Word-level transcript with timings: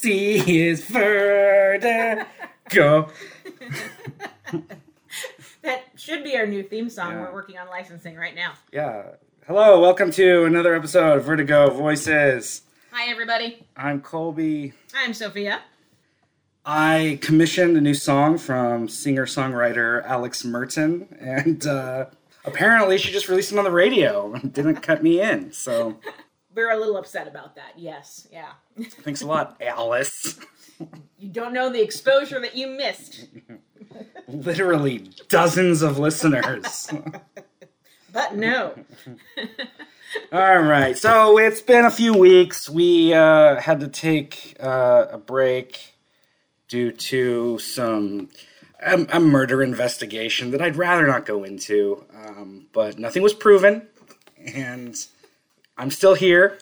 see 0.00 0.60
is 0.66 0.84
vertigo. 0.86 2.26
That 5.62 5.82
should 5.94 6.24
be 6.24 6.38
our 6.38 6.46
new 6.46 6.62
theme 6.62 6.88
song. 6.88 7.12
Yeah. 7.12 7.20
We're 7.20 7.34
working 7.34 7.58
on 7.58 7.68
licensing 7.68 8.16
right 8.16 8.34
now. 8.34 8.54
Yeah. 8.72 9.02
Hello, 9.46 9.78
welcome 9.78 10.10
to 10.12 10.44
another 10.46 10.74
episode 10.74 11.18
of 11.18 11.24
Vertigo 11.24 11.68
Voices. 11.68 12.62
Hi, 12.92 13.10
everybody. 13.10 13.66
I'm 13.76 14.00
Colby. 14.00 14.72
I'm 14.94 15.12
Sophia. 15.12 15.60
I 16.64 17.18
commissioned 17.20 17.76
a 17.76 17.82
new 17.82 17.92
song 17.92 18.38
from 18.38 18.88
singer 18.88 19.26
songwriter 19.26 20.02
Alice 20.06 20.46
Merton, 20.46 21.14
and 21.20 21.66
uh, 21.66 22.06
apparently 22.46 22.96
she 22.96 23.12
just 23.12 23.28
released 23.28 23.52
it 23.52 23.58
on 23.58 23.64
the 23.64 23.70
radio 23.70 24.32
and 24.32 24.50
didn't 24.54 24.76
cut 24.76 25.02
me 25.02 25.20
in. 25.20 25.52
So 25.52 26.00
We're 26.54 26.70
a 26.70 26.76
little 26.76 26.96
upset 26.96 27.28
about 27.28 27.54
that. 27.56 27.72
Yes. 27.76 28.26
Yeah. 28.32 28.52
thanks 29.02 29.22
a 29.22 29.26
lot, 29.26 29.60
Alice. 29.60 30.38
You 31.18 31.28
don't 31.28 31.52
know 31.52 31.70
the 31.70 31.82
exposure 31.82 32.40
that 32.40 32.56
you 32.56 32.66
missed. 32.66 33.28
Literally 34.28 35.10
dozens 35.28 35.82
of 35.82 35.98
listeners. 35.98 36.90
But 38.12 38.34
no. 38.34 38.74
All 40.32 40.58
right, 40.58 40.98
so 40.98 41.38
it's 41.38 41.60
been 41.60 41.84
a 41.84 41.90
few 41.92 42.12
weeks. 42.12 42.68
We 42.68 43.14
uh, 43.14 43.60
had 43.60 43.78
to 43.78 43.86
take 43.86 44.56
uh, 44.58 45.06
a 45.12 45.18
break 45.18 45.94
due 46.66 46.90
to 46.90 47.60
some 47.60 48.28
a, 48.80 49.06
a 49.12 49.20
murder 49.20 49.62
investigation 49.62 50.50
that 50.50 50.60
I'd 50.60 50.76
rather 50.76 51.06
not 51.06 51.26
go 51.26 51.44
into, 51.44 52.04
um, 52.14 52.66
but 52.72 52.98
nothing 52.98 53.22
was 53.22 53.34
proven, 53.34 53.86
and 54.44 54.96
I'm 55.76 55.90
still 55.90 56.14
here. 56.14 56.58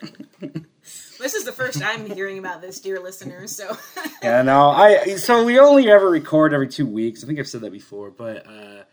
This 1.19 1.35
is 1.35 1.45
the 1.45 1.53
first 1.53 1.83
I'm 1.83 2.09
hearing 2.09 2.39
about 2.39 2.63
this, 2.63 2.81
dear 2.81 3.01
listeners. 3.01 3.55
So 3.55 3.77
Yeah, 4.23 4.43
no, 4.43 4.71
I 4.71 5.17
so 5.17 5.45
we 5.45 5.59
only 5.59 5.91
ever 5.91 6.09
record 6.09 6.55
every 6.55 6.69
two 6.69 6.87
weeks. 6.87 7.25
I 7.25 7.27
think 7.27 7.41
I've 7.41 7.49
said 7.49 7.63
that 7.63 7.73
before, 7.73 8.11
but 8.11 8.47
uh, 8.47 8.85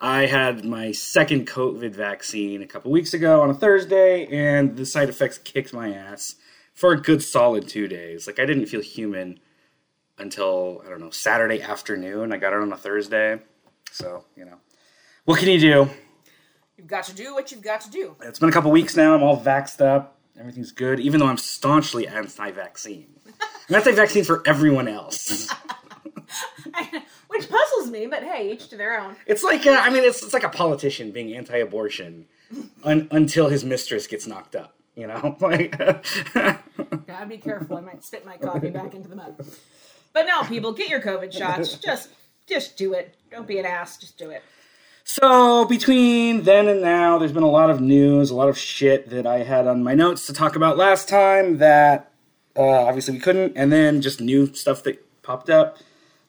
I 0.00 0.26
had 0.26 0.64
my 0.64 0.92
second 0.92 1.48
COVID 1.48 1.92
vaccine 1.92 2.62
a 2.62 2.66
couple 2.66 2.92
weeks 2.92 3.12
ago 3.12 3.42
on 3.42 3.50
a 3.50 3.54
Thursday, 3.54 4.26
and 4.26 4.76
the 4.76 4.86
side 4.86 5.08
effects 5.08 5.38
kicked 5.38 5.72
my 5.72 5.92
ass 5.92 6.36
for 6.74 6.92
a 6.92 7.00
good 7.00 7.22
solid 7.22 7.66
two 7.68 7.88
days. 7.88 8.26
Like 8.28 8.38
I 8.38 8.46
didn't 8.46 8.66
feel 8.66 8.80
human 8.80 9.40
until 10.16 10.80
I 10.86 10.90
don't 10.90 11.00
know 11.00 11.10
Saturday 11.10 11.60
afternoon. 11.60 12.32
I 12.32 12.36
got 12.36 12.52
it 12.52 12.60
on 12.60 12.72
a 12.72 12.76
Thursday, 12.76 13.40
so 13.90 14.24
you 14.36 14.44
know, 14.44 14.58
what 15.24 15.40
can 15.40 15.48
you 15.48 15.58
do? 15.58 15.90
You've 16.84 16.90
got 16.90 17.04
to 17.04 17.14
do 17.14 17.32
what 17.32 17.50
you've 17.50 17.62
got 17.62 17.80
to 17.80 17.90
do. 17.90 18.14
It's 18.20 18.38
been 18.38 18.50
a 18.50 18.52
couple 18.52 18.70
weeks 18.70 18.94
now. 18.94 19.14
I'm 19.14 19.22
all 19.22 19.40
vaxxed 19.40 19.80
up. 19.80 20.18
Everything's 20.38 20.70
good, 20.70 21.00
even 21.00 21.18
though 21.18 21.28
I'm 21.28 21.38
staunchly 21.38 22.06
anti-vaccine. 22.06 23.06
I'm 23.70 23.76
anti-vaccine 23.76 24.24
for 24.24 24.42
everyone 24.46 24.86
else. 24.86 25.50
Which 27.28 27.48
puzzles 27.48 27.88
me, 27.88 28.06
but 28.06 28.22
hey, 28.22 28.52
each 28.52 28.68
to 28.68 28.76
their 28.76 29.00
own. 29.00 29.16
It's 29.26 29.42
like 29.42 29.66
uh, 29.66 29.80
I 29.80 29.88
mean, 29.88 30.04
it's, 30.04 30.22
it's 30.22 30.34
like 30.34 30.44
a 30.44 30.50
politician 30.50 31.10
being 31.10 31.34
anti-abortion 31.34 32.26
un, 32.84 33.08
until 33.10 33.48
his 33.48 33.64
mistress 33.64 34.06
gets 34.06 34.26
knocked 34.26 34.54
up. 34.54 34.74
You 34.94 35.06
know, 35.06 35.38
like 35.40 35.78
Gotta 35.78 37.26
be 37.26 37.38
careful. 37.38 37.78
I 37.78 37.80
might 37.80 38.04
spit 38.04 38.26
my 38.26 38.36
coffee 38.36 38.68
back 38.68 38.94
into 38.94 39.08
the 39.08 39.16
mug. 39.16 39.42
But 40.12 40.26
no, 40.26 40.42
people, 40.42 40.72
get 40.72 40.90
your 40.90 41.00
COVID 41.00 41.32
shots. 41.32 41.76
Just, 41.78 42.10
just 42.46 42.76
do 42.76 42.92
it. 42.92 43.16
Don't 43.30 43.46
be 43.46 43.58
an 43.58 43.64
ass. 43.64 43.96
Just 43.96 44.18
do 44.18 44.28
it. 44.30 44.42
So. 45.14 45.64
Between 45.64 46.42
then 46.42 46.68
and 46.68 46.82
now, 46.82 47.18
there's 47.18 47.32
been 47.32 47.42
a 47.42 47.50
lot 47.50 47.70
of 47.70 47.80
news, 47.80 48.30
a 48.30 48.34
lot 48.34 48.48
of 48.48 48.58
shit 48.58 49.10
that 49.10 49.26
I 49.26 49.38
had 49.38 49.66
on 49.66 49.82
my 49.82 49.94
notes 49.94 50.26
to 50.26 50.32
talk 50.32 50.56
about 50.56 50.76
last 50.76 51.08
time 51.08 51.58
that 51.58 52.12
uh, 52.56 52.62
obviously 52.62 53.14
we 53.14 53.20
couldn't, 53.20 53.52
and 53.56 53.72
then 53.72 54.02
just 54.02 54.20
new 54.20 54.52
stuff 54.54 54.82
that 54.84 55.04
popped 55.22 55.50
up. 55.50 55.78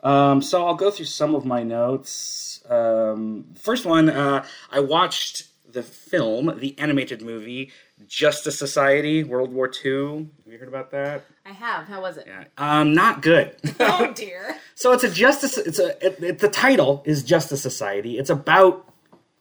Um, 0.03 0.41
so 0.41 0.65
I'll 0.65 0.75
go 0.75 0.91
through 0.91 1.07
some 1.07 1.33
of 1.33 1.45
my 1.45 1.63
notes. 1.63 2.61
Um, 2.69 3.45
first 3.59 3.85
one, 3.85 4.09
uh, 4.09 4.45
I 4.71 4.79
watched 4.79 5.47
the 5.71 5.83
film, 5.83 6.57
the 6.59 6.77
animated 6.79 7.21
movie 7.21 7.71
Justice 8.07 8.59
Society, 8.59 9.23
World 9.23 9.51
War 9.53 9.71
II. 9.83 10.27
Have 10.43 10.53
you 10.53 10.59
heard 10.59 10.67
about 10.67 10.91
that? 10.91 11.23
I 11.45 11.51
have. 11.51 11.87
How 11.87 12.01
was 12.01 12.17
it? 12.17 12.27
Yeah. 12.27 12.43
Um, 12.57 12.93
not 12.93 13.21
good. 13.21 13.55
Oh 13.79 14.11
dear. 14.15 14.57
so 14.75 14.91
it's 14.91 15.03
a 15.03 15.09
justice. 15.09 15.57
It's 15.57 15.79
a. 15.79 16.05
It, 16.05 16.21
it, 16.23 16.39
the 16.39 16.49
title 16.49 17.01
is 17.05 17.23
Justice 17.23 17.61
Society. 17.61 18.17
It's 18.17 18.29
about 18.29 18.91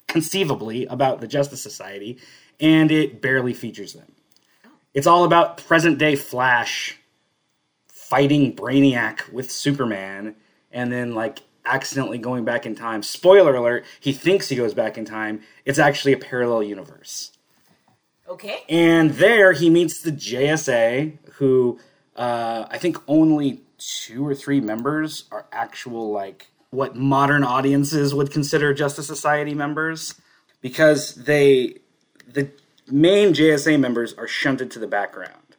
conceivably 0.06 0.86
about 0.86 1.20
the 1.20 1.26
Justice 1.26 1.62
Society, 1.62 2.18
and 2.60 2.90
it 2.92 3.20
barely 3.20 3.54
features 3.54 3.92
them. 3.94 4.12
It's 4.92 5.06
all 5.08 5.24
about 5.24 5.58
present 5.66 5.98
day 5.98 6.14
Flash 6.14 6.96
fighting 7.88 8.54
Brainiac 8.54 9.32
with 9.32 9.50
Superman, 9.50 10.36
and 10.70 10.92
then 10.92 11.14
like 11.14 11.40
accidentally 11.64 12.18
going 12.18 12.44
back 12.44 12.66
in 12.66 12.76
time. 12.76 13.02
Spoiler 13.02 13.54
alert: 13.56 13.84
he 14.00 14.12
thinks 14.12 14.48
he 14.48 14.56
goes 14.56 14.74
back 14.74 14.96
in 14.96 15.04
time. 15.04 15.40
It's 15.64 15.78
actually 15.80 16.12
a 16.12 16.18
parallel 16.18 16.62
universe. 16.62 17.32
Okay. 18.28 18.62
And 18.68 19.12
there 19.12 19.52
he 19.52 19.70
meets 19.70 20.00
the 20.02 20.12
JSA, 20.12 21.18
who 21.34 21.78
uh, 22.16 22.66
I 22.70 22.78
think 22.78 22.96
only 23.06 23.62
two 23.78 24.26
or 24.26 24.34
three 24.34 24.60
members 24.60 25.24
are 25.30 25.46
actual, 25.52 26.10
like, 26.10 26.48
what 26.70 26.96
modern 26.96 27.44
audiences 27.44 28.14
would 28.14 28.30
consider 28.30 28.72
Justice 28.72 29.06
Society 29.06 29.54
members. 29.54 30.14
Because 30.60 31.14
they, 31.14 31.76
the 32.26 32.50
main 32.90 33.34
JSA 33.34 33.78
members 33.78 34.14
are 34.14 34.26
shunted 34.26 34.70
to 34.72 34.78
the 34.78 34.86
background. 34.86 35.56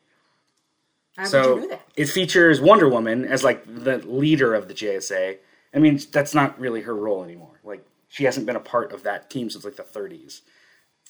How 1.16 1.26
So 1.26 1.59
that? 1.68 1.82
it 1.96 2.08
features 2.09 2.59
Wonder 2.59 2.90
Woman 2.90 3.26
as, 3.26 3.44
like, 3.44 3.64
the 3.68 4.00
leader 4.00 4.56
of 4.56 4.68
the 4.68 4.74
JSA. 4.74 5.38
I 5.74 5.80
mean, 5.80 6.00
that's 6.12 6.34
not 6.34 6.59
really 6.59 6.82
her 6.82 6.96
role 6.96 7.24
anymore. 7.24 7.59
Like, 7.64 7.86
she 8.09 8.24
hasn't 8.24 8.47
been 8.47 8.56
a 8.56 8.62
part 8.62 8.92
of 8.92 9.03
that 9.03 9.30
team 9.30 9.50
since, 9.50 9.64
like, 9.64 9.76
the 9.76 9.84
30s. 9.84 10.42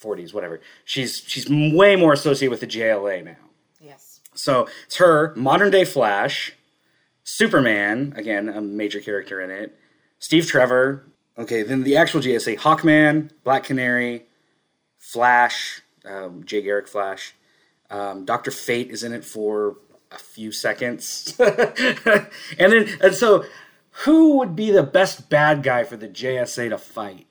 40s, 0.02 0.34
whatever. 0.34 0.62
She's 0.84 1.24
she's 1.26 1.50
way 1.50 1.96
more 1.96 2.14
associated 2.14 2.52
with 2.52 2.60
the 2.60 2.68
JLA 2.68 3.24
now. 3.24 3.36
Yes. 3.80 4.22
So 4.34 4.68
it's 4.86 4.98
her, 4.98 5.34
modern 5.36 5.72
day 5.72 5.86
Flash, 5.86 6.54
Superman, 7.24 8.14
again, 8.16 8.50
a 8.50 8.62
major 8.62 9.00
character 9.00 9.42
in 9.42 9.50
it, 9.50 9.78
Steve 10.20 10.48
Trevor, 10.48 11.06
okay, 11.38 11.64
then 11.64 11.84
the 11.84 11.98
actual 11.98 12.22
JSA, 12.22 12.58
Hawkman, 12.58 13.32
Black 13.44 13.64
Canary, 13.64 14.26
Flash, 14.98 15.82
um, 16.06 16.44
Jay 16.46 16.62
Garrick 16.62 16.88
Flash, 16.88 17.34
um, 17.90 18.26
Dr. 18.26 18.52
Fate 18.52 18.90
is 18.90 19.04
in 19.04 19.14
it 19.14 19.24
for 19.24 19.78
a 20.12 20.18
few 20.18 20.52
seconds. 20.52 21.36
and 21.40 22.28
then, 22.58 22.88
and 23.02 23.14
so 23.14 23.46
who 24.04 24.38
would 24.38 24.56
be 24.56 24.72
the 24.72 24.84
best 24.84 25.30
bad 25.30 25.64
guy 25.64 25.84
for 25.84 25.98
the 25.98 26.08
JSA 26.08 26.70
to 26.70 26.78
fight? 26.78 27.28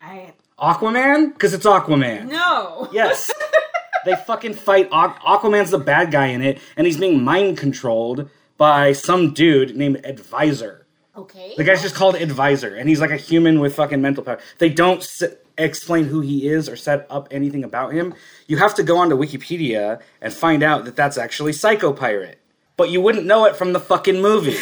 I 0.00 0.32
Aquaman? 0.62 1.32
Because 1.32 1.52
it's 1.54 1.66
Aquaman. 1.66 2.28
no. 2.28 2.88
Yes. 2.92 3.30
they 4.04 4.14
fucking 4.14 4.54
fight. 4.54 4.88
Aqu- 4.90 5.18
Aquaman's 5.18 5.70
the 5.70 5.78
bad 5.78 6.10
guy 6.12 6.26
in 6.28 6.40
it, 6.42 6.60
and 6.76 6.86
he's 6.86 6.98
being 6.98 7.22
mind 7.24 7.58
controlled 7.58 8.30
by 8.56 8.92
some 8.92 9.34
dude 9.34 9.76
named 9.76 10.00
Advisor. 10.04 10.86
Okay. 11.16 11.54
The 11.56 11.64
guy's 11.64 11.82
just 11.82 11.94
called 11.94 12.14
Advisor, 12.14 12.74
and 12.76 12.88
he's 12.88 13.00
like 13.00 13.10
a 13.10 13.16
human 13.16 13.60
with 13.60 13.74
fucking 13.74 14.00
mental 14.00 14.22
power. 14.24 14.38
They 14.58 14.68
don't 14.70 14.98
s- 15.02 15.22
explain 15.58 16.04
who 16.04 16.20
he 16.20 16.48
is 16.48 16.68
or 16.68 16.76
set 16.76 17.06
up 17.10 17.28
anything 17.30 17.64
about 17.64 17.92
him. 17.92 18.14
You 18.46 18.56
have 18.58 18.74
to 18.76 18.82
go 18.82 18.98
onto 18.98 19.16
Wikipedia 19.16 20.00
and 20.22 20.32
find 20.32 20.62
out 20.62 20.84
that 20.86 20.96
that's 20.96 21.18
actually 21.18 21.52
Psycho 21.52 21.92
Pirate. 21.92 22.38
But 22.76 22.88
you 22.88 23.00
wouldn't 23.02 23.26
know 23.26 23.44
it 23.44 23.56
from 23.56 23.72
the 23.74 23.80
fucking 23.80 24.22
movie. 24.22 24.56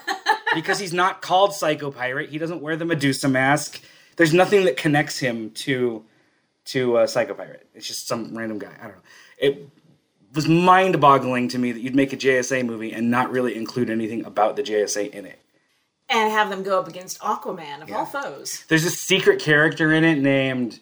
because 0.54 0.78
he's 0.78 0.92
not 0.94 1.20
called 1.22 1.54
Psycho 1.54 1.90
Pirate. 1.90 2.30
He 2.30 2.38
doesn't 2.38 2.62
wear 2.62 2.76
the 2.76 2.84
Medusa 2.86 3.28
mask. 3.28 3.80
There's 4.20 4.34
nothing 4.34 4.66
that 4.66 4.76
connects 4.76 5.18
him 5.18 5.50
to 5.64 6.04
to 6.66 6.98
uh, 6.98 7.06
Psycho 7.06 7.32
Pirate. 7.32 7.66
It's 7.74 7.88
just 7.88 8.06
some 8.06 8.36
random 8.36 8.58
guy. 8.58 8.74
I 8.78 8.82
don't 8.82 8.96
know. 8.96 9.02
It 9.38 9.68
was 10.34 10.46
mind-boggling 10.46 11.48
to 11.48 11.58
me 11.58 11.72
that 11.72 11.80
you'd 11.80 11.96
make 11.96 12.12
a 12.12 12.18
JSA 12.18 12.66
movie 12.66 12.92
and 12.92 13.10
not 13.10 13.30
really 13.30 13.56
include 13.56 13.88
anything 13.88 14.26
about 14.26 14.56
the 14.56 14.62
JSA 14.62 15.08
in 15.08 15.24
it. 15.24 15.38
and 16.10 16.30
have 16.30 16.50
them 16.50 16.62
go 16.62 16.78
up 16.78 16.86
against 16.86 17.18
Aquaman 17.20 17.82
of 17.82 17.90
all 17.90 18.04
foes. 18.04 18.62
There's 18.68 18.84
a 18.84 18.90
secret 18.90 19.40
character 19.40 19.90
in 19.90 20.04
it 20.04 20.18
named 20.18 20.80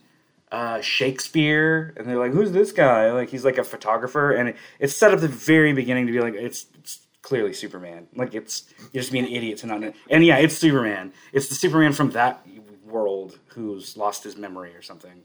uh, 0.51 0.81
Shakespeare, 0.81 1.95
and 1.97 2.09
they're 2.09 2.19
like, 2.19 2.33
"Who's 2.33 2.51
this 2.51 2.73
guy?" 2.73 3.13
Like 3.13 3.31
he's 3.31 3.45
like 3.45 3.59
a 3.59 3.65
photographer, 3.65 4.33
and 4.33 4.49
it, 4.49 4.57
it's 4.81 4.97
set 4.97 5.13
up 5.13 5.19
at 5.19 5.21
the 5.21 5.29
very 5.29 5.73
beginning 5.73 6.07
to 6.09 6.13
be 6.13 6.21
like 6.21 6.35
it's, 6.35 6.67
it's 6.79 7.01
clearly 7.23 7.53
Superman. 7.53 8.09
Like 8.17 8.35
it's 8.35 8.65
you 8.93 9.01
just 9.01 9.13
be 9.13 9.21
an 9.21 9.27
idiot 9.27 9.59
to 9.59 9.67
not 9.69 9.81
know. 9.81 9.93
And 10.11 10.25
yeah, 10.25 10.39
it's 10.39 10.57
Superman. 10.59 11.13
It's 11.33 11.49
the 11.49 11.55
Superman 11.55 11.93
from 11.93 12.11
that 12.13 12.43
world 12.89 13.39
who's 13.49 13.97
lost 13.97 14.25
his 14.25 14.37
memory 14.37 14.75
or 14.75 14.83
something. 14.83 15.23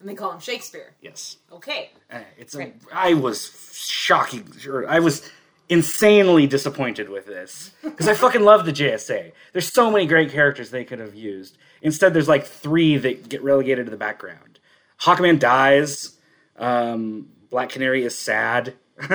And 0.00 0.08
they 0.08 0.14
call 0.14 0.32
him 0.32 0.40
Shakespeare. 0.40 0.94
Yes, 1.02 1.36
Okay. 1.52 1.90
Uh, 2.10 2.20
it's 2.38 2.54
a. 2.54 2.58
Right. 2.58 2.74
I 2.92 3.14
was 3.14 3.72
shocking. 3.74 4.50
Sure, 4.58 4.88
I 4.88 4.98
was 4.98 5.30
insanely 5.68 6.46
disappointed 6.48 7.08
with 7.08 7.26
this 7.26 7.70
because 7.82 8.08
I 8.08 8.14
fucking 8.14 8.42
love 8.42 8.64
the 8.66 8.72
JSA. 8.72 9.32
There's 9.52 9.72
so 9.72 9.90
many 9.90 10.06
great 10.06 10.32
characters 10.32 10.70
they 10.70 10.84
could 10.84 10.98
have 10.98 11.14
used. 11.14 11.58
Instead, 11.82 12.12
there's 12.14 12.28
like 12.28 12.46
three 12.46 12.96
that 12.96 13.28
get 13.28 13.42
relegated 13.42 13.86
to 13.86 13.90
the 13.90 13.96
background. 13.96 14.58
Hawkman 15.02 15.38
dies. 15.38 16.18
Um, 16.58 17.28
Black 17.50 17.68
Canary 17.70 18.04
is 18.04 18.16
sad 18.16 18.74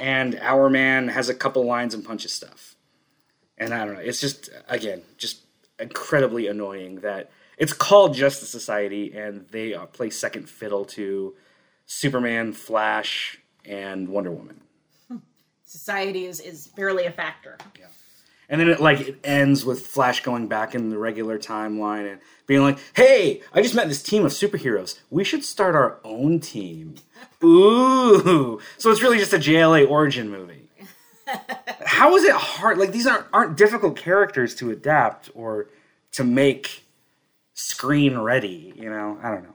and 0.00 0.34
Hourman 0.34 1.08
has 1.10 1.28
a 1.28 1.34
couple 1.34 1.64
lines 1.64 1.94
and 1.94 2.04
punches 2.04 2.32
stuff. 2.32 2.74
And 3.56 3.72
I 3.74 3.84
don't 3.84 3.94
know. 3.94 4.00
It's 4.00 4.20
just 4.20 4.50
again 4.68 5.02
just 5.16 5.42
incredibly 5.78 6.46
annoying 6.46 6.96
that 7.00 7.30
it's 7.56 7.72
called 7.72 8.14
Justice 8.14 8.50
Society 8.50 9.12
and 9.12 9.46
they 9.50 9.74
uh, 9.74 9.86
play 9.86 10.10
second 10.10 10.48
fiddle 10.48 10.84
to 10.86 11.34
Superman, 11.86 12.52
Flash, 12.52 13.40
and 13.64 14.08
Wonder 14.08 14.30
Woman. 14.30 14.60
Society 15.64 16.24
is, 16.24 16.40
is 16.40 16.68
barely 16.68 17.04
a 17.04 17.10
factor. 17.10 17.58
Yeah. 17.78 17.86
And 18.48 18.58
then 18.60 18.70
it 18.70 18.80
like 18.80 19.00
it 19.00 19.18
ends 19.22 19.64
with 19.66 19.86
Flash 19.86 20.22
going 20.22 20.48
back 20.48 20.74
in 20.74 20.88
the 20.88 20.96
regular 20.96 21.38
timeline 21.38 22.10
and 22.10 22.20
being 22.46 22.62
like, 22.62 22.78
"Hey, 22.94 23.42
I 23.52 23.60
just 23.60 23.74
met 23.74 23.88
this 23.88 24.02
team 24.02 24.24
of 24.24 24.32
superheroes. 24.32 24.98
We 25.10 25.22
should 25.22 25.44
start 25.44 25.74
our 25.74 25.98
own 26.02 26.40
team." 26.40 26.94
Ooh, 27.44 28.58
so 28.78 28.90
it's 28.90 29.02
really 29.02 29.18
just 29.18 29.34
a 29.34 29.38
JLA 29.38 29.88
origin 29.88 30.30
movie. 30.30 30.57
How 31.84 32.14
is 32.16 32.24
it 32.24 32.34
hard? 32.34 32.78
Like 32.78 32.92
these 32.92 33.06
aren't 33.06 33.26
aren't 33.32 33.56
difficult 33.56 33.96
characters 33.96 34.54
to 34.56 34.70
adapt 34.70 35.30
or 35.34 35.68
to 36.12 36.24
make 36.24 36.84
screen 37.54 38.18
ready. 38.18 38.72
You 38.76 38.90
know, 38.90 39.18
I 39.22 39.30
don't 39.30 39.42
know. 39.44 39.54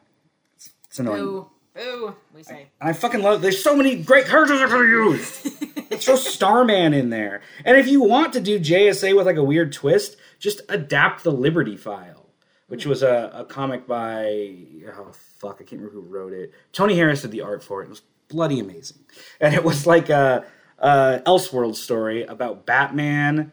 It's, 0.56 0.70
it's 0.88 1.00
annoying. 1.00 1.24
Boo. 1.24 1.50
Boo, 1.76 2.16
we 2.36 2.44
say. 2.44 2.68
And 2.80 2.90
I 2.90 2.94
fucking 2.94 3.22
love. 3.24 3.42
There's 3.42 3.64
so 3.64 3.76
many 3.76 3.96
great 3.96 4.28
characters 4.28 4.62
I 4.62 4.66
could 4.66 4.82
have 4.82 4.90
used. 4.90 6.04
Throw 6.04 6.16
Starman 6.16 6.94
in 6.94 7.10
there, 7.10 7.42
and 7.66 7.78
if 7.78 7.88
you 7.88 8.04
want 8.04 8.34
to 8.34 8.40
do 8.40 8.60
JSA 8.60 9.16
with 9.16 9.26
like 9.26 9.38
a 9.38 9.44
weird 9.44 9.72
twist, 9.72 10.18
just 10.40 10.62
adapt 10.70 11.24
the 11.24 11.32
Liberty 11.32 11.78
File, 11.78 12.30
which 12.68 12.86
was 12.86 13.02
a, 13.02 13.32
a 13.34 13.46
comic 13.46 13.88
by 13.88 14.56
oh 14.96 15.12
fuck, 15.40 15.56
I 15.56 15.64
can't 15.64 15.82
remember 15.82 15.94
who 15.94 16.02
wrote 16.02 16.34
it. 16.34 16.52
Tony 16.74 16.96
Harris 16.96 17.22
did 17.22 17.32
the 17.32 17.42
art 17.42 17.64
for 17.64 17.82
it. 17.82 17.86
It 17.86 17.90
was 17.90 18.02
bloody 18.28 18.60
amazing, 18.60 19.00
and 19.40 19.56
it 19.56 19.64
was 19.64 19.88
like 19.88 20.10
a, 20.10 20.46
a 20.80 21.22
Elseworld 21.26 21.76
story 21.76 22.24
about 22.24 22.66
Batman. 22.66 23.52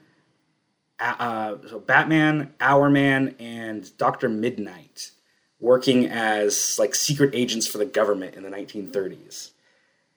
Uh, 0.98 1.56
so 1.68 1.78
Batman, 1.78 2.52
Hourman, 2.60 3.34
and 3.38 3.96
Doctor 3.96 4.28
Midnight 4.28 5.12
working 5.60 6.06
as 6.06 6.78
like 6.78 6.94
secret 6.94 7.34
agents 7.34 7.66
for 7.66 7.78
the 7.78 7.84
government 7.84 8.34
in 8.34 8.42
the 8.42 8.48
1930s, 8.50 9.50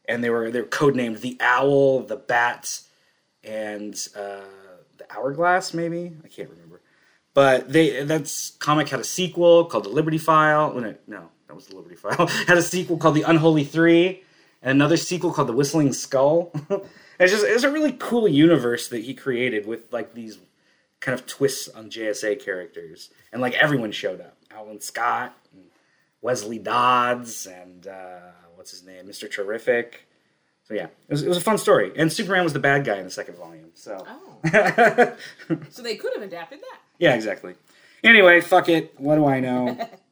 and 0.08 0.24
they 0.24 0.30
were 0.30 0.50
they 0.50 0.62
were 0.62 0.68
codenamed 0.68 1.20
the 1.20 1.38
Owl, 1.40 2.02
the 2.02 2.16
Bat, 2.16 2.80
and 3.44 3.94
uh, 4.16 4.42
the 4.98 5.06
Hourglass. 5.12 5.74
Maybe 5.74 6.14
I 6.24 6.28
can't 6.28 6.50
remember, 6.50 6.82
but 7.34 7.72
they 7.72 8.04
that's 8.04 8.52
comic 8.52 8.90
had 8.90 9.00
a 9.00 9.06
sequel 9.06 9.66
called 9.66 9.84
the 9.84 9.90
Liberty 9.90 10.18
File. 10.18 10.72
Oh, 10.74 10.80
no, 10.80 10.96
no, 11.08 11.30
that 11.48 11.56
was 11.56 11.68
the 11.68 11.76
Liberty 11.76 11.96
File. 11.96 12.28
had 12.48 12.58
a 12.58 12.64
sequel 12.64 12.98
called 12.98 13.16
the 13.16 13.24
Unholy 13.24 13.66
Three, 13.66 14.24
and 14.64 14.72
another 14.72 14.98
sequel 14.98 15.32
called 15.32 15.50
the 15.50 15.54
Whistling 15.54 15.94
Skull. 15.94 16.52
it's 17.20 17.32
just 17.32 17.46
it's 17.46 17.64
a 17.64 17.70
really 17.72 17.92
cool 17.94 18.28
universe 18.28 18.88
that 18.88 19.04
he 19.04 19.14
created 19.14 19.68
with 19.68 19.82
like 19.94 20.14
these 20.16 20.40
kind 21.00 21.14
of 21.20 21.26
twists 21.28 21.68
on 21.68 21.90
JSA 21.92 22.44
characters, 22.44 23.10
and 23.32 23.42
like 23.42 23.54
everyone 23.54 23.92
showed 23.92 24.22
up. 24.22 24.38
Alan 24.52 24.80
Scott, 24.80 25.38
and 25.54 25.66
Wesley 26.22 26.58
Dodds, 26.60 27.46
and 27.46 27.86
uh, 27.88 28.20
what's 28.56 28.72
his 28.72 28.84
name, 28.84 29.06
Mister 29.06 29.28
Terrific. 29.28 30.08
So 30.66 30.74
yeah, 30.74 30.86
it 30.86 31.10
was, 31.10 31.24
it 31.24 31.28
was 31.28 31.38
a 31.38 31.42
fun 31.42 31.58
story, 31.58 31.92
and 31.98 32.12
Superman 32.12 32.46
was 32.46 32.54
the 32.54 32.60
bad 32.60 32.86
guy 32.86 32.98
in 32.98 33.04
the 33.04 33.12
second 33.12 33.36
volume. 33.36 33.72
So 33.74 34.06
Oh. 34.08 34.40
so 35.70 35.82
they 35.82 35.96
could 35.98 36.14
have 36.14 36.24
adapted 36.24 36.60
that. 36.62 36.80
yeah, 37.00 37.16
exactly. 37.16 37.56
Anyway, 38.04 38.40
fuck 38.42 38.70
it. 38.70 38.94
What 38.98 39.16
do 39.16 39.26
I 39.26 39.40
know? 39.40 39.90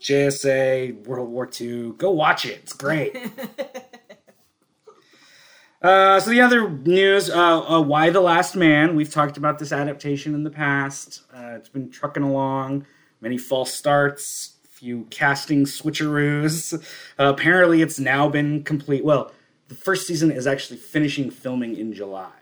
JSA, 0.00 1.06
World 1.06 1.28
War 1.30 1.48
II. 1.60 1.92
Go 1.98 2.10
watch 2.10 2.44
it. 2.44 2.60
It's 2.62 2.72
great. 2.72 3.16
Uh, 5.80 6.18
so 6.18 6.30
the 6.30 6.40
other 6.40 6.68
news, 6.68 7.30
uh, 7.30 7.76
uh, 7.76 7.80
Y 7.80 8.10
the 8.10 8.20
Last 8.20 8.56
Man? 8.56 8.96
We've 8.96 9.12
talked 9.12 9.36
about 9.36 9.60
this 9.60 9.70
adaptation 9.70 10.34
in 10.34 10.42
the 10.42 10.50
past. 10.50 11.22
Uh, 11.32 11.52
it's 11.54 11.68
been 11.68 11.88
trucking 11.88 12.24
along. 12.24 12.84
Many 13.20 13.38
false 13.38 13.72
starts, 13.72 14.56
few 14.68 15.06
casting 15.10 15.66
switcheroos. 15.66 16.74
Uh, 17.18 17.32
apparently, 17.32 17.80
it's 17.80 18.00
now 18.00 18.28
been 18.28 18.64
complete. 18.64 19.04
Well, 19.04 19.30
the 19.68 19.76
first 19.76 20.06
season 20.06 20.32
is 20.32 20.48
actually 20.48 20.78
finishing 20.78 21.30
filming 21.30 21.76
in 21.76 21.92
July, 21.92 22.32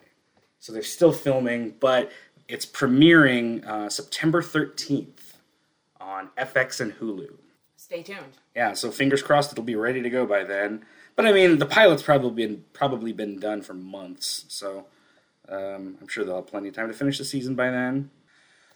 so 0.58 0.72
they're 0.72 0.82
still 0.82 1.12
filming, 1.12 1.74
but 1.78 2.10
it's 2.48 2.64
premiering 2.64 3.66
uh, 3.66 3.90
September 3.90 4.40
thirteenth 4.40 5.36
on 6.00 6.30
FX 6.38 6.80
and 6.80 6.94
Hulu. 6.94 7.36
Stay 7.86 8.02
tuned. 8.02 8.38
Yeah, 8.56 8.72
so 8.72 8.90
fingers 8.90 9.22
crossed 9.22 9.52
it'll 9.52 9.62
be 9.62 9.76
ready 9.76 10.02
to 10.02 10.10
go 10.10 10.26
by 10.26 10.42
then. 10.42 10.84
But 11.14 11.24
I 11.24 11.30
mean, 11.30 11.58
the 11.58 11.66
pilot's 11.66 12.02
probably 12.02 12.44
been 12.44 12.64
probably 12.72 13.12
been 13.12 13.38
done 13.38 13.62
for 13.62 13.74
months, 13.74 14.44
so 14.48 14.86
um, 15.48 15.96
I'm 16.00 16.08
sure 16.08 16.24
they'll 16.24 16.34
have 16.34 16.48
plenty 16.48 16.70
of 16.70 16.74
time 16.74 16.88
to 16.88 16.94
finish 16.94 17.16
the 17.16 17.24
season 17.24 17.54
by 17.54 17.70
then. 17.70 18.10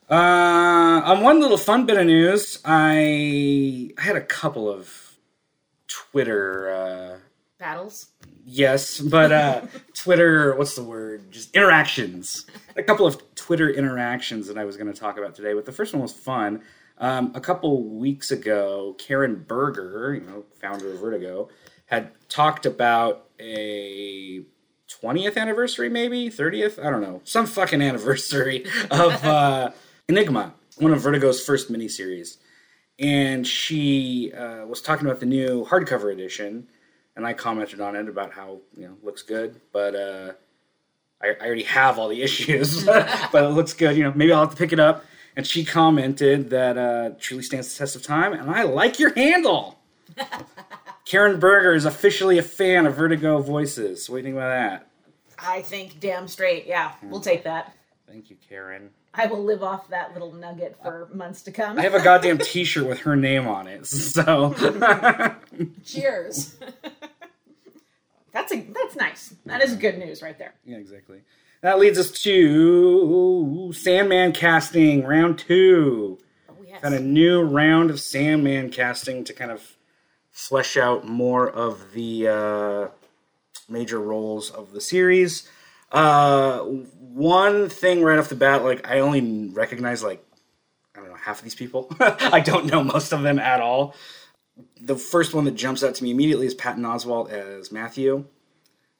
Uh, 0.08 1.02
on 1.04 1.22
one 1.24 1.40
little 1.40 1.56
fun 1.56 1.86
bit 1.86 1.98
of 1.98 2.06
news, 2.06 2.60
I, 2.64 3.90
I 3.98 4.00
had 4.00 4.14
a 4.14 4.20
couple 4.20 4.70
of 4.70 5.16
Twitter, 5.88 6.70
uh, 6.70 7.18
Battles. 7.58 8.10
Yes, 8.44 9.00
but 9.00 9.32
uh, 9.32 9.62
Twitter, 9.94 10.54
what's 10.56 10.74
the 10.76 10.82
word? 10.82 11.30
Just 11.30 11.54
interactions. 11.54 12.46
A 12.76 12.82
couple 12.82 13.06
of 13.06 13.34
Twitter 13.34 13.70
interactions 13.70 14.46
that 14.48 14.58
I 14.58 14.64
was 14.64 14.76
going 14.76 14.92
to 14.92 14.98
talk 14.98 15.18
about 15.18 15.34
today, 15.34 15.54
but 15.54 15.66
the 15.66 15.72
first 15.72 15.92
one 15.92 16.02
was 16.02 16.12
fun. 16.12 16.62
Um, 16.98 17.32
a 17.34 17.40
couple 17.40 17.82
weeks 17.82 18.30
ago, 18.30 18.94
Karen 18.98 19.44
Berger, 19.46 20.14
you 20.14 20.20
know, 20.20 20.44
founder 20.60 20.92
of 20.92 21.00
Vertigo, 21.00 21.48
had 21.86 22.10
talked 22.28 22.66
about 22.66 23.26
a 23.40 24.44
20th 25.02 25.36
anniversary, 25.36 25.88
maybe 25.88 26.28
30th, 26.28 26.84
I 26.84 26.90
don't 26.90 27.00
know, 27.00 27.20
some 27.24 27.46
fucking 27.46 27.80
anniversary 27.80 28.66
of 28.90 29.24
uh, 29.24 29.70
Enigma, 30.08 30.54
one 30.78 30.92
of 30.92 31.00
Vertigo's 31.00 31.44
first 31.44 31.72
miniseries. 31.72 32.36
And 32.98 33.46
she 33.46 34.32
uh, 34.32 34.66
was 34.66 34.82
talking 34.82 35.06
about 35.06 35.20
the 35.20 35.26
new 35.26 35.64
hardcover 35.64 36.12
edition, 36.12 36.68
and 37.16 37.26
I 37.26 37.32
commented 37.32 37.80
on 37.80 37.96
it 37.96 38.08
about 38.08 38.32
how 38.32 38.60
you 38.76 38.88
know 38.88 38.96
looks 39.02 39.22
good, 39.22 39.60
but 39.72 39.94
uh, 39.94 40.32
I, 41.22 41.28
I 41.40 41.46
already 41.46 41.64
have 41.64 41.98
all 41.98 42.08
the 42.08 42.22
issues, 42.28 42.84
but 42.84 43.44
it 43.44 43.48
looks 43.48 43.72
good. 43.72 43.96
You 43.96 44.04
know, 44.04 44.12
maybe 44.14 44.32
I'll 44.32 44.40
have 44.40 44.50
to 44.50 44.56
pick 44.56 44.72
it 44.72 44.80
up. 44.80 45.04
And 45.36 45.46
she 45.46 45.64
commented 45.64 46.50
that 46.50 46.76
uh, 46.76 47.10
truly 47.18 47.44
stands 47.44 47.72
the 47.72 47.78
test 47.78 47.94
of 47.94 48.02
time, 48.02 48.32
and 48.32 48.50
I 48.50 48.64
like 48.64 48.98
your 48.98 49.14
handle. 49.14 49.78
Karen 51.04 51.38
Berger 51.38 51.72
is 51.72 51.84
officially 51.84 52.36
a 52.38 52.42
fan 52.42 52.84
of 52.84 52.96
Vertigo 52.96 53.40
voices. 53.40 54.10
What 54.10 54.16
do 54.16 54.18
you 54.18 54.24
think 54.24 54.36
about 54.36 54.48
that? 54.48 54.90
I 55.38 55.62
think 55.62 56.00
damn 56.00 56.28
straight. 56.28 56.66
Yeah, 56.66 56.92
we'll 57.02 57.20
take 57.20 57.44
that. 57.44 57.74
Thank 58.08 58.28
you, 58.28 58.36
Karen. 58.48 58.90
I 59.14 59.26
will 59.26 59.42
live 59.42 59.62
off 59.62 59.88
that 59.88 60.12
little 60.12 60.32
nugget 60.32 60.76
for 60.82 61.08
months 61.12 61.42
to 61.42 61.52
come. 61.52 61.78
I 61.78 61.82
have 61.82 61.94
a 61.94 62.02
goddamn 62.02 62.38
T-shirt 62.38 62.86
with 62.86 63.00
her 63.00 63.16
name 63.16 63.48
on 63.48 63.66
it, 63.66 63.86
so 63.86 64.54
Cheers. 65.84 66.56
That's 68.32 68.52
a 68.52 68.60
that's 68.60 68.96
nice. 68.96 69.34
That 69.46 69.62
is 69.62 69.76
good 69.76 69.98
news 69.98 70.22
right 70.22 70.38
there. 70.38 70.54
yeah, 70.64 70.76
exactly. 70.76 71.20
That 71.62 71.78
leads 71.78 71.98
us 71.98 72.10
to 72.22 73.70
Sandman 73.74 74.32
casting 74.32 75.04
round 75.04 75.38
two. 75.38 76.18
Oh 76.48 76.54
yes. 76.66 76.80
Got 76.80 76.94
a 76.94 77.00
new 77.00 77.42
round 77.42 77.90
of 77.90 78.00
Sandman 78.00 78.70
casting 78.70 79.24
to 79.24 79.34
kind 79.34 79.50
of 79.50 79.76
flesh 80.30 80.76
out 80.76 81.06
more 81.06 81.48
of 81.48 81.92
the 81.92 82.28
uh, 82.28 82.88
major 83.68 84.00
roles 84.00 84.50
of 84.50 84.72
the 84.72 84.80
series. 84.80 85.48
Uh, 85.92 86.60
one 86.60 87.68
thing 87.68 88.02
right 88.02 88.18
off 88.18 88.28
the 88.28 88.36
bat, 88.36 88.64
like 88.64 88.88
I 88.88 89.00
only 89.00 89.48
recognize 89.50 90.02
like 90.02 90.24
I 90.94 91.00
don't 91.00 91.10
know 91.10 91.16
half 91.16 91.38
of 91.38 91.44
these 91.44 91.54
people. 91.54 91.94
I 92.00 92.40
don't 92.40 92.66
know 92.66 92.82
most 92.82 93.12
of 93.12 93.22
them 93.22 93.38
at 93.38 93.60
all. 93.60 93.94
The 94.80 94.96
first 94.96 95.34
one 95.34 95.44
that 95.44 95.54
jumps 95.54 95.82
out 95.82 95.94
to 95.96 96.04
me 96.04 96.10
immediately 96.10 96.46
is 96.46 96.54
Patton 96.54 96.84
Oswalt 96.84 97.30
as 97.30 97.72
Matthew. 97.72 98.26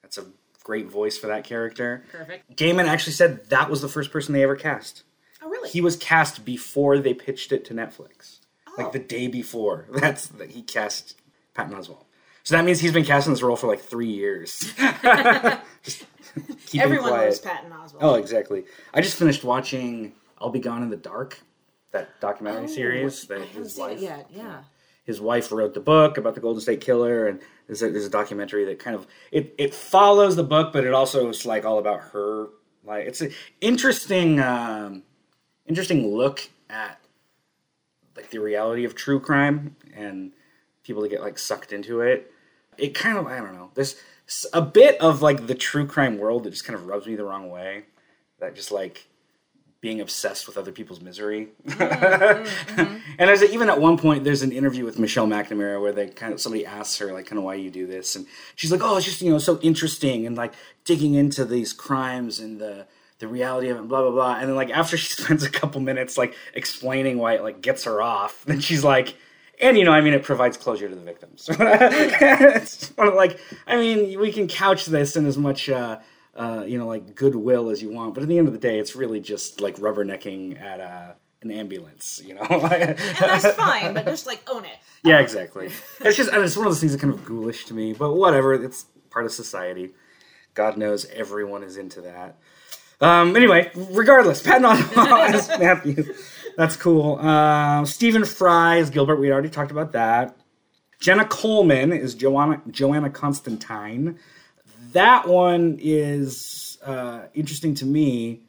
That's 0.03 0.19
a 0.19 0.27
great 0.65 0.89
voice 0.89 1.19
for 1.19 1.27
that 1.29 1.45
character. 1.45 2.05
Perfect. 2.11 2.57
Gaiman 2.57 2.87
actually 2.87 3.13
said 3.13 3.49
that 3.51 3.71
was 3.71 3.83
the 3.83 3.89
first 3.89 4.11
person 4.11 4.33
they 4.33 4.43
ever 4.43 4.57
cast. 4.57 5.03
Oh 5.43 5.49
really? 5.49 5.69
He 5.69 5.81
was 5.81 5.97
cast 5.97 6.45
before 6.45 6.99
they 6.99 7.15
pitched 7.15 7.53
it 7.53 7.65
to 7.67 7.75
Netflix. 7.75 8.41
Oh. 8.69 8.83
Like 8.83 8.93
the 8.93 8.99
day 8.99 9.29
before. 9.29 9.87
That's 9.93 10.27
that 10.29 10.51
he 10.51 10.63
cast 10.63 11.17
Patton 11.55 11.75
Oswalt. 11.75 12.05
So 12.43 12.57
that 12.57 12.65
means 12.65 12.81
he's 12.81 12.93
been 12.93 13.05
cast 13.05 13.27
in 13.27 13.33
this 13.33 13.43
role 13.43 13.57
for 13.57 13.67
like 13.67 13.81
three 13.81 14.11
years. 14.11 14.73
Just 15.83 16.05
Everyone 16.75 17.11
loves 17.11 17.39
Patton 17.41 17.71
Oswalt. 17.71 17.99
Oh, 18.01 18.15
exactly. 18.15 18.65
I 18.95 19.01
just 19.01 19.17
finished 19.17 19.45
watching 19.45 20.13
"I'll 20.39 20.51
Be 20.51 20.61
Gone 20.61 20.83
in 20.83 20.91
the 20.91 20.97
Dark," 20.97 21.41
that 21.91 22.21
documentary 22.21 22.65
oh, 22.65 22.69
series 22.69 23.27
that 23.27 23.39
Oh, 23.39 23.43
I 23.43 23.47
haven't 23.47 23.63
his 23.63 23.77
wife 23.77 23.99
it 23.99 24.03
yet. 24.03 24.31
Yeah. 24.31 24.63
His 25.11 25.21
wife 25.21 25.51
wrote 25.51 25.75
the 25.75 25.81
book 25.81 26.17
about 26.17 26.37
the 26.37 26.41
Golden 26.41 26.61
State 26.61 26.81
Killer, 26.81 27.27
and 27.27 27.41
there's 27.67 27.83
a, 27.83 27.91
there's 27.91 28.07
a 28.07 28.11
documentary 28.11 28.65
that 28.67 28.79
kind 28.79 28.95
of 28.95 29.09
it 29.33 29.55
it 29.59 29.75
follows 29.75 30.37
the 30.37 30.45
book, 30.45 30.73
but 30.73 30.85
it 30.85 30.95
also 30.95 31.29
is 31.29 31.45
like 31.45 31.65
all 31.65 31.79
about 31.79 32.01
her. 32.13 32.47
Like 32.85 33.07
it's 33.07 33.21
an 33.21 33.33
interesting 33.61 34.39
um, 34.39 35.03
interesting 35.67 36.07
look 36.15 36.49
at 36.71 37.01
like 38.17 38.31
the 38.31 38.39
reality 38.39 38.85
of 38.85 38.95
true 38.95 39.19
crime 39.19 39.75
and 39.95 40.31
people 40.85 41.03
that 41.03 41.09
get 41.09 41.21
like 41.21 41.39
sucked 41.39 41.73
into 41.73 42.01
it. 42.01 42.33
It 42.79 42.95
kind 42.95 43.19
of 43.19 43.27
I 43.27 43.39
don't 43.39 43.55
know. 43.55 43.73
There's 43.75 43.97
a 44.53 44.63
bit 44.63 45.01
of 45.01 45.23
like 45.23 45.49
the 45.49 45.57
true 45.57 45.87
crime 45.87 46.19
world 46.19 46.45
that 46.45 46.51
just 46.51 46.65
kind 46.65 46.79
of 46.79 46.87
rubs 46.87 47.07
me 47.07 47.17
the 47.17 47.25
wrong 47.25 47.51
way. 47.51 47.87
That 48.39 48.55
just 48.55 48.71
like 48.71 49.09
being 49.81 50.01
obsessed 50.01 50.47
with 50.47 50.59
other 50.59 50.73
people's 50.73 51.01
misery. 51.01 51.49
Mm-hmm. 51.67 51.81
Mm-hmm. 52.71 52.97
and 53.19 53.29
there's 53.29 53.43
a, 53.43 53.51
even 53.53 53.69
at 53.69 53.81
one 53.81 53.99
point 53.99 54.25
there's 54.25 54.43
an 54.43 54.53
interview 54.53 54.85
with 54.85 54.99
Michelle 54.99 55.27
McNamara 55.27 55.81
where 55.81 55.93
they 55.93 56.09
kind 56.09 56.33
of 56.33 56.41
somebody 56.41 56.65
asks 56.65 56.99
her 56.99 57.13
like 57.13 57.27
kind 57.27 57.39
of 57.39 57.45
why 57.45 57.55
you 57.55 57.71
do 57.71 57.87
this? 57.87 58.17
And 58.17 58.27
she's 58.55 58.71
like 58.71 58.81
oh 58.83 58.97
it's 58.97 59.07
just 59.07 59.21
you 59.21 59.31
know 59.31 59.39
so 59.39 59.59
interesting 59.61 60.27
and 60.27 60.37
like 60.37 60.55
digging 60.85 61.15
into 61.15 61.45
these 61.45 61.73
crimes 61.73 62.39
and 62.39 62.61
the 62.61 62.87
the 63.19 63.29
reality 63.29 63.69
of 63.69 63.77
it 63.77 63.81
and 63.81 63.89
blah 63.89 64.03
blah 64.03 64.11
blah. 64.11 64.37
And 64.39 64.49
then 64.49 64.57
like 64.57 64.71
after 64.71 64.97
she 64.99 65.13
spends 65.13 65.43
a 65.43 65.51
couple 65.51 65.81
minutes 65.81 66.17
like 66.17 66.35
explaining 66.55 67.19
why 67.19 67.35
it 67.35 67.43
like 67.43 67.61
gets 67.61 67.85
her 67.85 68.01
off 68.01 68.45
then 68.45 68.57
mm-hmm. 68.57 68.61
she's 68.61 68.85
like 68.85 69.17
and 69.61 69.77
you 69.77 69.85
know 69.85 69.93
I 69.93 70.01
mean 70.01 70.15
it 70.15 70.23
provides 70.23 70.57
closure 70.57 70.89
to 70.89 70.95
the 70.95 71.03
victims. 71.03 71.49
It's 71.59 72.89
one 72.97 73.09
of 73.09 73.15
like 73.15 73.39
I 73.67 73.77
mean 73.77 74.19
we 74.21 74.33
can 74.33 74.49
couch 74.49 74.87
this 74.87 75.17
in 75.17 75.27
as 75.27 75.37
much 75.37 75.69
uh 75.69 75.99
uh, 76.41 76.65
you 76.67 76.79
know, 76.79 76.87
like 76.87 77.15
goodwill 77.15 77.69
as 77.69 77.83
you 77.83 77.93
want, 77.93 78.15
but 78.15 78.23
at 78.23 78.29
the 78.29 78.39
end 78.39 78.47
of 78.47 78.55
the 78.55 78.59
day, 78.59 78.79
it's 78.79 78.97
really 78.97 79.21
just 79.21 79.61
like 79.61 79.77
rubbernecking 79.77 80.59
at 80.59 80.81
uh, 80.81 81.13
an 81.43 81.51
ambulance, 81.51 82.23
you 82.25 82.35
know. 82.35 82.41
And 82.51 82.97
that's 82.97 83.55
fine, 83.55 83.93
but 83.93 84.07
just 84.07 84.27
like 84.27 84.41
own 84.51 84.65
it. 84.65 84.79
Yeah, 85.05 85.21
exactly. 85.21 85.67
It's 86.01 86.17
just 86.17 86.31
it's 86.33 86.57
one 86.57 86.67
of 86.67 86.73
those 86.73 86.81
things 86.81 86.93
that 86.93 87.01
kind 87.01 87.13
of 87.13 87.27
ghoulish 87.27 87.67
to 87.67 87.75
me, 87.75 87.93
but 87.93 88.15
whatever. 88.15 88.55
It's 88.55 88.87
part 89.11 89.27
of 89.27 89.33
society. 89.33 89.91
God 90.55 90.79
knows 90.79 91.05
everyone 91.11 91.63
is 91.63 91.77
into 91.77 92.01
that. 92.01 92.39
Um, 93.03 93.37
anyway, 93.37 93.71
regardless, 93.75 94.43
Patton 94.43 94.65
Oswalt 94.65 95.35
as 95.35 95.49
Matthew. 95.61 96.15
That's 96.57 96.77
cool. 96.77 97.19
Uh, 97.19 97.85
Stephen 97.85 98.25
Fry 98.25 98.77
is 98.77 98.89
Gilbert. 98.89 99.17
We 99.17 99.31
already 99.31 99.51
talked 99.51 99.71
about 99.73 99.93
that. 99.93 100.37
Jenna 101.01 101.27
Coleman 101.27 101.93
is 101.93 102.15
Joanna 102.15 102.63
Joanna 102.71 103.11
Constantine. 103.11 104.19
That 104.93 105.29
one 105.29 105.79
is 105.81 106.79
uh, 106.85 107.23
interesting 107.35 107.75
to 107.77 107.87
me 107.87 108.41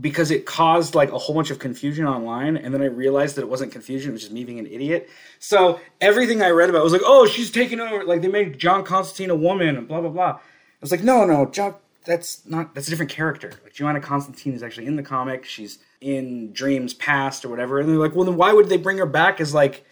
because 0.00 0.30
it 0.30 0.46
caused 0.46 0.94
like 0.94 1.10
a 1.12 1.18
whole 1.18 1.34
bunch 1.34 1.50
of 1.50 1.58
confusion 1.58 2.06
online 2.06 2.56
and 2.56 2.72
then 2.72 2.80
i 2.80 2.84
realized 2.84 3.34
that 3.36 3.42
it 3.42 3.48
wasn't 3.48 3.72
confusion 3.72 4.10
it 4.10 4.12
was 4.12 4.22
just 4.22 4.32
me 4.32 4.44
being 4.44 4.58
an 4.58 4.66
idiot. 4.66 5.08
So 5.38 5.80
everything 6.00 6.42
i 6.42 6.50
read 6.50 6.70
about 6.70 6.84
was 6.84 6.92
like 6.92 7.02
oh 7.04 7.26
she's 7.26 7.50
taking 7.50 7.80
over 7.80 8.04
like 8.04 8.22
they 8.22 8.28
made 8.28 8.58
john 8.58 8.84
constantine 8.84 9.30
a 9.30 9.34
woman 9.34 9.76
and 9.76 9.88
blah 9.88 10.00
blah 10.00 10.10
blah. 10.10 10.30
I 10.30 10.40
was 10.80 10.90
like 10.90 11.02
no 11.02 11.24
no 11.24 11.46
john 11.46 11.74
that's 12.04 12.46
not 12.46 12.74
that's 12.74 12.86
a 12.86 12.90
different 12.90 13.10
character. 13.10 13.52
Like 13.64 13.72
joanna 13.72 14.00
constantine 14.00 14.54
is 14.54 14.62
actually 14.62 14.86
in 14.86 14.96
the 14.96 15.02
comic 15.02 15.44
she's 15.44 15.78
in 16.00 16.52
dreams 16.52 16.94
past 16.94 17.44
or 17.44 17.48
whatever 17.48 17.80
and 17.80 17.88
they're 17.88 17.96
like 17.96 18.14
well 18.14 18.24
then 18.24 18.36
why 18.36 18.52
would 18.52 18.68
they 18.68 18.76
bring 18.76 18.98
her 18.98 19.06
back 19.06 19.40
as 19.40 19.52
like 19.52 19.84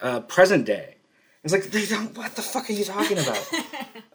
uh, 0.00 0.20
present 0.20 0.64
day 0.64 0.94
it's 1.44 1.52
like 1.52 1.64
they 1.64 1.86
don't 1.86 2.16
what 2.16 2.36
the 2.36 2.42
fuck 2.42 2.68
are 2.68 2.72
you 2.72 2.84
talking 2.84 3.18
about 3.18 3.48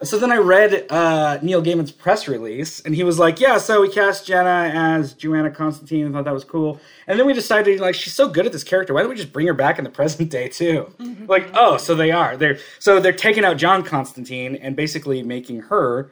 so 0.02 0.18
then 0.18 0.30
I 0.30 0.36
read 0.36 0.86
uh, 0.90 1.38
Neil 1.42 1.62
Gaiman's 1.62 1.90
press 1.90 2.28
release, 2.28 2.80
and 2.80 2.94
he 2.94 3.02
was 3.02 3.18
like, 3.18 3.40
"Yeah, 3.40 3.56
so 3.56 3.80
we 3.80 3.88
cast 3.88 4.26
Jenna 4.26 4.70
as 4.74 5.14
Joanna 5.14 5.50
Constantine, 5.50 6.04
and 6.04 6.14
thought 6.14 6.24
that 6.26 6.34
was 6.34 6.44
cool." 6.44 6.80
And 7.06 7.18
then 7.18 7.26
we 7.26 7.32
decided, 7.32 7.80
like, 7.80 7.94
she's 7.94 8.12
so 8.12 8.28
good 8.28 8.44
at 8.44 8.52
this 8.52 8.62
character. 8.62 8.92
Why 8.92 9.00
don't 9.00 9.08
we 9.08 9.16
just 9.16 9.32
bring 9.32 9.46
her 9.46 9.54
back 9.54 9.78
in 9.78 9.84
the 9.84 9.90
present 9.90 10.30
day 10.30 10.48
too? 10.48 10.92
Like, 11.26 11.48
oh, 11.54 11.78
so 11.78 11.94
they 11.94 12.10
are. 12.10 12.36
They're 12.36 12.58
so 12.78 13.00
they're 13.00 13.12
taking 13.12 13.44
out 13.44 13.56
John 13.56 13.82
Constantine 13.82 14.56
and 14.56 14.76
basically 14.76 15.22
making 15.22 15.62
her 15.62 16.10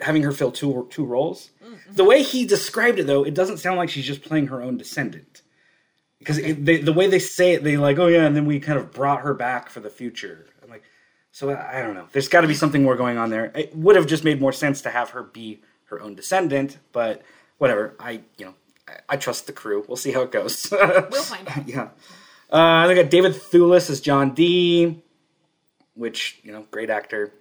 having 0.00 0.22
her 0.22 0.32
fill 0.32 0.52
two 0.52 0.86
two 0.90 1.04
roles. 1.04 1.50
The 1.90 2.04
way 2.04 2.22
he 2.22 2.46
described 2.46 2.98
it, 3.00 3.06
though, 3.08 3.24
it 3.24 3.34
doesn't 3.34 3.58
sound 3.58 3.78
like 3.78 3.90
she's 3.90 4.06
just 4.06 4.22
playing 4.22 4.46
her 4.46 4.62
own 4.62 4.76
descendant. 4.76 5.41
Because 6.22 6.38
they, 6.38 6.78
the 6.78 6.92
way 6.92 7.06
they 7.06 7.18
say 7.18 7.52
it, 7.52 7.64
they 7.64 7.76
like, 7.76 7.98
oh 7.98 8.06
yeah, 8.06 8.24
and 8.24 8.36
then 8.36 8.46
we 8.46 8.60
kind 8.60 8.78
of 8.78 8.92
brought 8.92 9.22
her 9.22 9.34
back 9.34 9.68
for 9.68 9.80
the 9.80 9.90
future. 9.90 10.46
I'm 10.62 10.70
like, 10.70 10.82
so 11.30 11.50
I 11.50 11.78
I 11.78 11.82
don't 11.82 11.94
know. 11.94 12.06
There's 12.12 12.28
got 12.28 12.42
to 12.42 12.48
be 12.48 12.54
something 12.54 12.82
more 12.82 12.96
going 12.96 13.18
on 13.18 13.30
there. 13.30 13.52
It 13.54 13.74
would 13.76 13.96
have 13.96 14.06
just 14.06 14.24
made 14.24 14.40
more 14.40 14.52
sense 14.52 14.82
to 14.82 14.90
have 14.90 15.10
her 15.10 15.22
be 15.22 15.62
her 15.86 16.00
own 16.00 16.14
descendant, 16.14 16.78
but 16.92 17.22
whatever. 17.58 17.94
I 17.98 18.22
you 18.38 18.46
know 18.46 18.54
I, 18.88 18.92
I 19.10 19.16
trust 19.16 19.46
the 19.46 19.52
crew. 19.52 19.84
We'll 19.88 19.96
see 19.96 20.12
how 20.12 20.22
it 20.22 20.32
goes. 20.32 20.72
We'll 21.10 21.22
find 21.22 21.48
out. 21.48 21.68
yeah. 21.68 21.88
Uh, 22.50 22.86
they 22.86 22.94
got 22.94 23.10
David 23.10 23.32
Thewlis 23.32 23.88
as 23.88 24.00
John 24.00 24.34
Dee, 24.34 25.02
which 25.94 26.38
you 26.42 26.52
know, 26.52 26.66
great 26.70 26.90
actor, 26.90 27.32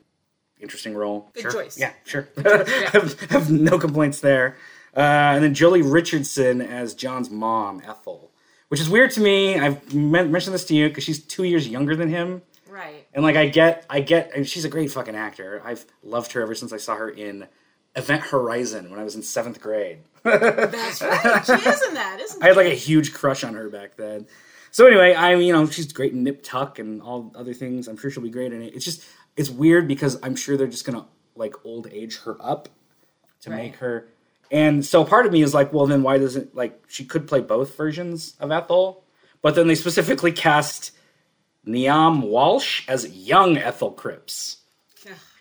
interesting 0.60 0.96
role. 0.96 1.30
Good 1.34 1.42
sure. 1.42 1.52
choice. 1.52 1.78
Yeah, 1.78 1.92
sure. 2.06 2.30
have, 2.44 3.20
have 3.30 3.52
no 3.52 3.78
complaints 3.78 4.22
there. 4.22 4.56
Uh, 4.96 5.00
and 5.36 5.44
then 5.44 5.54
Joely 5.54 5.82
Richardson 5.90 6.62
as 6.62 6.94
John's 6.94 7.30
mom, 7.30 7.82
Ethel, 7.86 8.31
which 8.72 8.80
is 8.80 8.90
weird 8.90 9.12
to 9.12 9.20
me. 9.20 9.60
I've 9.60 9.94
mentioned 9.94 10.54
this 10.54 10.64
to 10.68 10.74
you 10.74 10.88
because 10.88 11.04
she's 11.04 11.22
two 11.22 11.44
years 11.44 11.68
younger 11.68 11.94
than 11.94 12.08
him. 12.08 12.42
Right. 12.70 13.06
And 13.14 13.22
like 13.22 13.36
I 13.36 13.50
get, 13.50 13.86
I 13.90 14.00
get, 14.00 14.32
and 14.34 14.48
she's 14.48 14.64
a 14.64 14.70
great 14.70 14.90
fucking 14.90 15.14
actor. 15.14 15.62
I've 15.66 15.84
loved 16.04 16.32
her 16.32 16.42
ever 16.42 16.56
since 16.56 16.72
I 16.72 16.78
saw 16.78 16.96
her 16.96 17.10
in 17.10 17.48
Event 17.98 18.22
Horizon 18.24 18.90
when 18.90 18.98
I 18.98 19.04
was 19.04 19.14
in 19.14 19.24
seventh 19.24 19.60
grade. 19.60 19.98
That's 20.24 21.02
right. 21.02 21.46
She 21.46 21.52
is 21.52 21.82
in 21.82 21.96
that, 21.96 22.20
isn't 22.22 22.42
I 22.44 22.48
had 22.48 22.56
like 22.56 22.68
a 22.72 22.76
huge 22.76 23.14
crush 23.14 23.44
on 23.44 23.56
her 23.56 23.68
back 23.68 23.98
then. 23.98 24.26
So 24.72 24.88
anyway, 24.88 25.16
I 25.16 25.36
mean, 25.36 25.48
you 25.48 25.52
know 25.52 25.66
she's 25.66 25.92
great 25.92 26.14
in 26.14 26.24
Nip 26.24 26.42
Tuck 26.42 26.80
and 26.80 27.02
all 27.02 27.30
other 27.36 27.54
things. 27.54 27.90
I'm 27.90 27.98
sure 27.98 28.10
she'll 28.10 28.24
be 28.24 28.30
great 28.30 28.54
in 28.54 28.62
it. 28.62 28.74
It's 28.74 28.86
just 28.86 29.04
it's 29.36 29.50
weird 29.50 29.86
because 29.86 30.18
I'm 30.24 30.38
sure 30.38 30.56
they're 30.56 30.68
just 30.68 30.86
gonna 30.86 31.08
like 31.36 31.56
old 31.66 31.88
age 31.92 32.20
her 32.20 32.38
up 32.40 32.70
to 33.42 33.50
Right. 33.50 33.64
make 33.64 33.76
her. 33.76 34.08
And 34.52 34.86
so 34.86 35.04
part 35.06 35.26
of 35.26 35.32
me 35.32 35.42
is 35.42 35.54
like, 35.54 35.72
well, 35.72 35.88
then 35.88 36.04
why 36.04 36.18
doesn't 36.18 36.54
like 36.56 36.84
she 36.88 37.06
could 37.06 37.28
play 37.28 37.40
both 37.40 37.76
versions 37.78 38.36
of 38.40 38.52
Ethel? 38.52 39.04
But 39.42 39.56
then 39.56 39.68
they 39.68 39.76
specifically 39.76 40.32
cast 40.34 40.92
Niamh 41.66 42.22
Walsh 42.28 42.88
as 42.88 43.08
young 43.16 43.58
Ethel 43.58 43.92
Cripps. 43.92 44.58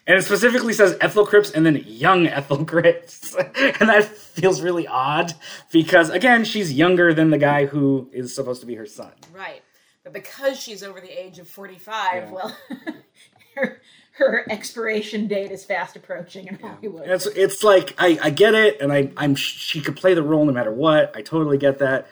And 0.07 0.19
it 0.19 0.23
specifically 0.23 0.73
says 0.73 0.97
Ethel 1.01 1.25
Cripps 1.27 1.51
and 1.53 1.65
then 1.65 1.85
young 1.87 2.27
Ethel 2.27 2.65
Cripps. 2.65 3.35
and 3.57 3.89
that 3.89 4.05
feels 4.05 4.61
really 4.61 4.87
odd 4.87 5.33
because, 5.71 6.09
again, 6.11 6.45
she's 6.45 6.73
younger 6.73 7.13
than 7.15 7.31
the 7.31 7.39
guy 7.39 7.67
who 7.67 8.09
is 8.13 8.35
supposed 8.35 8.61
to 8.63 8.67
be 8.67 8.75
her 8.75 8.87
son. 8.87 9.13
Right. 9.33 9.63
But 10.03 10.15
because 10.15 10.59
she's 10.59 10.83
over 10.83 11.01
the 11.01 11.11
age 11.11 11.39
of 11.39 11.49
45, 11.49 12.15
Yeah. 12.15 12.31
well, 12.33 12.57
her, 13.55 13.81
her 14.21 14.45
expiration 14.51 15.27
date 15.27 15.51
is 15.51 15.65
fast 15.65 15.97
approaching 15.97 16.47
in 16.47 16.59
Hollywood. 16.59 17.09
It's, 17.09 17.27
it's 17.27 17.65
like, 17.65 17.95
I, 17.99 18.19
I 18.23 18.31
get 18.31 18.55
it, 18.55 18.81
and 18.81 18.93
I, 18.93 19.11
I'm 19.17 19.35
she 19.35 19.81
could 19.81 19.97
play 19.97 20.15
the 20.15 20.23
role 20.23 20.45
no 20.45 20.53
matter 20.53 20.71
what. 20.73 21.17
I 21.17 21.23
totally 21.23 21.59
get 21.59 21.79
that. 21.79 22.07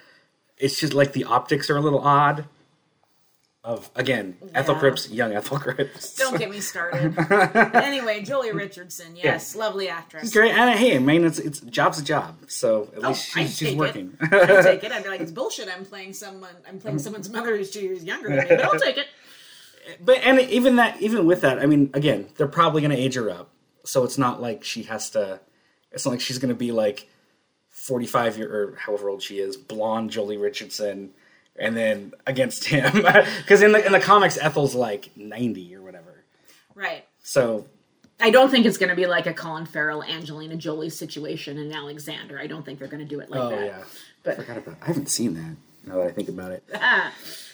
It's 0.57 0.81
just 0.81 0.95
like 0.95 1.13
the 1.13 1.25
optics 1.25 1.71
are 1.71 1.77
a 1.77 1.81
little 1.81 2.01
odd. 2.01 2.47
Of, 3.65 3.91
again, 3.97 4.39
Ethel 4.55 4.75
Yeah. 4.75 4.81
Cripps, 4.81 5.11
young 5.11 5.33
Ethel 5.35 5.59
Cripps. 5.59 6.15
Don't 6.15 6.39
get 6.39 6.49
me 6.51 6.61
started. 6.61 7.15
Anyway, 7.75 8.23
Joely 8.25 8.55
Richardson, 8.55 9.15
yes, 9.17 9.55
lovely 9.55 9.89
actress. 9.89 10.25
It's 10.25 10.33
great. 10.33 10.53
And 10.53 10.79
hey, 10.79 10.97
I 10.97 11.01
mean, 11.01 11.25
it's, 11.25 11.39
it's 11.39 11.61
job's 11.61 11.99
a 11.99 12.05
job. 12.05 12.39
So 12.49 12.89
at 12.97 13.05
Oh, 13.05 13.09
least 13.09 13.37
I'd 13.37 13.47
she's, 13.49 13.57
she's 13.59 13.75
working. 13.77 14.17
I'd 14.23 14.63
take 14.63 14.85
it. 14.85 14.93
I'd 14.93 15.03
be 15.03 15.11
like, 15.11 15.21
it's 15.27 15.33
bullshit. 15.33 15.69
I'm 15.69 15.85
playing 15.85 16.15
someone. 16.15 16.55
I'm 16.67 16.79
playing 16.79 16.99
someone's 17.01 17.29
mother 17.29 17.57
who's 17.57 17.71
two 17.71 17.81
years 17.81 18.05
younger 18.05 18.29
than 18.29 18.39
me, 18.39 18.45
but 18.49 18.61
I'll 18.65 18.79
take 18.81 18.97
it. 18.97 19.07
But 20.01 20.19
and 20.19 20.41
even 20.41 20.77
that 20.77 21.01
even 21.01 21.27
with 21.27 21.41
that 21.43 21.59
i 21.59 21.67
mean 21.67 21.91
again 21.95 22.29
they're 22.37 22.47
probably 22.49 22.81
going 22.83 22.91
to 22.91 22.97
age 22.97 23.15
her 23.15 23.31
up 23.31 23.51
so 23.85 24.05
it's 24.05 24.19
not 24.19 24.41
like 24.41 24.65
she 24.65 24.83
has 24.85 25.11
to 25.11 25.41
it's 25.93 26.05
not 26.05 26.11
like 26.13 26.21
she's 26.21 26.39
going 26.39 26.51
to 26.51 26.55
be 26.55 26.73
like 26.73 27.09
45 27.71 28.39
year 28.39 28.53
or 28.73 28.77
however 28.77 29.09
old 29.09 29.23
she 29.23 29.39
is 29.39 29.57
blonde 29.57 30.11
joely 30.11 30.41
richardson 30.41 31.11
and 31.57 31.77
then 31.77 32.13
against 32.27 32.65
him 32.65 32.93
because 33.39 33.63
in 33.63 33.73
the 33.73 33.85
in 33.85 33.93
the 33.93 34.01
comics 34.01 34.37
ethel's 34.39 34.75
like 34.75 35.11
90 35.17 35.75
or 35.77 35.83
whatever 35.83 36.15
Right. 36.75 37.05
so 37.23 37.67
I 38.21 38.31
don't 38.31 38.51
think 38.51 38.67
it's 38.67 38.79
going 38.79 38.91
to 38.91 38.97
be 38.97 39.07
like 39.07 39.27
a 39.27 39.33
Colin 39.33 39.65
Farrell, 39.65 40.03
Angelina 40.03 40.57
Jolie 40.57 40.91
situation 40.91 41.57
in 41.57 41.73
Alexander. 41.73 42.37
I 42.37 42.49
don't 42.49 42.65
think 42.65 42.81
they're 42.81 42.89
going 42.89 43.03
to 43.03 43.09
do 43.09 43.21
it 43.21 43.31
like 43.31 43.41
oh 43.41 43.51
that. 43.51 43.65
yeah 43.65 43.85
But 44.25 44.33
I 44.35 44.37
forgot 44.43 44.57
about 44.59 44.77
i 44.83 44.87
haven't 44.87 45.09
seen 45.09 45.35
that 45.35 45.57
now 45.85 45.97
that 45.99 46.07
i 46.07 46.11
think 46.11 46.29
about 46.29 46.51
it 46.53 46.65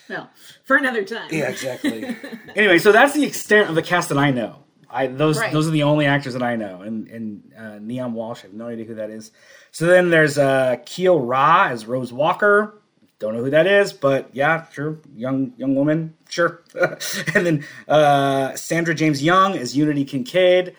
well, 0.08 0.30
for 0.64 0.76
another 0.76 1.04
time. 1.04 1.28
Yeah, 1.30 1.48
exactly. 1.48 2.16
anyway, 2.56 2.78
so 2.78 2.92
that's 2.92 3.14
the 3.14 3.24
extent 3.24 3.68
of 3.68 3.74
the 3.74 3.82
cast 3.82 4.08
that 4.10 4.18
I 4.18 4.30
know. 4.30 4.60
I 4.90 5.08
those 5.08 5.38
Right. 5.38 5.52
those 5.52 5.66
are 5.66 5.72
the 5.72 5.82
only 5.82 6.06
actors 6.06 6.34
that 6.34 6.42
I 6.42 6.56
know, 6.56 6.82
and 6.82 7.08
and 7.08 7.52
uh, 7.56 7.60
Niamh 7.80 8.12
Walsh. 8.12 8.40
I 8.40 8.46
have 8.46 8.54
no 8.54 8.68
idea 8.68 8.84
who 8.84 8.94
that 8.94 9.10
is. 9.10 9.32
So 9.72 9.86
then 9.86 10.10
there's 10.10 10.38
uh, 10.38 10.76
Kyo 10.84 11.18
Ra 11.18 11.68
as 11.70 11.86
Rose 11.86 12.12
Walker. 12.12 12.80
Don't 13.18 13.34
know 13.34 13.42
who 13.42 13.50
that 13.50 13.66
is, 13.66 13.92
but 13.92 14.28
yeah, 14.32 14.66
sure, 14.70 14.98
young 15.14 15.52
young 15.56 15.74
woman, 15.74 16.14
sure. 16.28 16.62
and 17.34 17.46
then 17.46 17.64
uh, 17.88 18.54
Sandra 18.54 18.94
James 18.94 19.22
Young 19.22 19.56
as 19.56 19.76
Unity 19.76 20.04
Kincaid. 20.04 20.76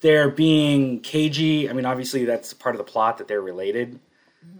They're 0.00 0.30
being 0.30 1.00
cagey. 1.00 1.68
I 1.70 1.72
mean, 1.74 1.86
obviously 1.86 2.24
that's 2.24 2.52
part 2.54 2.74
of 2.74 2.78
the 2.78 2.84
plot 2.90 3.18
that 3.18 3.28
they're 3.28 3.40
related. 3.42 4.00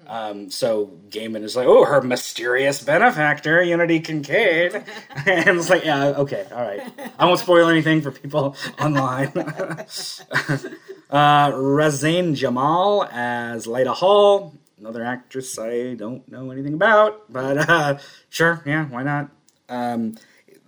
Um, 0.06 0.50
so 0.50 0.98
Gaiman 1.08 1.42
is 1.42 1.56
like, 1.56 1.66
oh, 1.66 1.84
her 1.84 2.02
mysterious 2.02 2.82
benefactor, 2.82 3.62
Unity 3.62 4.00
Kincaid. 4.00 4.74
and 5.26 5.58
it's 5.58 5.70
like, 5.70 5.84
yeah, 5.84 6.08
okay, 6.08 6.46
all 6.52 6.62
right. 6.62 6.82
I 7.18 7.24
won't 7.24 7.40
spoil 7.40 7.68
anything 7.68 8.02
for 8.02 8.10
people 8.10 8.56
online. 8.80 9.28
uh, 9.36 9.84
Razane 11.52 12.36
Jammal 12.36 13.08
as 13.10 13.66
Lyta 13.66 13.94
Hall, 13.94 14.54
another 14.78 15.04
actress 15.04 15.58
I 15.58 15.94
don't 15.94 16.26
know 16.28 16.50
anything 16.50 16.74
about, 16.74 17.32
but 17.32 17.68
uh, 17.68 17.98
sure, 18.28 18.62
yeah, 18.66 18.86
why 18.86 19.02
not? 19.02 19.30
Um, 19.68 20.16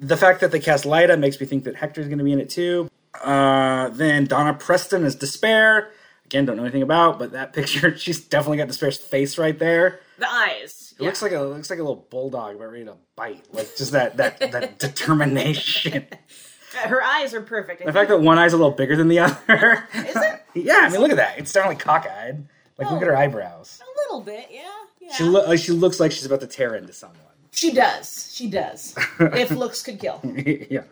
the 0.01 0.17
fact 0.17 0.41
that 0.41 0.53
they 0.53 0.61
cast 0.61 0.85
Lyta 0.85 1.19
makes 1.19 1.41
me 1.41 1.47
think 1.47 1.65
that 1.65 1.77
Hector's 1.77 2.07
going 2.07 2.19
to 2.19 2.25
be 2.25 2.33
in 2.33 2.41
it 2.41 2.51
too. 2.51 2.89
Uh, 3.23 3.91
then 3.91 4.25
Donna 4.25 4.55
Preston 4.55 5.05
as 5.05 5.15
Despair. 5.15 5.93
Again, 6.35 6.47
don't 6.47 6.57
know 6.57 6.65
anything 6.65 6.83
about, 6.83 7.21
but 7.21 7.31
that 7.31 7.53
picture, 7.53 7.97
she's 7.97 8.21
definitely 8.25 8.57
got 8.57 8.67
Despair's 8.67 8.97
face 8.97 9.39
right 9.39 9.57
there. 9.57 10.01
The 10.19 10.29
eyes. 10.29 10.93
It 10.99 11.05
looks 11.05 11.23
like 11.23 11.31
a 11.31 11.41
looks 11.41 11.71
like 11.71 11.79
a 11.79 11.83
little 11.83 12.09
bulldog 12.11 12.57
about 12.57 12.73
ready 12.73 12.85
to 12.87 12.97
bite. 13.15 13.45
Like 13.53 13.77
just 13.77 13.93
that 13.93 14.17
that 14.17 14.41
that 14.53 14.81
determination. 14.81 16.09
Her 16.75 17.01
eyes 17.01 17.35
are 17.35 17.41
perfect. 17.41 17.87
The 17.87 17.93
fact 17.93 18.09
that 18.09 18.21
one 18.21 18.37
eye's 18.37 18.53
a 18.53 18.57
little 18.57 18.73
bigger 18.73 18.97
than 18.97 19.07
the 19.07 19.21
other. 19.21 19.89
Is 19.95 20.17
it? 20.17 20.43
yeah, 20.55 20.79
I 20.81 20.89
mean, 20.89 21.01
look 21.01 21.13
at 21.13 21.19
that. 21.19 21.39
It's 21.39 21.53
definitely 21.53 21.81
cockeyed. 21.81 22.49
Like, 22.79 22.91
look 22.91 23.01
at 23.01 23.07
her 23.07 23.17
oh, 23.17 23.21
eyebrows. 23.21 23.81
A 23.81 24.01
little 24.03 24.21
bit, 24.21 24.49
yeah. 24.51 24.63
yeah. 25.01 25.13
She 25.13 25.23
lo- 25.23 25.47
like 25.47 25.61
she 25.61 25.71
looks 25.71 26.01
like 26.01 26.11
she's 26.11 26.27
about 26.27 26.41
to 26.41 26.49
tear 26.49 26.75
into 26.75 26.93
someone. 26.93 27.21
She 27.53 27.73
does. 27.73 28.35
She 28.35 28.51
does. 28.51 28.97
if 29.21 29.53
looks 29.53 29.85
could 29.85 30.01
kill. 30.01 30.21
yeah. 30.69 30.83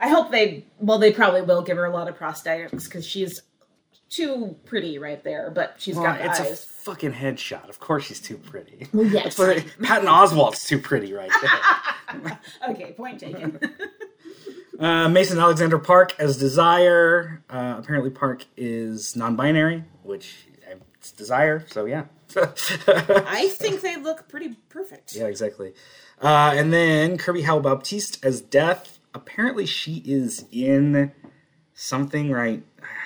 I 0.00 0.08
hope 0.08 0.32
they. 0.32 0.64
Well, 0.80 0.98
they 0.98 1.12
probably 1.12 1.42
will 1.42 1.62
give 1.62 1.76
her 1.76 1.84
a 1.84 1.92
lot 1.92 2.08
of 2.08 2.18
prosthetics 2.18 2.82
because 2.86 3.06
she's 3.06 3.42
too 4.12 4.56
pretty 4.64 4.98
right 4.98 5.22
there. 5.24 5.50
But 5.50 5.74
she's 5.78 5.96
Well, 5.96 6.04
got 6.04 6.18
the 6.18 6.30
it's 6.30 6.40
a 6.40 6.56
fucking 6.56 7.12
headshot. 7.12 7.68
Of 7.68 7.80
course, 7.80 8.04
she's 8.04 8.20
too 8.20 8.36
pretty. 8.36 8.86
Well, 8.92 9.06
yes. 9.06 9.36
But 9.36 9.64
Patton 9.82 10.08
Oswalt's 10.08 10.66
too 10.66 10.78
pretty 10.78 11.12
right 11.12 11.30
there. 11.40 12.38
okay, 12.70 12.92
point 12.92 13.20
taken. 13.20 13.58
Uh, 14.78 15.08
Mason 15.08 15.38
Alexander 15.38 15.78
Park 15.78 16.18
as 16.18 16.36
Desire. 16.36 17.44
Uh, 17.48 17.76
apparently, 17.78 18.10
Park 18.10 18.46
is 18.56 19.14
non-binary, 19.14 19.84
which 20.02 20.46
uh, 20.68 20.74
it's 20.94 21.12
Desire. 21.12 21.64
So 21.68 21.84
yeah. 21.84 22.06
I 22.36 23.48
think 23.52 23.80
they 23.82 23.96
look 23.96 24.26
pretty 24.28 24.56
perfect. 24.70 25.14
Yeah, 25.14 25.26
exactly. 25.26 25.74
Uh, 26.20 26.54
and 26.56 26.72
then 26.72 27.16
Kirby 27.16 27.42
Howell 27.42 27.60
Baptiste 27.60 28.24
as 28.24 28.40
Death. 28.40 28.98
Apparently, 29.14 29.66
she 29.66 30.02
is 30.04 30.46
in 30.50 31.12
something, 31.74 32.32
right? 32.32 32.64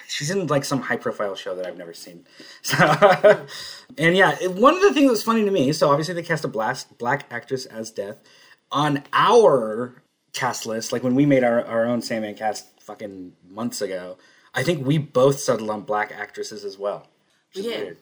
She's 0.08 0.30
in 0.30 0.46
like 0.46 0.64
some 0.64 0.82
high 0.82 0.96
profile 0.96 1.34
show 1.34 1.54
that 1.56 1.66
I've 1.66 1.76
never 1.76 1.92
seen. 1.94 2.25
So, 2.62 2.76
and 3.98 4.16
yeah, 4.16 4.36
it- 4.40 4.52
one 4.52 4.75
of 4.75 4.82
the 4.82 4.92
things 4.94 5.10
that's 5.10 5.22
funny 5.22 5.44
to 5.44 5.50
me. 5.50 5.72
So 5.72 5.90
obviously 5.90 6.14
they 6.14 6.22
cast 6.22 6.44
a 6.44 6.48
black 6.48 6.78
black 6.98 7.26
actress 7.30 7.66
as 7.66 7.90
Death 7.90 8.16
on 8.70 9.02
our 9.12 10.02
cast 10.32 10.66
list. 10.66 10.92
Like 10.92 11.02
when 11.02 11.14
we 11.14 11.26
made 11.26 11.44
our, 11.44 11.64
our 11.64 11.84
own 11.86 12.02
Sandman 12.02 12.34
cast 12.34 12.66
fucking 12.80 13.32
months 13.48 13.80
ago. 13.80 14.16
I 14.54 14.62
think 14.62 14.86
we 14.86 14.96
both 14.96 15.38
settled 15.38 15.68
on 15.68 15.82
black 15.82 16.12
actresses 16.12 16.64
as 16.64 16.78
well. 16.78 17.06
which 17.54 17.64
We 17.64 17.70
is 17.70 17.76
did. 17.76 17.84
weird. 17.84 17.96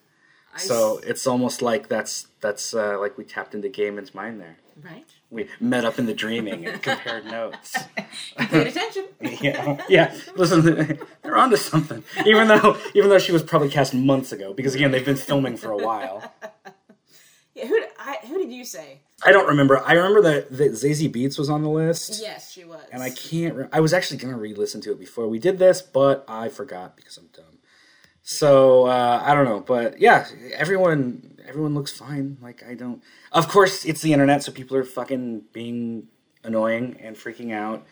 I 0.54 0.58
So 0.58 0.98
s- 0.98 1.04
it's 1.04 1.26
almost 1.26 1.62
like 1.62 1.88
that's 1.88 2.28
that's 2.40 2.74
uh, 2.74 2.98
like 3.00 3.18
we 3.18 3.24
tapped 3.24 3.54
into 3.54 3.68
Gaiman's 3.68 4.14
mind 4.14 4.40
there. 4.40 4.56
right. 4.82 5.04
We 5.34 5.48
met 5.58 5.84
up 5.84 5.98
in 5.98 6.06
the 6.06 6.14
dreaming 6.14 6.64
and 6.66 6.80
compared 6.80 7.26
notes. 7.26 7.76
You 8.38 8.46
paid 8.46 8.66
attention. 8.68 9.04
Yeah, 9.40 9.84
yeah. 9.88 10.14
Listen, 10.36 10.98
they're 11.22 11.36
onto 11.36 11.56
something. 11.56 12.04
Even 12.24 12.46
though, 12.48 12.76
even 12.94 13.10
though 13.10 13.18
she 13.18 13.32
was 13.32 13.42
probably 13.42 13.68
cast 13.68 13.92
months 13.94 14.30
ago, 14.32 14.52
because 14.54 14.74
again, 14.76 14.92
they've 14.92 15.04
been 15.04 15.16
filming 15.16 15.56
for 15.56 15.72
a 15.72 15.76
while. 15.76 16.32
Yeah, 17.56 17.66
who, 17.68 17.80
I, 18.00 18.16
who 18.26 18.38
did 18.38 18.50
you 18.52 18.64
say? 18.64 18.98
I 19.24 19.30
don't 19.30 19.46
remember. 19.46 19.78
I 19.78 19.92
remember 19.92 20.22
that, 20.22 20.50
that 20.56 20.72
Zazie 20.72 21.08
Beetz 21.08 21.38
was 21.38 21.48
on 21.48 21.62
the 21.62 21.68
list, 21.68 22.20
Yes, 22.20 22.50
she 22.50 22.64
was. 22.64 22.80
and 22.90 23.00
I 23.00 23.10
can't. 23.10 23.54
Re- 23.54 23.66
I 23.72 23.78
was 23.78 23.92
actually 23.94 24.16
gonna 24.16 24.36
re-listen 24.36 24.80
to 24.80 24.90
it 24.90 24.98
before 24.98 25.28
we 25.28 25.38
did 25.38 25.60
this, 25.60 25.80
but 25.80 26.24
I 26.26 26.48
forgot 26.48 26.96
because 26.96 27.16
I'm 27.16 27.28
dumb. 27.32 27.58
So 28.24 28.86
uh, 28.86 29.22
I 29.24 29.34
don't 29.34 29.44
know, 29.44 29.60
but 29.60 30.00
yeah, 30.00 30.26
everyone, 30.54 31.33
everyone 31.46 31.74
looks 31.74 31.92
fine. 31.92 32.38
Like 32.42 32.64
I 32.68 32.74
don't. 32.74 33.02
Of 33.32 33.48
course, 33.48 33.84
it's 33.84 34.02
the 34.02 34.12
internet, 34.12 34.42
so 34.42 34.52
people 34.52 34.76
are 34.76 34.84
fucking 34.84 35.44
being 35.52 36.08
annoying 36.42 36.96
and 37.00 37.16
freaking 37.16 37.52
out 37.52 37.84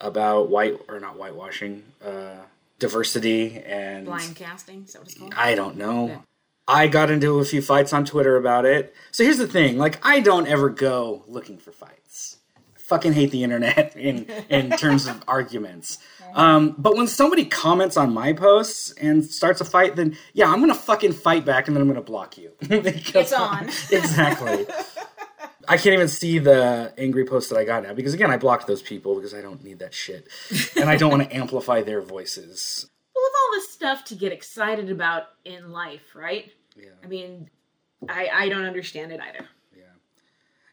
about 0.00 0.48
white 0.48 0.78
or 0.88 1.00
not 1.00 1.16
whitewashing, 1.16 1.82
uh, 2.04 2.42
diversity 2.78 3.62
and 3.64 4.06
Blind 4.06 4.36
casting, 4.36 4.84
is 4.84 4.92
that 4.92 5.00
what 5.00 5.08
it's 5.08 5.18
called? 5.18 5.34
I 5.36 5.54
don't 5.54 5.76
know. 5.76 6.08
Yeah. 6.08 6.18
I 6.66 6.88
got 6.88 7.10
into 7.10 7.38
a 7.38 7.44
few 7.44 7.60
fights 7.60 7.92
on 7.92 8.04
Twitter 8.04 8.36
about 8.36 8.64
it. 8.64 8.94
So 9.10 9.24
here's 9.24 9.38
the 9.38 9.46
thing: 9.46 9.78
like, 9.78 10.04
I 10.04 10.20
don't 10.20 10.46
ever 10.46 10.70
go 10.70 11.24
looking 11.28 11.58
for 11.58 11.72
fights. 11.72 12.38
Fucking 12.84 13.12
hate 13.14 13.30
the 13.30 13.42
internet 13.44 13.96
in 14.08 14.26
in 14.48 14.70
terms 14.78 15.06
of 15.06 15.22
arguments. 15.26 15.98
Um, 16.34 16.74
but 16.76 16.96
when 16.96 17.06
somebody 17.06 17.44
comments 17.44 17.96
on 17.96 18.12
my 18.12 18.32
posts 18.32 18.90
and 18.92 19.24
starts 19.24 19.60
a 19.60 19.64
fight, 19.64 19.94
then 19.96 20.16
yeah, 20.32 20.50
I'm 20.50 20.60
gonna 20.60 20.74
fucking 20.74 21.12
fight 21.12 21.44
back, 21.44 21.66
and 21.68 21.76
then 21.76 21.80
I'm 21.82 21.88
gonna 21.88 22.02
block 22.02 22.36
you. 22.36 22.52
It's 22.60 23.32
on. 23.32 23.68
exactly. 23.90 24.66
I 25.66 25.76
can't 25.78 25.94
even 25.94 26.08
see 26.08 26.38
the 26.40 26.92
angry 26.98 27.24
posts 27.24 27.48
that 27.50 27.58
I 27.58 27.64
got 27.64 27.84
now 27.84 27.94
because 27.94 28.12
again, 28.14 28.30
I 28.30 28.36
blocked 28.36 28.66
those 28.66 28.82
people 28.82 29.14
because 29.14 29.32
I 29.32 29.40
don't 29.40 29.62
need 29.64 29.78
that 29.78 29.94
shit, 29.94 30.28
and 30.76 30.90
I 30.90 30.96
don't 30.96 31.10
want 31.10 31.22
to 31.22 31.34
amplify 31.34 31.82
their 31.82 32.02
voices. 32.02 32.90
Well, 33.14 33.24
with 33.24 33.32
all 33.40 33.52
this 33.60 33.70
stuff 33.72 34.04
to 34.06 34.14
get 34.14 34.32
excited 34.32 34.90
about 34.90 35.24
in 35.44 35.72
life, 35.72 36.14
right? 36.14 36.50
Yeah. 36.76 36.90
I 37.02 37.06
mean, 37.06 37.48
I 38.08 38.28
I 38.32 38.48
don't 38.48 38.64
understand 38.64 39.12
it 39.12 39.20
either. 39.20 39.48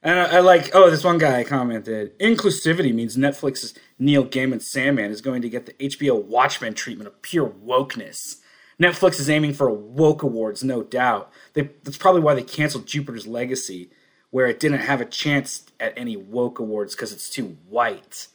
And 0.03 0.19
I, 0.19 0.37
I 0.37 0.39
like, 0.39 0.71
oh, 0.73 0.89
this 0.89 1.03
one 1.03 1.17
guy 1.17 1.43
commented, 1.43 2.17
inclusivity 2.19 2.93
means 2.93 3.17
Netflix's 3.17 3.73
Neil 3.99 4.25
Gaiman 4.25 4.61
Sandman 4.61 5.11
is 5.11 5.21
going 5.21 5.41
to 5.43 5.49
get 5.49 5.67
the 5.67 5.73
HBO 5.73 6.23
Watchmen 6.23 6.73
treatment 6.73 7.07
of 7.07 7.21
pure 7.21 7.47
wokeness. 7.47 8.37
Netflix 8.81 9.19
is 9.19 9.29
aiming 9.29 9.53
for 9.53 9.67
a 9.67 9.73
woke 9.73 10.23
awards, 10.23 10.63
no 10.63 10.81
doubt. 10.81 11.31
They, 11.53 11.69
that's 11.83 11.97
probably 11.97 12.21
why 12.21 12.33
they 12.33 12.41
canceled 12.41 12.87
Jupiter's 12.87 13.27
Legacy, 13.27 13.91
where 14.31 14.47
it 14.47 14.59
didn't 14.59 14.79
have 14.79 15.01
a 15.01 15.05
chance 15.05 15.65
at 15.79 15.93
any 15.95 16.17
woke 16.17 16.57
awards 16.57 16.95
because 16.95 17.13
it's 17.13 17.29
too 17.29 17.57
white. 17.69 18.27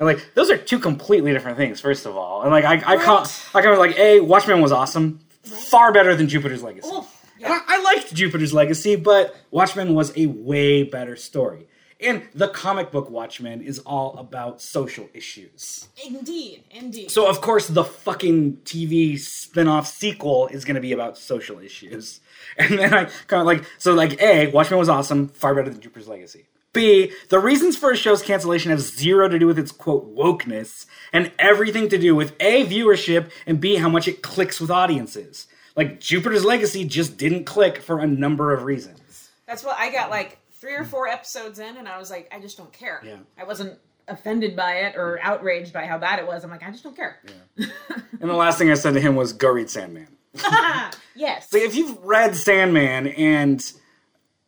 And 0.00 0.08
like, 0.08 0.34
those 0.34 0.50
are 0.50 0.56
two 0.56 0.80
completely 0.80 1.32
different 1.32 1.56
things, 1.56 1.80
first 1.80 2.06
of 2.06 2.16
all. 2.16 2.42
And 2.42 2.50
like, 2.50 2.64
I, 2.64 2.94
I, 2.94 2.96
call, 2.96 3.26
I 3.54 3.62
comment 3.62 3.78
like, 3.78 3.96
a 3.98 4.18
Watchmen 4.20 4.60
was 4.60 4.72
awesome, 4.72 5.20
far 5.44 5.92
better 5.92 6.16
than 6.16 6.28
Jupiter's 6.28 6.62
Legacy. 6.62 6.88
Oh, 6.90 7.08
I 7.44 7.82
liked 7.82 8.14
Jupiter's 8.14 8.52
Legacy, 8.52 8.96
but 8.96 9.36
Watchmen 9.50 9.94
was 9.94 10.12
a 10.16 10.26
way 10.26 10.82
better 10.82 11.16
story. 11.16 11.66
And 12.00 12.28
the 12.32 12.48
comic 12.48 12.92
book 12.92 13.10
Watchmen 13.10 13.60
is 13.60 13.80
all 13.80 14.16
about 14.18 14.62
social 14.62 15.08
issues. 15.12 15.88
Indeed, 16.06 16.62
indeed. 16.70 17.10
So, 17.10 17.28
of 17.28 17.40
course, 17.40 17.66
the 17.66 17.82
fucking 17.82 18.58
TV 18.58 19.18
spin 19.18 19.66
off 19.66 19.88
sequel 19.88 20.46
is 20.46 20.64
going 20.64 20.76
to 20.76 20.80
be 20.80 20.92
about 20.92 21.18
social 21.18 21.58
issues. 21.58 22.20
And 22.56 22.78
then 22.78 22.94
I 22.94 23.04
kind 23.26 23.40
of 23.40 23.46
like, 23.46 23.64
so 23.78 23.94
like, 23.94 24.22
A, 24.22 24.46
Watchmen 24.46 24.78
was 24.78 24.88
awesome, 24.88 25.28
far 25.28 25.54
better 25.54 25.70
than 25.70 25.80
Jupiter's 25.80 26.08
Legacy. 26.08 26.46
B, 26.72 27.12
the 27.28 27.38
reasons 27.40 27.76
for 27.76 27.90
a 27.90 27.96
show's 27.96 28.22
cancellation 28.22 28.70
have 28.70 28.80
zero 28.80 29.28
to 29.28 29.38
do 29.38 29.46
with 29.46 29.58
its 29.58 29.72
quote 29.72 30.14
wokeness 30.16 30.86
and 31.12 31.32
everything 31.38 31.88
to 31.88 31.98
do 31.98 32.14
with 32.14 32.34
A, 32.40 32.64
viewership, 32.64 33.30
and 33.46 33.60
B, 33.60 33.76
how 33.76 33.88
much 33.88 34.06
it 34.06 34.22
clicks 34.22 34.60
with 34.60 34.70
audiences. 34.70 35.48
Like, 35.78 36.00
Jupiter's 36.00 36.44
Legacy 36.44 36.84
just 36.84 37.16
didn't 37.16 37.44
click 37.44 37.80
for 37.80 38.00
a 38.00 38.06
number 38.06 38.52
of 38.52 38.64
reasons. 38.64 39.30
That's 39.46 39.62
what 39.62 39.78
I 39.78 39.92
got 39.92 40.10
like 40.10 40.38
three 40.54 40.74
or 40.74 40.84
four 40.84 41.06
episodes 41.06 41.60
in, 41.60 41.76
and 41.76 41.86
I 41.86 41.98
was 41.98 42.10
like, 42.10 42.28
I 42.32 42.40
just 42.40 42.56
don't 42.56 42.72
care. 42.72 43.00
Yeah. 43.04 43.18
I 43.38 43.44
wasn't 43.44 43.78
offended 44.08 44.56
by 44.56 44.78
it 44.78 44.96
or 44.96 45.20
outraged 45.22 45.72
by 45.72 45.86
how 45.86 45.96
bad 45.96 46.18
it 46.18 46.26
was. 46.26 46.42
I'm 46.42 46.50
like, 46.50 46.64
I 46.64 46.72
just 46.72 46.82
don't 46.82 46.96
care. 46.96 47.20
Yeah. 47.56 47.66
And 48.20 48.28
the 48.28 48.34
last 48.34 48.58
thing 48.58 48.68
I 48.68 48.74
said 48.74 48.94
to 48.94 49.00
him 49.00 49.14
was, 49.14 49.32
go 49.32 49.48
read 49.48 49.70
Sandman. 49.70 50.08
yes. 51.14 51.54
if 51.54 51.76
you've 51.76 51.96
read 52.02 52.34
Sandman 52.34 53.06
and 53.06 53.64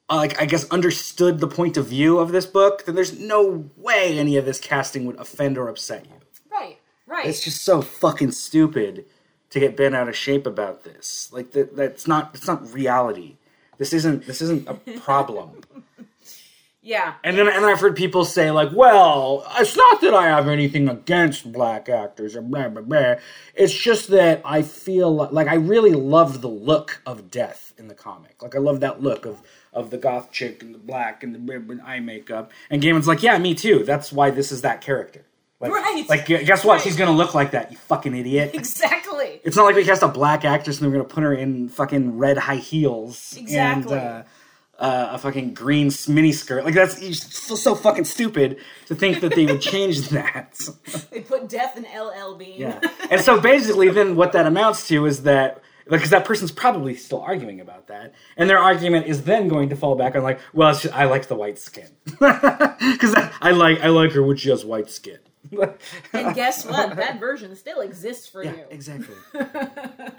uh, 0.09 0.17
like 0.17 0.43
I 0.43 0.47
guess 0.47 0.69
understood 0.71 1.39
the 1.39 1.47
point 1.47 1.77
of 1.77 1.87
view 1.87 2.19
of 2.19 2.33
this 2.33 2.47
book, 2.47 2.85
then 2.85 2.97
there's 2.97 3.17
no 3.17 3.71
way 3.77 4.19
any 4.19 4.37
of 4.37 4.45
this 4.45 4.59
casting 4.59 5.07
would 5.07 5.21
offend 5.21 5.57
or 5.57 5.69
upset 5.69 6.05
you. 6.07 6.17
Right. 6.51 6.79
Right. 7.07 7.27
It's 7.27 7.45
just 7.45 7.63
so 7.63 7.81
fucking 7.81 8.33
stupid 8.33 9.05
to 9.51 9.61
get 9.61 9.77
bent 9.77 9.95
out 9.95 10.09
of 10.09 10.17
shape 10.17 10.47
about 10.47 10.85
this. 10.85 11.29
Like 11.33 11.53
that 11.53 11.77
that's 11.77 12.07
not 12.09 12.31
it's 12.35 12.47
not 12.47 12.73
reality. 12.73 13.37
This 13.79 13.93
isn't 13.93 14.27
this 14.27 14.41
isn't 14.43 14.69
a 14.69 14.75
problem. 15.01 15.61
yeah. 16.83 17.15
And 17.25 17.37
then, 17.37 17.49
and 17.49 17.65
I've 17.67 17.81
heard 17.81 17.97
people 17.97 18.25
say 18.25 18.51
like, 18.51 18.71
"Well, 18.73 19.45
it's 19.59 19.77
not 19.77 20.01
that 20.03 20.15
I 20.15 20.27
have 20.29 20.49
anything 20.49 20.89
against 20.89 21.51
black 21.53 21.89
actors 21.89 22.37
or 22.37 22.43
blah 22.43 22.69
blah 22.69 22.83
blah. 22.83 23.15
It's 23.55 23.75
just 23.75 24.09
that 24.09 24.41
I 24.45 24.63
feel 24.63 25.17
li- 25.17 25.29
like 25.31 25.49
I 25.49 25.55
really 25.55 25.93
love 25.93 26.41
the 26.43 26.49
look 26.49 27.03
of 27.07 27.31
Death 27.31 27.75
in 27.79 27.89
the 27.89 27.95
comic. 27.95 28.43
Like 28.43 28.55
I 28.55 28.59
love 28.59 28.81
that 28.81 29.03
look 29.03 29.27
of 29.27 29.43
of 29.73 29.91
the 29.91 29.99
goth 29.99 30.33
chick 30.33 30.63
and 30.63 30.75
the 30.75 30.79
black 30.79 31.23
and 31.23 31.35
the 31.35 31.81
eye 31.85 32.01
makeup. 32.01 32.53
And 32.71 32.83
Gaiman's 32.83 33.09
like, 33.09 33.23
"Yeah, 33.23 33.39
me 33.39 33.55
too. 33.55 33.85
That's 33.85 34.13
why 34.13 34.31
this 34.31 34.53
is 34.53 34.63
that 34.63 34.81
character." 34.81 35.25
Like, 35.61 35.73
Right. 35.73 36.09
Like, 36.09 36.27
guess 36.27 36.65
what? 36.65 36.75
Right. 36.75 36.83
She's 36.83 36.97
gonna 36.97 37.13
look 37.13 37.35
like 37.35 37.51
that. 37.51 37.71
You 37.71 37.77
fucking 37.77 38.17
idiot. 38.17 38.53
Exactly. 38.55 39.41
It's 39.45 39.57
not 39.57 39.65
like 39.65 39.77
we 39.77 39.85
cast 39.85 40.03
a 40.03 40.09
black 40.09 40.45
actress 40.45 40.81
and 40.81 40.87
we're 40.87 40.93
gonna 40.99 41.09
put 41.09 41.23
her 41.23 41.35
in 41.35 41.69
fucking 41.69 42.17
red 42.19 42.39
high 42.39 42.57
heels 42.57 43.37
Exactly. 43.37 43.99
and 43.99 44.07
uh, 44.09 44.23
uh, 44.79 45.09
a 45.13 45.19
fucking 45.19 45.53
green 45.53 45.91
mini 46.09 46.33
skirt. 46.33 46.65
Like 46.65 46.73
that's 46.75 46.99
so, 47.27 47.55
so 47.55 47.75
fucking 47.75 48.05
stupid 48.05 48.57
to 48.87 48.95
think 48.95 49.21
that 49.21 49.35
they 49.35 49.45
would 49.45 49.61
change 49.61 50.09
that. 50.09 50.59
They 51.11 51.21
put 51.21 51.49
death 51.51 51.77
in 51.77 51.83
LL 51.85 52.37
Bean. 52.37 52.59
yeah, 52.61 52.81
and 53.11 53.21
so 53.21 53.39
basically, 53.39 53.91
then 53.91 54.17
what 54.17 54.33
that 54.33 54.47
amounts 54.47 54.89
to 54.89 55.05
is 55.07 55.23
that. 55.25 55.63
Because 55.89 56.11
that 56.11 56.25
person's 56.25 56.53
probably 56.53 56.95
still 56.95 57.21
arguing 57.21 57.59
about 57.61 57.89
that, 57.89 58.15
and 58.37 58.49
their 58.49 58.59
argument 58.61 59.07
is 59.07 59.25
then 59.25 59.49
going 59.49 59.71
to 59.71 59.77
fall 59.77 59.97
back 59.97 60.15
on 60.15 60.23
like, 60.23 60.39
well, 60.53 60.71
it's 60.71 60.83
just, 60.83 60.95
I 60.95 61.07
like 61.07 61.27
the 61.27 61.35
white 61.35 61.59
skin, 61.59 61.89
because 62.05 63.13
I 63.41 63.51
like 63.51 63.81
I 63.81 63.89
like 63.89 64.13
her 64.13 64.23
when 64.23 64.37
she 64.37 64.51
has 64.51 64.65
white 64.65 64.89
skin. 64.89 65.19
And 66.13 66.35
guess 66.35 66.65
what? 66.67 66.97
That 66.97 67.19
version 67.21 67.55
still 67.57 67.81
exists 67.81 68.29
for 68.29 68.45
yeah, 68.45 68.53
you. 68.53 68.65
exactly. 68.71 69.17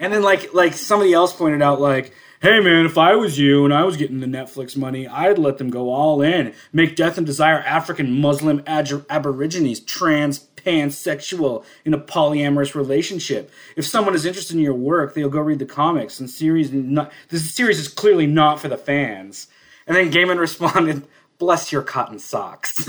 and 0.00 0.12
then 0.12 0.22
like 0.22 0.52
like 0.54 0.74
somebody 0.74 1.12
else 1.12 1.34
pointed 1.34 1.62
out 1.62 1.80
like, 1.80 2.14
hey 2.40 2.60
man, 2.60 2.86
if 2.86 2.98
I 2.98 3.14
was 3.14 3.38
you 3.38 3.64
and 3.64 3.72
I 3.72 3.84
was 3.84 3.96
getting 3.96 4.20
the 4.20 4.26
Netflix 4.26 4.76
money, 4.76 5.06
I'd 5.06 5.38
let 5.38 5.58
them 5.58 5.70
go 5.70 5.90
all 5.90 6.22
in, 6.22 6.54
make 6.72 6.96
Death 6.96 7.18
and 7.18 7.26
Desire 7.26 7.60
African 7.60 8.20
Muslim 8.20 8.62
Aborigines 8.66 9.80
trans 9.80 10.48
pansexual 10.64 11.64
in 11.84 11.94
a 11.94 11.98
polyamorous 11.98 12.74
relationship. 12.74 13.50
If 13.76 13.86
someone 13.86 14.14
is 14.14 14.24
interested 14.24 14.56
in 14.56 14.62
your 14.62 14.74
work, 14.74 15.14
they'll 15.14 15.28
go 15.28 15.40
read 15.40 15.58
the 15.58 15.66
comics 15.66 16.20
and 16.20 16.30
series. 16.30 16.72
Not, 16.72 17.12
this 17.28 17.52
series 17.52 17.78
is 17.78 17.88
clearly 17.88 18.26
not 18.26 18.60
for 18.60 18.68
the 18.68 18.76
fans. 18.76 19.48
And 19.86 19.96
then 19.96 20.12
Gaiman 20.12 20.38
responded, 20.40 21.06
"Bless 21.38 21.72
your 21.72 21.82
cotton 21.82 22.18
socks." 22.18 22.88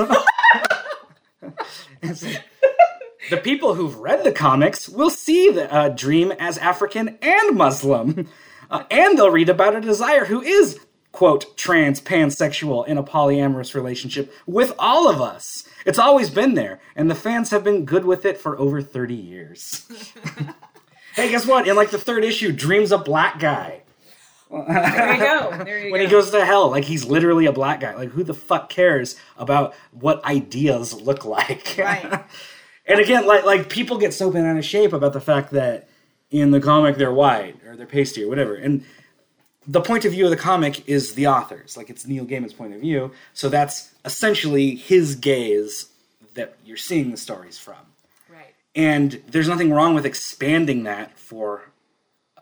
The 3.30 3.38
people 3.38 3.76
who've 3.76 3.96
read 3.96 4.24
the 4.24 4.34
comics 4.34 4.90
will 4.90 5.10
see 5.10 5.50
the 5.50 5.74
uh, 5.74 5.90
Dream 5.90 6.34
as 6.34 6.58
African 6.58 7.18
and 7.22 7.56
Muslim, 7.56 8.28
uh, 8.70 8.84
and 8.92 9.18
they'll 9.18 9.32
read 9.32 9.50
about 9.50 9.76
a 9.76 9.82
desire 9.82 10.26
who 10.26 10.42
is 10.42 10.80
quote 11.14 11.56
trans 11.56 12.02
pansexual 12.02 12.86
in 12.86 12.98
a 12.98 13.04
polyamorous 13.04 13.76
relationship 13.76 14.34
with 14.46 14.74
all 14.78 15.10
of 15.10 15.22
us. 15.22 15.64
It's 15.86 16.00
always 16.00 16.30
been 16.30 16.56
there, 16.56 16.82
and 16.98 17.10
the 17.10 17.16
fans 17.16 17.52
have 17.52 17.64
been 17.64 17.86
good 17.86 18.04
with 18.04 18.26
it 18.26 18.38
for 18.38 18.60
over 18.60 18.82
thirty 18.82 19.16
years. 19.16 19.88
hey, 21.16 21.32
guess 21.32 21.46
what? 21.46 21.66
In 21.66 21.78
like 21.78 21.92
the 21.92 21.98
third 21.98 22.26
issue, 22.26 22.52
Dream's 22.52 22.92
a 22.92 22.98
black 22.98 23.40
guy. 23.40 23.83
There 24.54 25.14
you 25.14 25.20
go. 25.20 25.50
There 25.64 25.86
you 25.86 25.92
when 25.92 26.02
go. 26.02 26.06
he 26.06 26.12
goes 26.12 26.32
to 26.32 26.46
hell, 26.46 26.70
like 26.70 26.84
he's 26.86 27.06
literally 27.06 27.46
a 27.46 27.52
black 27.52 27.80
guy. 27.80 27.96
Like 27.96 28.10
who 28.10 28.24
the 28.24 28.34
fuck 28.34 28.70
cares 28.70 29.16
about 29.38 29.74
what 29.92 30.24
ideas 30.26 30.94
look 30.94 31.26
like? 31.26 31.76
Right. 31.78 32.24
and 32.86 33.00
again, 33.00 33.26
like 33.26 33.46
like 33.46 33.70
people 33.70 33.98
get 33.98 34.14
so 34.14 34.30
bent 34.32 34.46
out 34.46 34.58
of 34.58 34.66
shape 34.66 34.94
about 34.94 35.14
the 35.14 35.22
fact 35.22 35.52
that 35.52 35.88
in 36.32 36.52
the 36.52 36.60
comic 36.62 36.98
they're 36.98 37.14
white 37.14 37.56
or 37.66 37.76
they're 37.76 37.86
pasty 37.88 38.24
or 38.24 38.28
whatever. 38.30 38.56
And 38.56 38.84
the 39.66 39.82
point 39.82 40.04
of 40.06 40.12
view 40.12 40.26
of 40.26 40.32
the 40.32 40.38
comic 40.38 40.88
is 40.90 41.14
the 41.16 41.28
author's. 41.28 41.78
Like 41.78 41.90
it's 41.90 42.06
Neil 42.06 42.26
Gaiman's 42.26 42.54
point 42.54 42.74
of 42.74 42.82
view. 42.82 43.12
So 43.34 43.50
that's 43.50 43.94
essentially 44.06 44.76
his 44.76 45.16
gaze 45.16 45.88
that 46.34 46.56
you're 46.66 46.78
seeing 46.78 47.12
the 47.12 47.18
stories 47.18 47.58
from. 47.58 47.76
right. 48.30 48.54
And 48.76 49.22
there's 49.28 49.48
nothing 49.48 49.72
wrong 49.72 49.94
with 49.96 50.06
expanding 50.06 50.84
that 50.84 51.18
for 51.18 51.70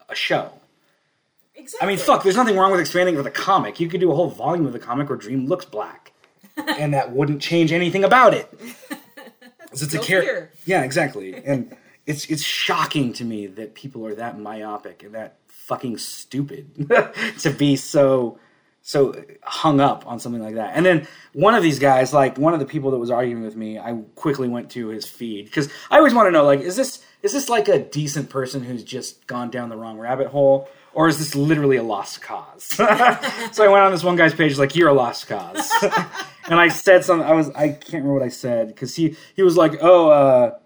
a 0.10 0.16
show. 0.16 0.52
Exactly. 1.62 1.86
I 1.86 1.90
mean, 1.90 2.00
fuck, 2.00 2.24
there's 2.24 2.36
nothing 2.36 2.58
wrong 2.58 2.72
with 2.72 2.80
expanding 2.80 3.16
with 3.16 3.28
a 3.28 3.32
comic. 3.32 3.80
You 3.80 3.88
could 3.88 4.00
do 4.00 4.12
a 4.12 4.16
whole 4.16 4.30
volume 4.30 4.66
of 4.66 4.74
the 4.74 4.80
comic 4.80 5.10
where 5.10 5.18
Dream 5.18 5.46
looks 5.46 5.66
black. 5.66 6.12
and 6.68 6.94
that 6.94 7.12
wouldn't 7.12 7.42
change 7.42 7.72
anything 7.72 8.04
about 8.04 8.34
it. 8.34 8.52
It's 9.74 9.94
a 9.94 10.00
character. 10.00 10.52
Yeah, 10.66 10.84
exactly. 10.84 11.34
And 11.34 11.78
it's 12.06 12.26
it's 12.26 12.44
shocking 12.44 13.14
to 13.14 13.24
me 13.24 13.48
that 13.48 13.74
people 13.74 14.06
are 14.06 14.14
that 14.16 14.38
myopic 14.38 15.02
and 15.02 15.16
that 15.16 15.38
fucking 15.48 15.98
stupid 15.98 16.90
to 17.40 17.52
be 17.52 17.78
so 17.78 18.38
so 18.82 19.16
hung 19.44 19.80
up 19.80 20.06
on 20.06 20.20
something 20.20 20.44
like 20.44 20.56
that. 20.56 20.72
And 20.76 20.86
then 20.86 21.08
one 21.32 21.56
of 21.56 21.64
these 21.64 21.80
guys, 21.80 22.14
like 22.14 22.38
one 22.38 22.54
of 22.54 22.60
the 22.60 22.66
people 22.66 22.92
that 22.92 22.98
was 22.98 23.10
arguing 23.10 23.44
with 23.44 23.56
me, 23.56 23.80
I 23.80 23.94
quickly 24.16 24.50
went 24.50 24.72
to 24.72 24.90
his 24.90 25.06
feed 25.06 25.46
because 25.46 25.70
I 25.90 26.00
always 26.00 26.14
want 26.14 26.28
to 26.28 26.32
know, 26.32 26.44
like, 26.44 26.60
is 26.60 26.76
this 26.76 27.02
is 27.24 27.32
this 27.32 27.48
like 27.48 27.70
a 27.70 27.80
decent 27.80 28.30
person 28.30 28.64
who's 28.64 28.84
just 28.84 29.26
gone 29.26 29.50
down 29.52 29.70
the 29.70 29.78
wrong 29.78 29.98
rabbit 29.98 30.28
hole, 30.28 30.68
or 30.94 31.08
is 31.08 31.18
this 31.18 31.36
literally 31.36 31.78
a 31.78 31.84
lost 31.84 32.22
cause? 32.22 32.64
so 32.66 32.86
I 32.86 33.68
went 33.68 33.84
on 33.84 33.92
this 33.92 34.04
one 34.04 34.16
guy's 34.16 34.34
page, 34.34 34.58
like, 34.58 34.76
you're 34.76 34.90
a 34.90 34.94
lost 34.94 35.28
cause, 35.28 35.72
and 36.50 36.60
I 36.60 36.68
said 36.68 37.06
something. 37.06 37.28
I 37.28 37.34
was 37.34 37.50
I 37.52 37.70
can't 37.70 37.94
remember 37.94 38.14
what 38.14 38.24
I 38.24 38.30
said 38.30 38.68
because 38.68 38.96
he 38.96 39.16
he 39.36 39.44
was 39.44 39.58
like, 39.58 39.78
oh. 39.82 40.10
uh 40.10 40.58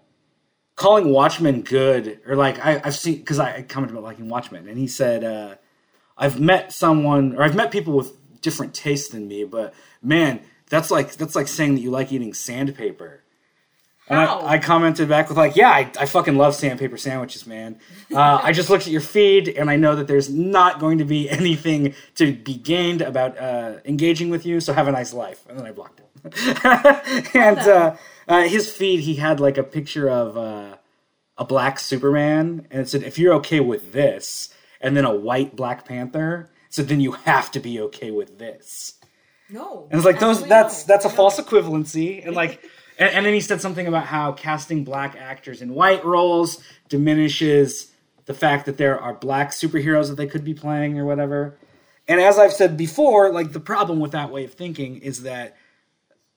calling 0.76 1.10
Watchmen 1.10 1.62
good, 1.62 2.20
or 2.26 2.36
like 2.36 2.64
I, 2.64 2.80
I've 2.84 2.94
seen 2.94 3.16
because 3.16 3.38
I, 3.38 3.56
I 3.56 3.62
commented 3.62 3.96
about 3.96 4.04
liking 4.04 4.28
Watchmen, 4.28 4.68
and 4.68 4.78
he 4.78 4.86
said 4.86 5.24
uh, 5.24 5.56
I've 6.16 6.38
met 6.38 6.72
someone 6.72 7.34
or 7.36 7.42
I've 7.42 7.56
met 7.56 7.72
people 7.72 7.94
with 7.94 8.12
different 8.40 8.74
tastes 8.74 9.08
than 9.08 9.26
me, 9.26 9.44
but 9.44 9.74
man, 10.00 10.40
that's 10.68 10.90
like 10.90 11.14
that's 11.14 11.34
like 11.34 11.48
saying 11.48 11.74
that 11.74 11.80
you 11.80 11.90
like 11.90 12.12
eating 12.12 12.32
sandpaper. 12.34 13.22
And 14.08 14.18
I, 14.20 14.52
I 14.52 14.58
commented 14.58 15.08
back 15.08 15.28
with 15.28 15.36
like, 15.36 15.56
yeah, 15.56 15.70
I, 15.70 15.90
I 15.98 16.06
fucking 16.06 16.36
love 16.36 16.54
sandpaper 16.54 16.96
sandwiches, 16.96 17.46
man. 17.46 17.80
Uh, 18.14 18.38
I 18.40 18.52
just 18.52 18.70
looked 18.70 18.86
at 18.86 18.92
your 18.92 19.00
feed 19.00 19.48
and 19.48 19.68
I 19.68 19.74
know 19.76 19.96
that 19.96 20.06
there's 20.06 20.30
not 20.30 20.78
going 20.78 20.98
to 20.98 21.04
be 21.04 21.28
anything 21.40 21.94
to 22.14 22.32
be 22.32 22.54
gained 22.54 23.02
about 23.02 23.36
uh, 23.36 23.78
engaging 23.84 24.30
with 24.30 24.46
you. 24.46 24.60
So 24.60 24.72
have 24.72 24.86
a 24.86 24.92
nice 24.92 25.12
life. 25.12 25.44
And 25.48 25.58
then 25.58 25.66
I 25.66 25.72
blocked 25.72 26.00
it. 26.00 26.06
and 27.34 27.58
uh, 27.58 27.96
uh, 28.28 28.42
his 28.42 28.70
feed, 28.72 29.00
he 29.00 29.16
had 29.16 29.40
like 29.40 29.58
a 29.58 29.62
picture 29.64 30.08
of 30.08 30.36
uh, 30.36 30.76
a 31.38 31.44
black 31.44 31.78
Superman, 31.78 32.66
and 32.70 32.80
it 32.82 32.88
said, 32.88 33.02
"If 33.04 33.16
you're 33.18 33.34
okay 33.34 33.60
with 33.60 33.92
this," 33.92 34.48
and 34.80 34.96
then 34.96 35.04
a 35.04 35.14
white 35.14 35.54
Black 35.54 35.84
Panther. 35.84 36.50
So 36.68 36.82
then 36.82 37.00
you 37.00 37.12
have 37.12 37.50
to 37.52 37.60
be 37.60 37.80
okay 37.82 38.10
with 38.10 38.38
this. 38.38 38.94
no. 39.48 39.86
And 39.90 39.98
it's 39.98 40.04
like 40.04 40.18
those 40.18 40.44
that's 40.46 40.86
no. 40.88 40.94
that's 40.94 41.04
a 41.04 41.08
No. 41.08 41.14
false 41.14 41.38
equivalency. 41.38 42.26
And 42.26 42.34
like 42.34 42.60
and, 42.98 43.10
and 43.10 43.26
then 43.26 43.34
he 43.34 43.40
said 43.40 43.60
something 43.60 43.86
about 43.86 44.06
how 44.06 44.32
casting 44.32 44.84
black 44.84 45.16
actors 45.16 45.62
in 45.62 45.74
white 45.74 46.04
roles 46.04 46.62
diminishes 46.88 47.92
the 48.26 48.34
fact 48.34 48.66
that 48.66 48.76
there 48.76 49.00
are 49.00 49.14
black 49.14 49.50
superheroes 49.50 50.08
that 50.08 50.16
they 50.16 50.26
could 50.26 50.44
be 50.44 50.54
playing 50.54 50.98
or 50.98 51.04
whatever. 51.04 51.56
And 52.08 52.20
as 52.20 52.38
I've 52.38 52.52
said 52.52 52.76
before, 52.76 53.32
like 53.32 53.52
the 53.52 53.60
problem 53.60 54.00
with 54.00 54.12
that 54.12 54.30
way 54.30 54.44
of 54.44 54.54
thinking 54.54 54.98
is 54.98 55.22
that 55.22 55.56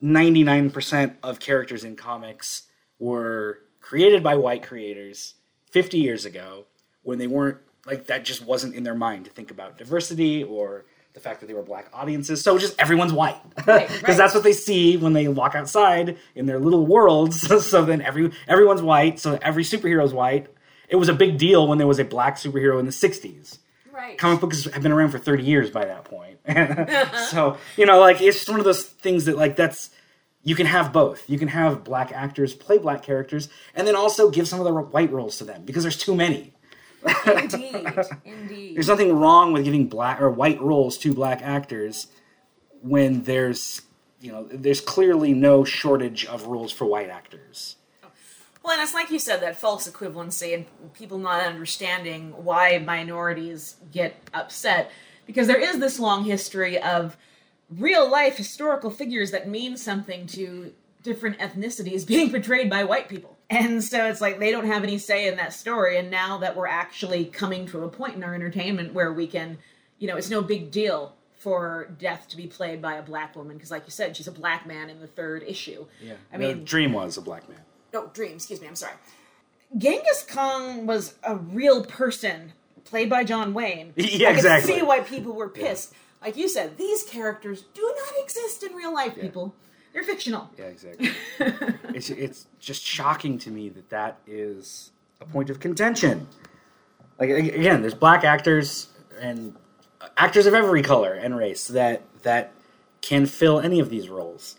99% 0.01 1.15
of 1.23 1.39
characters 1.39 1.83
in 1.83 1.95
comics 1.95 2.63
were 2.97 3.59
created 3.81 4.23
by 4.23 4.35
white 4.35 4.63
creators 4.63 5.35
50 5.71 5.97
years 5.97 6.25
ago 6.25 6.65
when 7.03 7.17
they 7.17 7.27
weren't 7.27 7.57
like 7.85 8.07
that 8.07 8.25
just 8.25 8.45
wasn't 8.45 8.75
in 8.75 8.83
their 8.83 8.95
mind 8.95 9.25
to 9.25 9.31
think 9.31 9.51
about 9.51 9.77
diversity 9.77 10.43
or 10.43 10.85
the 11.19 11.29
fact 11.29 11.41
that 11.41 11.47
they 11.47 11.53
were 11.53 11.61
black 11.61 11.87
audiences 11.93 12.41
so 12.41 12.57
just 12.57 12.79
everyone's 12.79 13.11
white 13.13 13.37
because 13.55 13.67
Right, 13.67 14.01
right. 14.03 14.17
that's 14.17 14.33
what 14.33 14.43
they 14.43 14.53
see 14.53 14.95
when 14.97 15.13
they 15.13 15.27
walk 15.27 15.53
outside 15.53 16.17
in 16.35 16.45
their 16.45 16.59
little 16.59 16.85
worlds 16.85 17.41
so 17.69 17.83
then 17.83 18.01
every 18.01 18.31
everyone's 18.47 18.81
white 18.81 19.19
so 19.19 19.37
every 19.41 19.63
superhero's 19.63 20.13
white 20.13 20.47
it 20.87 20.95
was 20.95 21.09
a 21.09 21.13
big 21.13 21.37
deal 21.37 21.67
when 21.67 21.77
there 21.77 21.87
was 21.87 21.99
a 21.99 22.05
black 22.05 22.37
superhero 22.37 22.79
in 22.79 22.85
the 22.85 22.91
60s 22.91 23.57
Right. 23.91 24.17
comic 24.17 24.39
books 24.39 24.63
have 24.63 24.81
been 24.81 24.93
around 24.93 25.09
for 25.11 25.19
30 25.19 25.43
years 25.43 25.69
by 25.71 25.83
that 25.85 26.05
point. 26.05 26.37
Uh-huh. 26.47 27.25
so, 27.25 27.57
you 27.75 27.85
know, 27.85 27.99
like 27.99 28.21
it's 28.21 28.37
just 28.37 28.49
one 28.49 28.59
of 28.59 28.65
those 28.65 28.83
things 28.83 29.25
that 29.25 29.35
like 29.37 29.57
that's 29.57 29.89
you 30.41 30.55
can 30.55 30.67
have 30.67 30.93
both. 30.93 31.29
You 31.29 31.37
can 31.37 31.49
have 31.49 31.83
black 31.83 32.13
actors 32.13 32.53
play 32.53 32.77
black 32.77 33.03
characters 33.03 33.49
and 33.75 33.85
then 33.85 33.95
also 33.97 34.29
give 34.31 34.47
some 34.47 34.59
of 34.61 34.65
the 34.65 34.71
white 34.73 35.11
roles 35.11 35.37
to 35.39 35.43
them 35.43 35.63
because 35.65 35.83
there's 35.83 35.97
too 35.97 36.15
many. 36.15 36.53
Indeed. 37.25 37.87
Indeed. 38.25 38.75
There's 38.75 38.87
nothing 38.87 39.15
wrong 39.17 39.53
with 39.53 39.63
giving 39.63 39.87
black 39.87 40.21
or 40.21 40.29
white 40.29 40.61
roles 40.61 40.97
to 40.99 41.13
black 41.13 41.41
actors 41.41 42.07
when 42.81 43.23
there's, 43.23 43.81
you 44.21 44.31
know, 44.31 44.47
there's 44.51 44.81
clearly 44.81 45.33
no 45.33 45.63
shortage 45.63 46.25
of 46.25 46.47
roles 46.47 46.71
for 46.71 46.85
white 46.85 47.09
actors. 47.09 47.75
Well, 48.63 48.73
and 48.73 48.83
it's 48.83 48.93
like 48.93 49.09
you 49.09 49.19
said, 49.19 49.41
that 49.41 49.57
false 49.57 49.89
equivalency 49.89 50.53
and 50.53 50.93
people 50.93 51.17
not 51.17 51.45
understanding 51.45 52.33
why 52.43 52.77
minorities 52.77 53.77
get 53.91 54.15
upset. 54.33 54.91
Because 55.25 55.47
there 55.47 55.59
is 55.59 55.79
this 55.79 55.99
long 55.99 56.25
history 56.25 56.81
of 56.81 57.15
real 57.69 58.09
life 58.09 58.37
historical 58.37 58.89
figures 58.89 59.31
that 59.31 59.47
mean 59.47 59.77
something 59.77 60.27
to 60.27 60.73
different 61.03 61.39
ethnicities 61.39 62.05
being 62.05 62.29
portrayed 62.31 62.69
by 62.69 62.83
white 62.83 63.07
people. 63.07 63.38
And 63.49 63.83
so 63.83 64.05
it's 64.05 64.21
like 64.21 64.37
they 64.39 64.51
don't 64.51 64.67
have 64.67 64.83
any 64.83 64.97
say 64.99 65.27
in 65.27 65.37
that 65.37 65.53
story. 65.53 65.97
And 65.97 66.11
now 66.11 66.37
that 66.39 66.55
we're 66.55 66.67
actually 66.67 67.25
coming 67.25 67.65
to 67.67 67.83
a 67.83 67.89
point 67.89 68.15
in 68.15 68.23
our 68.23 68.35
entertainment 68.35 68.93
where 68.93 69.11
we 69.11 69.25
can, 69.27 69.57
you 69.97 70.07
know, 70.07 70.17
it's 70.17 70.29
no 70.29 70.41
big 70.41 70.69
deal 70.71 71.15
for 71.37 71.89
death 71.97 72.27
to 72.29 72.37
be 72.37 72.45
played 72.47 72.81
by 72.81 72.95
a 72.95 73.01
black 73.01 73.35
woman. 73.35 73.55
Because, 73.57 73.71
like 73.71 73.85
you 73.85 73.91
said, 73.91 74.15
she's 74.15 74.27
a 74.27 74.31
black 74.31 74.67
man 74.67 74.89
in 74.89 74.99
the 74.99 75.07
third 75.07 75.41
issue. 75.47 75.85
Yeah. 76.01 76.13
I 76.31 76.37
The 76.37 76.53
mean, 76.55 76.63
Dream 76.65 76.93
was 76.93 77.17
a 77.17 77.21
black 77.21 77.47
man. 77.49 77.59
no 77.93 78.07
dream 78.13 78.33
excuse 78.33 78.61
me 78.61 78.67
i'm 78.67 78.75
sorry 78.75 78.93
genghis 79.77 80.23
khan 80.27 80.85
was 80.85 81.15
a 81.23 81.35
real 81.35 81.83
person 81.85 82.53
played 82.85 83.09
by 83.09 83.23
john 83.23 83.53
wayne 83.53 83.93
Yeah, 83.97 84.29
I 84.29 84.31
could 84.31 84.37
exactly. 84.39 84.73
see 84.75 84.81
why 84.83 84.99
people 85.01 85.33
were 85.33 85.49
pissed 85.49 85.93
like 86.21 86.37
you 86.37 86.47
said 86.49 86.77
these 86.77 87.03
characters 87.03 87.63
do 87.73 87.81
not 87.81 88.23
exist 88.23 88.63
in 88.63 88.73
real 88.73 88.93
life 88.93 89.15
people 89.15 89.53
they're 89.93 90.03
fictional 90.03 90.49
Yeah, 90.57 90.65
exactly. 90.65 91.11
it's 91.95 92.09
it's 92.09 92.47
just 92.59 92.83
shocking 92.83 93.37
to 93.39 93.51
me 93.51 93.69
that 93.69 93.89
that 93.89 94.19
is 94.27 94.91
a 95.21 95.25
point 95.25 95.49
of 95.49 95.59
contention. 95.59 96.27
Like 97.19 97.29
again, 97.29 97.81
there's 97.81 97.93
black 97.93 98.23
actors 98.23 98.87
and 99.19 99.55
uh, 100.01 100.07
actors 100.17 100.45
of 100.45 100.53
every 100.53 100.81
color 100.81 101.13
and 101.13 101.35
race 101.35 101.67
that 101.67 102.01
that 102.23 102.51
can 103.01 103.25
fill 103.25 103.59
any 103.59 103.79
of 103.79 103.89
these 103.89 104.09
roles. 104.09 104.55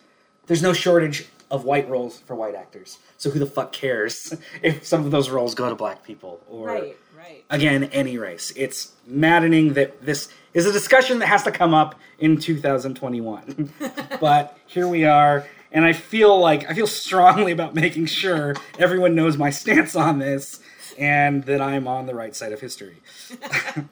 There's 0.46 0.62
no 0.62 0.72
shortage 0.72 1.28
of 1.50 1.64
white 1.64 1.88
roles 1.88 2.20
for 2.20 2.34
white 2.34 2.54
actors. 2.54 2.98
So 3.16 3.30
who 3.30 3.38
the 3.38 3.46
fuck 3.46 3.72
cares 3.72 4.34
if 4.62 4.86
some 4.86 5.04
of 5.04 5.10
those 5.10 5.30
roles 5.30 5.54
go 5.54 5.68
to 5.68 5.74
black 5.74 6.02
people 6.04 6.40
or 6.48 6.66
right 6.66 6.96
right 7.20 7.44
again 7.50 7.84
any 7.84 8.16
race 8.16 8.52
it's 8.56 8.92
maddening 9.06 9.74
that 9.74 10.04
this 10.04 10.28
is 10.54 10.66
a 10.66 10.72
discussion 10.72 11.18
that 11.18 11.26
has 11.26 11.42
to 11.42 11.52
come 11.52 11.74
up 11.74 11.94
in 12.18 12.38
2021 12.38 13.72
but 14.20 14.56
here 14.66 14.88
we 14.88 15.04
are 15.04 15.46
and 15.72 15.84
I 15.84 15.92
feel 15.92 16.38
like 16.38 16.68
I 16.68 16.74
feel 16.74 16.86
strongly 16.86 17.52
about 17.52 17.74
making 17.74 18.06
sure 18.06 18.56
everyone 18.78 19.14
knows 19.14 19.36
my 19.36 19.50
stance 19.50 19.94
on 19.94 20.18
this 20.18 20.60
and 20.98 21.44
that 21.44 21.60
I'm 21.60 21.86
on 21.86 22.06
the 22.06 22.14
right 22.14 22.34
side 22.34 22.52
of 22.52 22.60
history. 22.60 22.96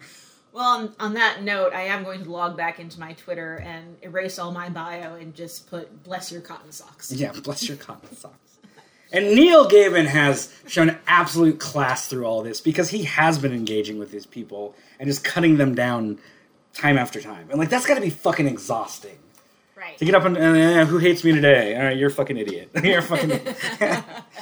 Well, 0.51 0.67
on, 0.67 0.95
on 0.99 1.15
that 1.15 1.45
note, 1.45 1.73
I 1.73 1.83
am 1.83 2.03
going 2.03 2.25
to 2.25 2.33
log 2.33 2.57
back 2.57 2.81
into 2.81 2.99
my 2.99 3.13
Twitter 3.13 3.59
and 3.59 3.97
erase 4.03 4.41
all 4.41 4.51
my 4.51 4.69
bio 4.69 5.15
and 5.15 5.33
just 5.33 5.71
put 5.71 6.03
"bless 6.03 6.33
your 6.33 6.41
cotton 6.41 6.73
socks." 6.73 7.13
Yeah, 7.13 7.31
bless 7.45 7.69
your 7.69 7.77
cotton 7.77 8.17
socks. 8.17 8.48
And 9.13 9.35
Neil 9.35 9.69
Gaiman 9.69 10.07
has 10.07 10.53
shown 10.67 10.99
absolute 11.07 11.59
class 11.59 12.09
through 12.09 12.27
all 12.27 12.43
this 12.43 12.61
because 12.61 12.91
he 12.91 13.05
has 13.05 13.39
been 13.39 13.53
engaging 13.53 13.99
with 13.99 14.11
these 14.11 14.27
people 14.27 14.75
and 14.99 15.09
just 15.09 15.25
cutting 15.25 15.57
them 15.57 15.75
down 15.75 16.19
time 16.75 16.99
after 16.99 17.21
time. 17.21 17.49
And 17.51 17.59
like 17.59 17.71
that's 17.71 17.87
got 17.87 17.95
to 17.95 18.01
be 18.01 18.11
fucking 18.11 18.47
exhausting. 18.47 19.19
Right. 19.77 19.97
To 19.99 20.05
get 20.05 20.15
up 20.15 20.25
and 20.25 20.37
uh, 20.37 20.85
who 20.87 20.99
hates 20.99 21.23
me 21.23 21.33
today? 21.33 21.77
All 21.77 21.85
right, 21.85 21.97
you're 21.97 22.09
a 22.09 22.13
fucking 22.13 22.37
idiot. 22.37 22.71
you're 22.83 22.99
a 22.99 23.03
fucking. 23.03 23.31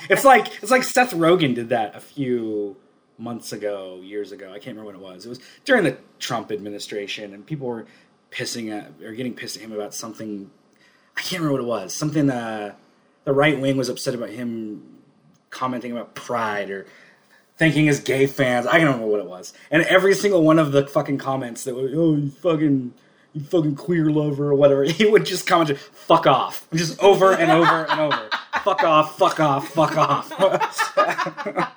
it's 0.09 0.25
like 0.25 0.63
it's 0.63 0.71
like 0.71 0.83
Seth 0.83 1.13
Rogen 1.13 1.55
did 1.55 1.69
that 1.69 1.95
a 1.95 2.01
few 2.01 2.77
months 3.19 3.53
ago, 3.53 4.01
years 4.03 4.33
ago. 4.33 4.49
I 4.49 4.59
can't 4.59 4.77
remember 4.77 4.87
when 4.87 4.97
it 4.97 5.15
was. 5.15 5.27
It 5.27 5.29
was 5.29 5.41
during 5.65 5.85
the 5.85 5.99
Trump 6.19 6.51
administration, 6.51 7.35
and 7.35 7.47
people 7.47 7.67
were 7.67 7.87
pissing 8.31 8.73
at 8.73 8.93
or 9.05 9.13
getting 9.13 9.35
pissed 9.35 9.57
at 9.57 9.63
him 9.63 9.73
about 9.73 9.95
something. 9.95 10.51
I 11.17 11.21
can't 11.21 11.43
remember 11.43 11.63
what 11.63 11.81
it 11.81 11.83
was. 11.85 11.95
Something 11.95 12.31
uh, 12.31 12.75
the 13.27 13.35
right 13.35 13.61
wing 13.61 13.77
was 13.77 13.91
upset 13.91 14.15
about 14.15 14.31
him 14.31 15.01
commenting 15.51 15.91
about 15.93 16.15
pride 16.15 16.71
or 16.71 16.87
thanking 17.57 17.87
his 17.87 17.99
gay 17.99 18.27
fans. 18.27 18.67
I 18.67 18.79
don't 18.79 18.87
remember 18.87 19.09
what 19.09 19.21
it 19.21 19.27
was. 19.27 19.53
And 19.71 19.83
every 19.83 20.15
single 20.15 20.43
one 20.43 20.61
of 20.61 20.71
the 20.71 20.87
fucking 20.87 21.19
comments 21.19 21.65
that 21.65 21.75
were, 21.75 21.91
oh, 21.93 22.15
you 22.15 22.31
fucking, 22.31 22.95
you 23.33 23.41
fucking 23.43 23.75
queer 23.75 24.11
lover 24.11 24.51
or 24.51 24.55
whatever, 24.55 24.85
he 24.85 25.07
would 25.07 25.27
just 25.27 25.45
comment, 25.47 25.77
fuck 25.77 26.27
off. 26.29 26.69
Just 26.73 27.03
over 27.03 27.33
and 27.33 27.51
over 27.51 27.87
and 27.91 28.01
over. 28.01 28.31
fuck 28.63 28.85
off, 28.85 29.19
fuck 29.19 29.41
off, 29.41 29.69
fuck 29.71 29.97
off. 29.97 30.33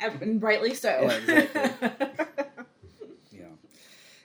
and 0.00 0.42
rightly 0.42 0.72
so. 0.72 0.88
Yeah, 1.02 1.16
exactly. 1.18 2.36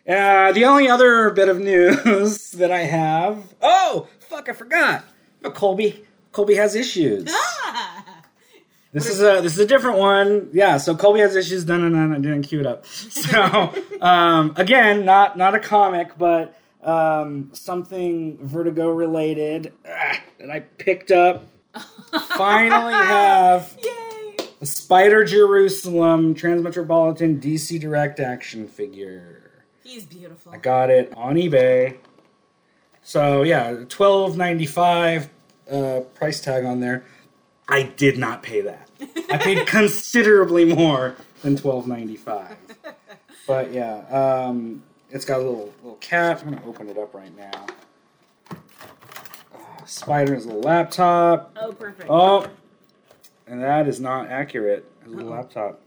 yeah. 0.06 0.47
Uh, 0.47 0.52
the 0.54 0.63
only 0.63 0.88
other 0.88 1.30
bit 1.32 1.50
of 1.50 1.60
news 1.60 2.52
that 2.52 2.71
I 2.71 2.84
have. 2.84 3.54
Oh, 3.62 4.08
fuck, 4.48 4.56
I 4.56 4.58
forgot. 4.58 5.06
But 5.42 5.54
Colby. 5.56 6.06
Colby 6.32 6.56
has 6.56 6.76
issues. 6.76 7.30
Ah! 7.30 8.04
This 8.94 9.10
is 9.10 9.22
a 9.22 9.42
this 9.42 9.54
is 9.54 9.60
a 9.60 9.66
different 9.66 10.00
one. 10.00 10.50
Yeah, 10.54 10.78
so 10.78 10.96
Colby 10.96 11.20
has 11.20 11.36
issues. 11.36 11.66
No, 11.68 11.78
no, 11.78 11.90
no, 11.90 12.16
I 12.16 12.20
didn't 12.20 12.44
cue 12.44 12.62
it 12.62 12.66
up. 12.66 12.86
So 13.12 13.74
um, 14.02 14.54
again, 14.56 15.06
not 15.06 15.38
not 15.38 15.54
a 15.54 15.60
comic, 15.60 16.18
but 16.18 16.58
um, 16.82 17.50
something 17.54 18.40
Vertigo 18.42 18.90
related 18.90 19.74
ah, 19.86 20.20
that 20.40 20.50
I 20.50 20.62
picked 20.62 21.12
up. 21.12 21.46
Finally 22.38 22.94
have 22.94 23.78
Yay! 23.84 24.48
a 24.62 24.66
Spider 24.66 25.26
Jerusalem 25.26 26.34
Transmetropolitan 26.34 27.42
DC 27.42 27.80
Direct 27.80 28.22
action 28.22 28.68
figure. 28.68 29.66
He's 29.84 30.06
beautiful. 30.06 30.54
I 30.54 30.58
got 30.58 30.90
it 30.90 31.14
on 31.16 31.36
eBay. 31.36 31.98
So 33.08 33.43
yeah, 33.43 33.86
twelve 33.88 34.36
ninety 34.36 34.65
five 34.65 35.30
uh, 35.72 36.02
price 36.15 36.41
tag 36.41 36.65
on 36.65 36.82
there. 36.82 37.06
I 37.65 37.84
did 37.84 38.17
not 38.17 38.43
pay 38.43 38.60
that. 38.60 38.89
I 39.32 39.38
paid 39.38 39.65
considerably 39.65 40.65
more 40.65 41.15
than 41.41 41.56
twelve 41.56 41.88
ninety 41.88 42.17
five. 42.17 42.58
But 43.48 43.72
yeah, 43.72 44.00
um, 44.10 44.84
it's 45.10 45.24
got 45.24 45.38
a 45.38 45.43
little 45.43 45.74
little 45.84 45.98
cat. 46.02 46.43
I'm 46.43 46.54
gonna 46.54 46.67
open 46.67 46.89
it 46.89 46.98
up 46.98 47.13
right 47.13 47.34
now. 47.38 47.67
Uh, 48.52 49.86
Spider's 49.86 50.46
little 50.46 50.60
laptop. 50.60 51.56
Oh, 51.62 51.72
perfect. 51.72 52.10
Oh, 52.10 52.46
and 53.48 53.63
that 53.63 53.88
is 53.88 54.02
not 54.02 54.28
accurate. 54.28 54.84
His 55.06 55.13
little 55.13 55.32
laptop. 55.32 55.80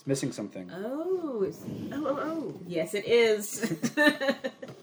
It's 0.00 0.06
missing 0.06 0.32
something. 0.32 0.70
Oh, 0.74 1.42
it's, 1.46 1.60
oh, 1.92 2.06
oh, 2.06 2.18
oh. 2.22 2.60
Yes, 2.66 2.94
it 2.94 3.04
is. 3.06 3.76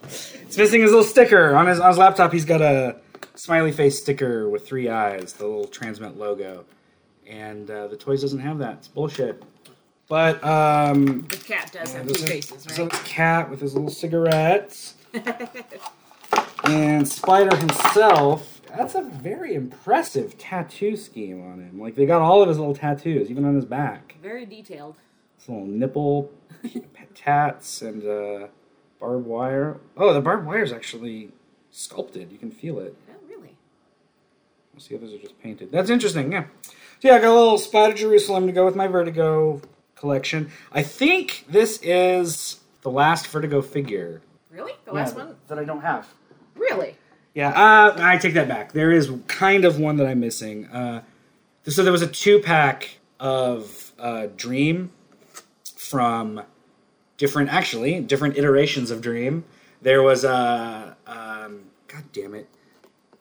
It's 0.03 0.57
missing 0.57 0.81
his 0.81 0.91
little 0.91 1.03
sticker 1.03 1.53
on 1.53 1.67
his 1.67 1.81
on 1.81 1.89
his 1.89 1.97
laptop. 1.97 2.31
He's 2.31 2.45
got 2.45 2.61
a 2.61 2.95
smiley 3.35 3.73
face 3.73 3.99
sticker 4.01 4.47
with 4.47 4.65
three 4.65 4.87
eyes, 4.87 5.33
the 5.33 5.45
little 5.45 5.67
Transmet 5.67 6.15
logo, 6.15 6.63
and 7.27 7.69
uh, 7.69 7.87
the 7.87 7.97
toys 7.97 8.21
doesn't 8.21 8.39
have 8.39 8.59
that. 8.59 8.75
It's 8.75 8.87
bullshit. 8.87 9.43
But 10.07 10.41
um, 10.45 11.23
the 11.23 11.35
cat 11.35 11.71
does 11.73 11.91
yeah, 11.91 11.97
have 11.97 12.07
two 12.07 12.25
faces, 12.25 12.63
there's 12.63 12.79
a 12.79 12.87
cat 12.87 13.49
with 13.49 13.59
his 13.59 13.73
little 13.73 13.89
cigarettes, 13.89 14.93
and 16.63 17.05
Spider 17.05 17.57
himself. 17.57 18.61
That's 18.77 18.95
a 18.95 19.01
very 19.01 19.55
impressive 19.55 20.37
tattoo 20.37 20.95
scheme 20.95 21.45
on 21.45 21.59
him. 21.59 21.81
Like 21.81 21.95
they 21.95 22.05
got 22.05 22.21
all 22.21 22.41
of 22.41 22.47
his 22.47 22.59
little 22.59 22.75
tattoos, 22.75 23.29
even 23.29 23.43
on 23.43 23.55
his 23.55 23.65
back. 23.65 24.15
Very 24.21 24.45
detailed. 24.45 24.95
His 25.37 25.49
little 25.49 25.65
nipple 25.65 26.31
tats 27.15 27.81
and 27.81 28.03
uh, 28.05 28.47
barbed 28.99 29.25
wire. 29.25 29.77
Oh, 29.95 30.13
the 30.13 30.21
barbed 30.21 30.45
wire 30.45 30.63
is 30.63 30.71
actually 30.73 31.29
sculpted. 31.71 32.31
You 32.31 32.37
can 32.37 32.51
feel 32.51 32.79
it. 32.79 32.95
Oh, 33.09 33.13
really? 33.29 33.55
The 34.87 34.95
others 34.95 35.13
are 35.13 35.17
just 35.17 35.39
painted. 35.41 35.71
That's 35.71 35.89
interesting, 35.89 36.31
yeah. 36.31 36.45
So 36.99 37.09
yeah, 37.09 37.15
I 37.15 37.19
got 37.19 37.29
a 37.29 37.33
little 37.33 37.57
Spider 37.57 37.95
Jerusalem 37.95 38.47
to 38.47 38.51
go 38.53 38.65
with 38.65 38.75
my 38.75 38.87
Vertigo 38.87 39.61
collection. 39.95 40.51
I 40.71 40.83
think 40.83 41.45
this 41.49 41.79
is 41.81 42.59
the 42.81 42.89
last 42.91 43.27
Vertigo 43.27 43.61
figure. 43.61 44.21
Really? 44.51 44.73
The 44.85 44.93
last 44.93 45.15
Yeah, 45.15 45.25
one? 45.25 45.35
that 45.47 45.59
I 45.59 45.63
don't 45.63 45.81
have. 45.81 46.07
Really? 46.55 46.95
Yeah, 47.33 47.49
uh, 47.49 47.95
I 47.99 48.17
take 48.17 48.33
that 48.33 48.47
back. 48.47 48.71
There 48.71 48.91
is 48.91 49.11
kind 49.27 49.63
of 49.65 49.79
one 49.79 49.97
that 49.97 50.07
I'm 50.07 50.19
missing. 50.19 50.65
Uh, 50.67 51.03
so 51.67 51.83
there 51.83 51.91
was 51.91 52.01
a 52.01 52.07
two 52.07 52.39
pack 52.39 52.97
of 53.19 53.91
uh, 53.99 54.27
Dream 54.35 54.91
from 55.87 56.41
different, 57.17 57.49
actually, 57.49 57.99
different 58.01 58.37
iterations 58.37 58.91
of 58.91 59.01
Dream. 59.01 59.45
There 59.81 60.01
was 60.01 60.23
a, 60.23 60.95
um, 61.05 61.65
God 61.87 62.03
damn 62.13 62.35
it, 62.35 62.49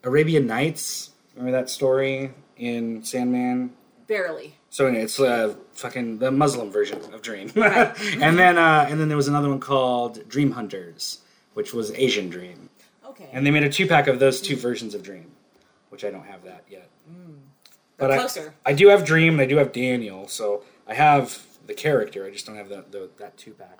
Arabian 0.03 0.47
Nights. 0.47 1.11
Remember 1.35 1.59
that 1.59 1.71
story 1.71 2.33
in 2.57 3.05
Sandman? 3.05 3.73
Barely. 4.07 4.57
So 4.71 4.87
anyway, 4.87 5.05
it's 5.05 5.19
uh, 5.19 5.55
fucking 5.73 6.19
the 6.19 6.31
Muslim 6.31 6.71
version 6.71 7.03
of 7.13 7.23
Dream. 7.23 7.51
Right. 7.55 7.95
and 8.21 8.39
then 8.39 8.59
uh, 8.59 8.87
and 8.89 9.01
then 9.01 9.09
there 9.09 9.17
was 9.17 9.29
another 9.29 9.49
one 9.49 9.61
called 9.61 10.29
Dream 10.29 10.53
Hunters, 10.53 11.21
which 11.55 11.73
was 11.73 11.91
Asian 11.93 12.29
Dream. 12.29 12.71
Okay. 13.07 13.29
And 13.33 13.47
they 13.47 13.51
made 13.51 13.65
a 13.65 13.71
two 13.71 13.87
pack 13.87 14.07
of 14.07 14.19
those 14.19 14.41
two 14.41 14.57
versions 14.57 14.95
of 14.95 15.03
Dream, 15.03 15.33
which 15.89 16.05
I 16.05 16.11
don't 16.11 16.27
have 16.27 16.45
that 16.45 16.65
yet. 16.69 16.89
But 17.97 18.13
I. 18.13 18.29
I 18.65 18.73
do 18.73 18.89
have 18.89 19.05
Dream 19.05 19.35
and 19.35 19.41
I 19.41 19.47
do 19.47 19.57
have 19.57 19.73
Daniel, 19.73 20.29
so 20.29 20.63
I 20.87 20.95
have 20.95 21.47
the 21.67 21.75
character. 21.75 22.25
I 22.27 22.31
just 22.31 22.47
don't 22.47 22.57
have 22.57 22.69
the, 22.69 22.85
the 22.91 23.11
that 23.19 23.37
two 23.37 23.53
pack. 23.53 23.79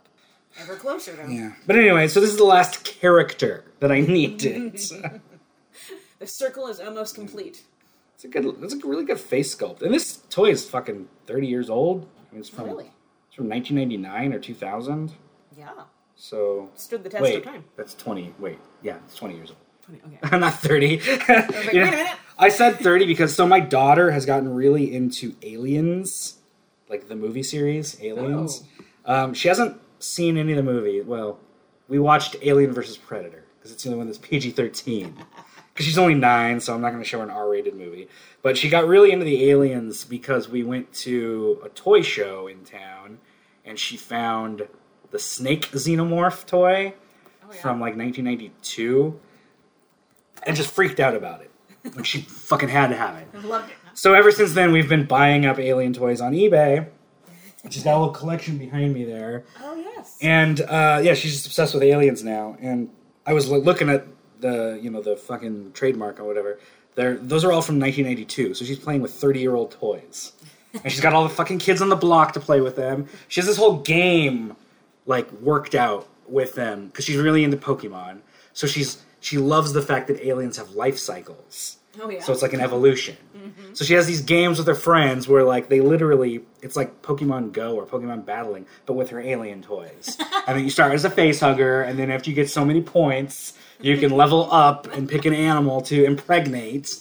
Ever 0.59 0.77
closer, 0.77 1.13
though. 1.15 1.27
Yeah. 1.27 1.53
But 1.67 1.77
anyway, 1.77 2.09
so 2.09 2.21
this 2.21 2.31
is 2.31 2.37
the 2.39 2.45
last 2.45 2.85
character 2.85 3.65
that 3.81 3.93
I 3.93 4.01
needed. 4.19 4.75
it's 4.75 4.93
The 6.19 6.27
circle 6.27 6.69
is 6.69 6.81
almost 6.81 7.15
complete. 7.15 7.63
It's 8.15 8.25
a 8.25 8.29
good. 8.29 8.47
It's 8.63 8.73
a 8.73 8.79
really 8.79 9.05
good 9.05 9.21
face 9.21 9.55
sculpt, 9.55 9.83
and 9.83 9.93
this 9.93 10.17
toy 10.31 10.51
is 10.51 10.67
fucking 10.69 11.09
thirty 11.27 11.47
years 11.47 11.69
old. 11.69 12.07
I 12.31 12.33
mean, 12.33 12.41
it's 12.41 12.49
from 12.49 12.65
Really? 12.65 12.91
it's 13.27 13.35
from 13.37 13.49
nineteen 13.49 13.77
ninety 13.77 13.99
nine 13.99 14.33
or 14.33 14.39
two 14.39 14.55
thousand. 14.55 15.13
Yeah. 15.55 15.73
So 16.15 16.71
Stood 16.75 17.05
the 17.05 17.11
test 17.11 17.23
wait, 17.23 17.37
of 17.37 17.45
time. 17.45 17.65
that's 17.77 17.93
twenty. 17.93 18.33
Wait, 18.39 18.59
yeah, 18.83 18.97
it's 19.05 19.15
twenty 19.17 19.35
years 19.37 19.51
old. 19.51 19.59
20, 20.01 20.01
okay. 20.07 20.19
I'm 20.35 20.41
not 20.41 20.55
30. 20.55 20.97
like, 20.99 21.29
wait 21.29 21.75
know, 21.75 21.83
a 21.83 21.91
minute. 21.91 22.07
I 22.39 22.49
said 22.49 22.79
30 22.81 23.07
because 23.07 23.33
so 23.37 23.47
my 23.47 23.61
daughter 23.61 24.11
has 24.11 24.27
gotten 24.27 24.53
really 24.53 24.93
into 24.93 25.37
Aliens, 25.43 26.39
like 26.89 27.09
the 27.09 27.17
movie 27.17 27.43
series 27.43 28.01
Aliens. 28.03 28.65
Oh. 29.07 29.25
Um, 29.25 29.35
she 29.35 29.49
hasn't 29.49 29.81
seen 29.99 30.37
any 30.37 30.53
of 30.53 30.57
the 30.57 30.63
movie. 30.63 31.01
Well, 31.01 31.39
we 31.89 31.99
watched 31.99 32.37
Alien 32.43 32.73
versus 32.73 32.97
Predator 32.97 33.45
because 33.59 33.71
it's 33.73 33.83
the 33.85 33.89
only 33.91 33.99
one 33.99 34.07
that's 34.07 34.19
PG 34.19 34.51
13. 34.53 35.15
Because 35.73 35.85
she's 35.89 35.99
only 35.99 36.15
nine, 36.15 36.59
so 36.59 36.75
I'm 36.75 36.81
not 36.81 36.89
going 36.93 37.03
to 37.03 37.07
show 37.07 37.19
her 37.19 37.25
an 37.25 37.29
R 37.29 37.51
rated 37.51 37.77
movie. 37.77 38.09
But 38.41 38.57
she 38.57 38.71
got 38.71 38.87
really 38.89 39.13
into 39.13 39.27
the 39.27 39.51
aliens 39.51 40.05
because 40.07 40.49
we 40.49 40.63
went 40.63 40.91
to 41.05 41.61
a 41.63 41.69
toy 41.69 42.01
show 42.01 42.47
in 42.47 42.65
town 42.65 43.19
and 43.63 43.79
she 43.79 43.99
found 43.99 44.67
the 45.11 45.19
Snake 45.19 45.71
Xenomorph 45.73 46.47
toy 46.47 46.95
Oh, 47.45 47.53
yeah. 47.53 47.61
from 47.61 47.79
like 47.79 47.95
1992 47.95 49.21
and 50.47 50.57
just 50.57 50.71
freaked 50.71 50.99
out 50.99 51.15
about 51.15 51.43
it. 51.43 51.51
Like 51.95 52.07
she 52.07 52.23
fucking 52.23 52.71
had 52.71 52.87
to 52.89 52.97
have 52.97 53.17
it. 53.19 53.29
I 53.35 53.39
loved 53.47 53.71
it. 53.71 53.77
So 53.97 54.13
ever 54.13 54.31
since 54.31 54.53
then, 54.53 54.73
we've 54.73 54.89
been 54.91 55.07
buying 55.07 55.47
up 55.47 55.59
alien 55.59 55.95
toys 55.95 56.21
on 56.21 56.33
eBay. 56.33 56.87
She's 57.71 57.83
got 57.83 57.97
a 57.97 57.99
little 57.99 58.13
collection 58.15 58.59
behind 58.59 58.93
me 58.93 59.05
there, 59.05 59.45
Oh, 59.61 59.75
yes. 59.75 60.19
and 60.21 60.61
uh, 60.61 61.01
yeah, 61.03 61.15
she's 61.15 61.33
just 61.33 61.47
obsessed 61.47 61.73
with 61.75 61.83
aliens 61.83 62.23
now. 62.23 62.57
And 62.61 62.91
I 63.27 63.33
was 63.33 63.49
like, 63.49 63.65
looking 63.65 63.89
at 63.89 64.07
the 64.41 64.79
you 64.81 64.91
know 64.91 65.01
the 65.01 65.17
fucking 65.17 65.73
trademark 65.73 66.21
or 66.21 66.25
whatever. 66.25 66.61
There, 66.95 67.17
those 67.17 67.43
are 67.43 67.51
all 67.53 67.63
from 67.63 67.81
1982. 67.81 68.55
So 68.55 68.65
she's 68.67 68.79
playing 68.79 69.01
with 69.03 69.13
30 69.15 69.41
year 69.41 69.55
old 69.55 69.71
toys, 69.73 70.33
and 70.75 70.93
she's 70.93 71.01
got 71.01 71.13
all 71.15 71.25
the 71.25 71.35
fucking 71.35 71.59
kids 71.59 71.81
on 71.83 71.89
the 71.89 71.97
block 71.97 72.35
to 72.35 72.41
play 72.41 72.61
with 72.61 72.77
them. 72.77 73.09
She 73.29 73.41
has 73.41 73.47
this 73.49 73.57
whole 73.57 73.79
game 73.79 74.55
like 75.07 75.31
worked 75.33 75.75
out 75.75 76.07
with 76.29 76.55
them 76.55 76.87
because 76.89 77.05
she's 77.07 77.17
really 77.17 77.43
into 77.45 77.57
Pokemon. 77.57 78.21
So 78.53 78.67
she's 78.69 79.03
she 79.21 79.39
loves 79.39 79.73
the 79.73 79.83
fact 79.83 80.07
that 80.07 80.25
aliens 80.25 80.59
have 80.59 80.71
life 80.73 80.99
cycles. 80.99 81.79
Oh 82.01 82.11
yeah. 82.11 82.23
So 82.23 82.33
it's 82.33 82.43
like 82.43 82.53
an 82.53 82.61
evolution. 82.61 83.17
So 83.75 83.85
she 83.85 83.95
has 83.95 84.07
these 84.07 84.23
games 84.23 84.59
with 84.59 84.67
her 84.67 84.75
friends 84.75 85.29
where 85.29 85.45
like 85.45 85.69
they 85.69 85.81
literally 85.81 86.41
it's 86.63 86.77
like 86.77 87.03
Pokemon 87.03 87.53
Go 87.53 87.77
or 87.77 87.87
Pokemon 87.87 88.25
battling, 88.25 88.67
but 88.87 88.95
with 88.95 89.11
her 89.11 89.21
alien 89.21 89.63
toys. 89.63 90.17
and 90.47 90.57
then 90.57 90.65
you 90.65 90.71
start 90.71 90.93
as 90.93 91.05
a 91.05 91.11
face 91.11 91.41
hugger, 91.41 91.83
and 91.83 91.99
then 91.99 92.11
after 92.11 92.29
you 92.31 92.35
get 92.37 92.51
so 92.51 92.65
many 92.65 92.83
points, 92.83 93.53
you 93.81 93.97
can 93.99 94.11
level 94.11 94.53
up 94.53 94.87
and 94.93 95.09
pick 95.09 95.27
an 95.27 95.35
animal 95.35 95.81
to 95.83 96.05
impregnate. 96.05 96.99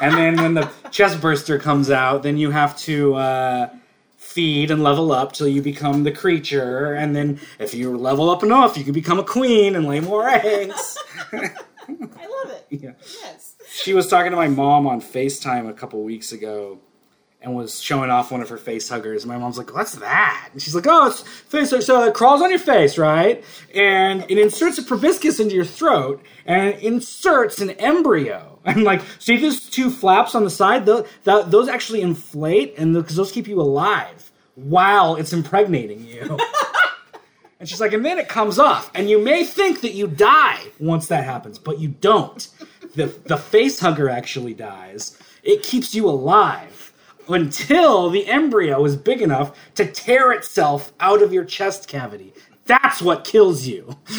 And 0.00 0.14
then 0.14 0.36
when 0.36 0.54
the 0.54 0.70
chest 0.90 1.20
burster 1.20 1.58
comes 1.58 1.90
out, 1.90 2.22
then 2.22 2.36
you 2.38 2.50
have 2.50 2.78
to 2.80 3.14
uh, 3.16 3.70
feed 4.16 4.70
and 4.70 4.82
level 4.82 5.10
up 5.10 5.32
till 5.32 5.48
you 5.48 5.62
become 5.62 6.04
the 6.04 6.12
creature. 6.12 6.94
And 6.94 7.16
then 7.16 7.40
if 7.58 7.74
you 7.74 7.96
level 7.96 8.30
up 8.30 8.42
enough, 8.42 8.76
you 8.76 8.84
can 8.84 8.92
become 8.92 9.18
a 9.18 9.24
queen 9.24 9.74
and 9.74 9.86
lay 9.86 10.00
more 10.00 10.28
eggs. 10.28 10.96
I 11.32 11.50
love 11.88 12.50
it. 12.50 12.66
yeah 12.70 12.92
Yes. 13.00 13.56
She 13.78 13.94
was 13.94 14.08
talking 14.08 14.30
to 14.30 14.36
my 14.36 14.48
mom 14.48 14.86
on 14.86 15.00
FaceTime 15.00 15.68
a 15.68 15.72
couple 15.72 16.02
weeks 16.02 16.32
ago 16.32 16.78
and 17.40 17.54
was 17.54 17.80
showing 17.80 18.10
off 18.10 18.32
one 18.32 18.42
of 18.42 18.48
her 18.48 18.56
face 18.56 18.88
huggers. 18.88 19.24
My 19.24 19.38
mom's 19.38 19.56
like, 19.56 19.72
What's 19.74 19.92
that? 19.92 20.48
And 20.52 20.60
she's 20.60 20.74
like, 20.74 20.86
Oh, 20.88 21.06
it's 21.06 21.22
face. 21.22 21.70
So 21.86 22.02
it 22.02 22.14
crawls 22.14 22.42
on 22.42 22.50
your 22.50 22.58
face, 22.58 22.98
right? 22.98 23.44
And 23.74 24.24
it 24.28 24.38
inserts 24.38 24.78
a 24.78 24.82
proboscis 24.82 25.38
into 25.38 25.54
your 25.54 25.64
throat 25.64 26.24
and 26.46 26.74
inserts 26.76 27.60
an 27.60 27.70
embryo. 27.70 28.54
And 28.68 28.84
like, 28.84 29.00
see 29.18 29.38
these 29.38 29.66
two 29.70 29.88
flaps 29.88 30.34
on 30.34 30.44
the 30.44 30.50
side? 30.50 30.84
Those, 30.84 31.08
those 31.24 31.68
actually 31.68 32.02
inflate 32.02 32.74
and 32.76 32.92
because 32.92 33.16
those 33.16 33.32
keep 33.32 33.46
you 33.46 33.62
alive 33.62 34.30
while 34.56 35.16
it's 35.16 35.32
impregnating 35.32 36.04
you. 36.04 36.36
And 37.60 37.68
she's 37.68 37.80
like, 37.80 37.92
and 37.92 38.04
then 38.04 38.18
it 38.18 38.28
comes 38.28 38.58
off, 38.58 38.90
and 38.94 39.10
you 39.10 39.18
may 39.18 39.44
think 39.44 39.80
that 39.80 39.92
you 39.92 40.06
die 40.06 40.62
once 40.78 41.08
that 41.08 41.24
happens, 41.24 41.58
but 41.58 41.80
you 41.80 41.88
don't. 41.88 42.46
The 42.98 43.06
the 43.26 43.36
face 43.36 43.78
hugger 43.78 44.08
actually 44.08 44.54
dies. 44.54 45.16
It 45.44 45.62
keeps 45.62 45.94
you 45.94 46.08
alive 46.08 46.92
until 47.28 48.10
the 48.10 48.26
embryo 48.26 48.84
is 48.84 48.96
big 48.96 49.22
enough 49.22 49.56
to 49.76 49.86
tear 49.86 50.32
itself 50.32 50.92
out 50.98 51.22
of 51.22 51.32
your 51.32 51.44
chest 51.44 51.86
cavity. 51.86 52.34
That's 52.64 53.00
what 53.00 53.22
kills 53.22 53.68
you. 53.68 53.96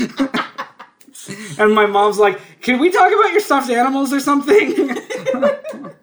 and 1.59 1.75
my 1.75 1.87
mom's 1.87 2.19
like, 2.19 2.39
"Can 2.61 2.79
we 2.79 2.89
talk 2.89 3.11
about 3.11 3.33
your 3.33 3.41
stuffed 3.41 3.69
animals 3.69 4.13
or 4.13 4.21
something?" 4.21 4.97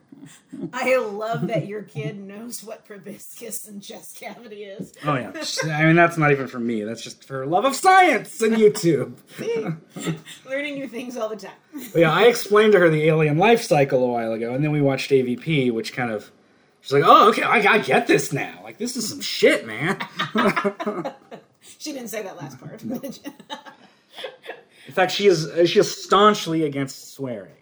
I 0.73 0.97
love 0.99 1.47
that 1.49 1.67
your 1.67 1.83
kid 1.83 2.19
knows 2.19 2.63
what 2.65 2.85
proboscis 2.85 3.69
and 3.69 3.83
chest 3.83 4.17
cavity 4.17 4.65
is. 4.65 4.93
oh 5.05 5.15
yeah. 5.15 5.33
I 5.73 5.85
mean, 5.85 5.97
that's 5.97 6.17
not 6.17 6.31
even 6.33 6.47
for 6.47 6.61
me. 6.61 6.85
That's 6.85 7.03
just 7.03 7.25
for 7.25 7.47
love 7.47 7.65
of 7.65 7.75
science 7.75 8.41
and 8.41 8.57
YouTube. 8.57 9.17
Learning 10.49 10.75
new 10.75 10.89
things 10.89 11.17
all 11.17 11.29
the 11.29 11.37
time. 11.37 11.53
But 11.93 12.01
yeah, 12.01 12.13
I 12.13 12.25
explained 12.25 12.73
to 12.73 12.79
her 12.79 12.89
the 12.89 13.05
alien 13.05 13.39
life 13.39 13.63
cycle 13.63 14.03
a 14.03 14.07
while 14.07 14.33
ago, 14.33 14.55
and 14.55 14.65
then 14.65 14.73
we 14.73 14.81
watched 14.81 15.11
AVP, 15.11 15.73
which 15.73 15.93
kind 15.93 16.11
of 16.11 16.31
she's 16.81 16.93
like, 16.93 17.05
"Oh, 17.05 17.29
okay, 17.31 17.43
I, 17.43 17.75
I 17.75 17.79
get 17.79 18.07
this 18.07 18.33
now. 18.33 18.61
Like, 18.63 18.79
this 18.79 18.97
is 18.97 19.09
some 19.09 19.21
shit, 19.21 19.67
man." 19.67 19.99
She 21.79 21.93
didn't 21.93 22.09
say 22.09 22.23
that 22.23 22.37
last 22.37 22.59
part. 22.61 22.81
she? 22.81 23.21
In 24.87 24.93
fact, 24.93 25.13
she 25.13 25.27
is 25.27 25.69
she 25.69 25.81
is 25.81 26.05
staunchly 26.05 26.63
against 26.65 27.13
swearing. 27.15 27.56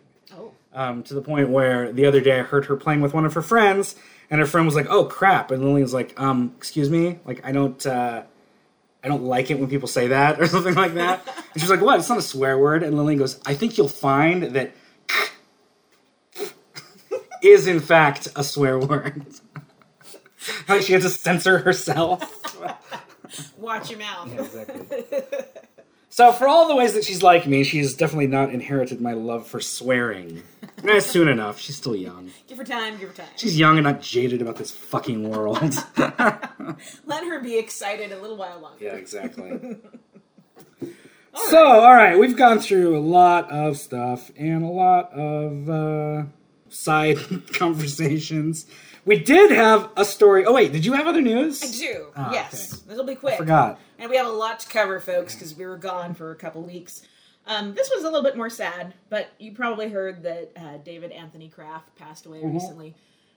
Um, 0.75 1.03
to 1.05 1.15
the 1.15 1.23
point 1.23 1.49
where 1.51 1.93
the 1.93 2.07
other 2.07 2.21
day 2.21 2.39
I 2.39 2.43
heard 2.43 2.67
her 2.67 2.77
playing 2.77 3.01
with 3.01 3.15
one 3.15 3.25
of 3.25 3.35
her 3.35 3.43
friends, 3.43 3.95
and 4.31 4.41
her 4.41 4.47
friend 4.47 4.67
was 4.67 4.75
like, 4.75 4.87
"Oh 4.89 5.05
crap!" 5.05 5.51
And 5.51 5.63
Lillian 5.63 5.83
was 5.83 5.95
like, 5.95 6.19
"Um, 6.21 6.53
excuse 6.57 6.91
me, 6.91 7.19
like 7.25 7.45
I 7.45 7.53
don't." 7.53 7.85
Uh, 7.87 8.23
I 9.03 9.09
don't 9.09 9.25
like 9.25 9.51
it 9.51 9.59
when 9.59 9.69
people 9.69 9.87
say 9.87 10.07
that 10.09 10.41
or 10.41 10.47
something 10.47 10.75
like 10.75 10.95
that. 10.95 11.27
And 11.53 11.61
she's 11.61 11.69
like, 11.69 11.83
"What? 11.83 11.99
It's 12.01 12.09
not 12.09 12.19
a 12.19 12.23
swear 12.23 12.59
word." 12.59 12.83
And 12.83 12.97
Lillian 12.97 13.19
goes, 13.19 13.39
"I 13.45 13.55
think 13.55 13.77
you'll 13.77 13.89
find 13.89 14.43
that 14.55 14.73
is 17.43 17.67
in 17.67 17.81
fact 17.81 18.29
a 18.37 18.45
swear 18.45 18.79
word." 18.79 19.25
Like 20.69 20.83
she 20.83 20.93
had 20.93 21.01
to 21.01 21.09
censor 21.09 21.57
herself. 21.57 22.21
Watch 23.57 23.89
your 23.89 23.99
mouth. 23.99 24.31
exactly. 24.39 25.23
So 26.15 26.31
for 26.31 26.47
all 26.47 26.69
the 26.69 26.77
ways 26.77 26.95
that 26.95 27.03
she's 27.03 27.25
like 27.25 27.45
me, 27.45 27.65
she's 27.65 27.93
definitely 27.93 28.29
not 28.29 28.51
inherited 28.51 29.01
my 29.01 29.15
love 29.15 29.49
for 29.49 29.61
swearing. 29.61 30.45
Eh, 30.85 31.01
soon 31.01 31.27
enough. 31.27 31.59
She's 31.59 31.75
still 31.75 31.97
young. 31.97 32.31
Give 32.47 32.57
her 32.57 32.63
time, 32.63 32.99
give 32.99 33.09
her 33.09 33.15
time. 33.17 33.27
She's 33.35 33.59
young 33.59 33.79
and 33.79 33.85
not 33.85 34.01
jaded 34.01 34.41
about 34.41 34.55
this 34.55 34.71
fucking 34.71 35.29
world. 35.29 35.75
Let 35.97 37.25
her 37.25 37.41
be 37.43 37.59
excited 37.59 38.13
a 38.13 38.21
little 38.21 38.37
while 38.37 38.61
longer. 38.61 38.85
yeah, 38.85 38.93
exactly. 38.93 39.77
so, 41.35 41.67
all 41.67 41.95
right, 41.97 42.17
we've 42.17 42.37
gone 42.37 42.61
through 42.61 42.97
a 42.97 43.01
lot 43.01 43.51
of 43.51 43.77
stuff 43.77 44.31
and 44.37 44.63
a 44.63 44.69
lot 44.69 45.13
of 45.13 45.69
uh, 45.69 46.27
side 46.69 47.19
conversations. 47.55 48.67
We 49.05 49.19
did 49.19 49.51
have 49.51 49.91
a 49.97 50.05
story. 50.05 50.45
Oh 50.47 50.53
wait, 50.55 50.73
did 50.73 50.85
you 50.85 50.95
have 50.95 51.07
other 51.07 51.21
news? 51.21 51.63
I 51.63 51.71
do. 51.79 52.07
Ah, 52.17 52.33
yes. 52.33 52.73
okay. 52.73 52.83
This'll 52.89 53.05
be 53.05 53.15
quick. 53.15 53.37
Forgot. 53.37 53.79
And 53.99 54.11
we 54.11 54.17
have 54.17 54.27
a 54.27 54.31
lot 54.31 54.61
to 54.61 54.69
cover, 54.69 54.99
folks, 55.01 55.35
because 55.35 55.55
we 55.55 55.67
were 55.67 55.77
gone 55.77 56.15
for 56.15 56.31
a 56.31 56.37
couple 56.37 56.63
weeks. 56.63 57.07
Um, 57.47 57.75
this 57.75 57.91
was 57.95 58.03
a 58.03 58.07
little 58.07 58.23
bit 58.23 58.37
more 58.37 58.49
sad, 58.49 58.95
but 59.11 59.29
you 59.39 59.53
probably 59.53 59.89
heard 59.91 60.23
that 60.23 60.53
uh, 60.57 60.79
David 60.79 61.13
Anthony 61.13 61.49
Kraft 61.49 61.95
passed 61.97 62.25
away 62.25 62.39
Mm-hmm. 62.39 62.55
recently 62.55 62.95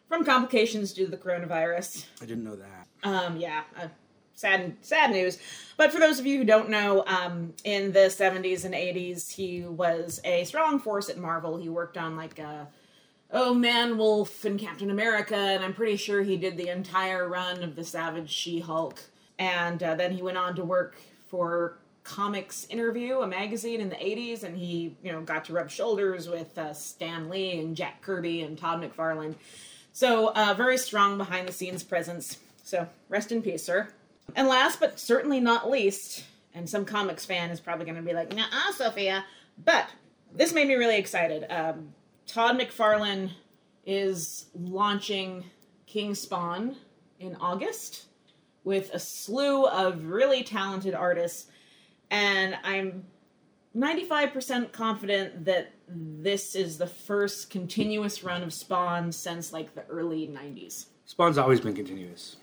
from 0.07 0.23
complications 0.23 0.93
due 0.93 1.03
to 1.05 1.11
the 1.11 1.17
coronavirus. 1.17 2.05
I 2.21 2.25
didn't 2.25 2.45
know 2.45 2.55
that. 2.55 2.87
Um, 3.03 3.35
yeah, 3.35 3.63
uh, 3.77 3.89
sad, 4.35 4.77
sad 4.81 5.11
news. 5.11 5.37
But 5.75 5.91
for 5.91 5.99
those 5.99 6.17
of 6.19 6.25
you 6.25 6.37
who 6.37 6.45
don't 6.45 6.69
know, 6.69 7.03
um, 7.05 7.53
in 7.65 7.91
the 7.91 8.07
70s 8.07 8.63
and 8.63 8.73
80s, 8.73 9.33
he 9.33 9.63
was 9.63 10.21
a 10.23 10.45
strong 10.45 10.79
force 10.79 11.09
at 11.09 11.17
Marvel. 11.17 11.57
He 11.57 11.67
worked 11.67 11.97
on 11.97 12.15
like 12.15 12.39
uh, 12.39 12.63
Oh 13.31 13.53
Man 13.53 13.97
Wolf 13.97 14.45
and 14.45 14.59
Captain 14.59 14.89
America, 14.89 15.35
and 15.35 15.63
I'm 15.63 15.73
pretty 15.73 15.97
sure 15.97 16.21
he 16.21 16.37
did 16.37 16.55
the 16.55 16.69
entire 16.69 17.27
run 17.27 17.61
of 17.61 17.75
the 17.75 17.83
Savage 17.83 18.29
She-Hulk. 18.29 19.01
And 19.37 19.83
uh, 19.83 19.95
then 19.95 20.13
he 20.13 20.21
went 20.21 20.37
on 20.37 20.55
to 20.55 20.63
work 20.63 20.95
for 21.27 21.77
Comics 22.03 22.65
Interview, 22.69 23.19
a 23.19 23.27
magazine 23.27 23.81
in 23.81 23.89
the 23.89 23.95
80s, 23.95 24.43
and 24.43 24.57
he, 24.57 24.95
you 25.03 25.11
know, 25.11 25.21
got 25.21 25.43
to 25.45 25.53
rub 25.53 25.69
shoulders 25.69 26.29
with 26.29 26.57
uh, 26.57 26.73
Stan 26.73 27.29
Lee 27.29 27.59
and 27.59 27.75
Jack 27.75 28.01
Kirby 28.01 28.41
and 28.43 28.57
Todd 28.57 28.81
McFarlane. 28.81 29.35
So, 29.91 30.31
uh, 30.33 30.53
very 30.55 30.77
strong 30.77 31.17
behind 31.17 31.49
the 31.49 31.51
scenes 31.51 31.83
presence. 31.83 32.37
So, 32.63 32.87
rest 33.09 33.33
in 33.33 33.41
peace, 33.41 33.63
sir. 33.63 33.89
And 34.35 34.47
last 34.47 34.79
but 34.79 34.99
certainly 34.99 35.41
not 35.41 35.69
least, 35.69 36.23
and 36.53 36.69
some 36.69 36.85
comics 36.85 37.25
fan 37.25 37.49
is 37.49 37.59
probably 37.59 37.85
going 37.85 37.97
to 37.97 38.01
be 38.01 38.13
like, 38.13 38.33
nah, 38.33 38.45
Sophia, 38.73 39.25
but 39.63 39.89
this 40.33 40.53
made 40.53 40.67
me 40.67 40.75
really 40.75 40.97
excited. 40.97 41.45
Um, 41.49 41.93
Todd 42.27 42.59
McFarlane 42.59 43.31
is 43.85 44.47
launching 44.53 45.45
King 45.85 46.13
Spawn 46.13 46.75
in 47.19 47.35
August 47.37 48.05
with 48.63 48.93
a 48.93 48.99
slew 48.99 49.65
of 49.65 50.05
really 50.05 50.43
talented 50.43 50.93
artists, 50.93 51.49
and 52.11 52.57
I'm 52.63 53.05
95% 53.75 54.73
confident 54.73 55.45
that 55.45 55.71
this 55.87 56.53
is 56.53 56.77
the 56.77 56.87
first 56.87 57.49
continuous 57.49 58.23
run 58.23 58.43
of 58.43 58.53
Spawn 58.53 59.11
since 59.11 59.53
like 59.53 59.73
the 59.73 59.85
early 59.85 60.27
90s. 60.27 60.87
Spawn's 61.05 61.37
always 61.37 61.61
been 61.61 61.73
continuous. 61.73 62.35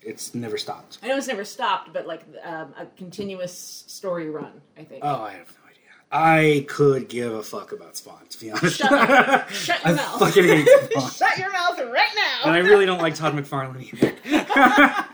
It's 0.00 0.34
never 0.34 0.56
stopped. 0.56 0.98
I 1.02 1.08
know 1.08 1.16
it's 1.16 1.26
never 1.26 1.44
stopped, 1.44 1.92
but 1.92 2.06
like 2.06 2.22
um, 2.42 2.72
a 2.78 2.86
continuous 2.96 3.84
story 3.86 4.30
run, 4.30 4.62
I 4.78 4.84
think. 4.84 5.04
Oh, 5.04 5.22
I 5.22 5.32
have. 5.32 5.55
I 6.10 6.64
could 6.68 7.08
give 7.08 7.32
a 7.34 7.42
fuck 7.42 7.72
about 7.72 7.96
Spawn, 7.96 8.26
to 8.30 8.40
be 8.40 8.50
honest. 8.50 8.76
Shut. 8.78 9.50
Shut 9.50 9.84
your 9.84 9.92
I 9.92 9.96
mouth. 9.96 10.18
fucking 10.20 10.44
hate 10.44 10.68
Spawn. 10.92 11.10
Shut 11.12 11.38
your 11.38 11.52
mouth 11.52 11.78
right 11.78 12.08
now. 12.14 12.40
And 12.44 12.52
I 12.52 12.58
really 12.58 12.86
don't 12.86 13.00
like 13.00 13.14
Todd 13.16 13.34
McFarlane 13.34 13.92
either. 13.92 14.14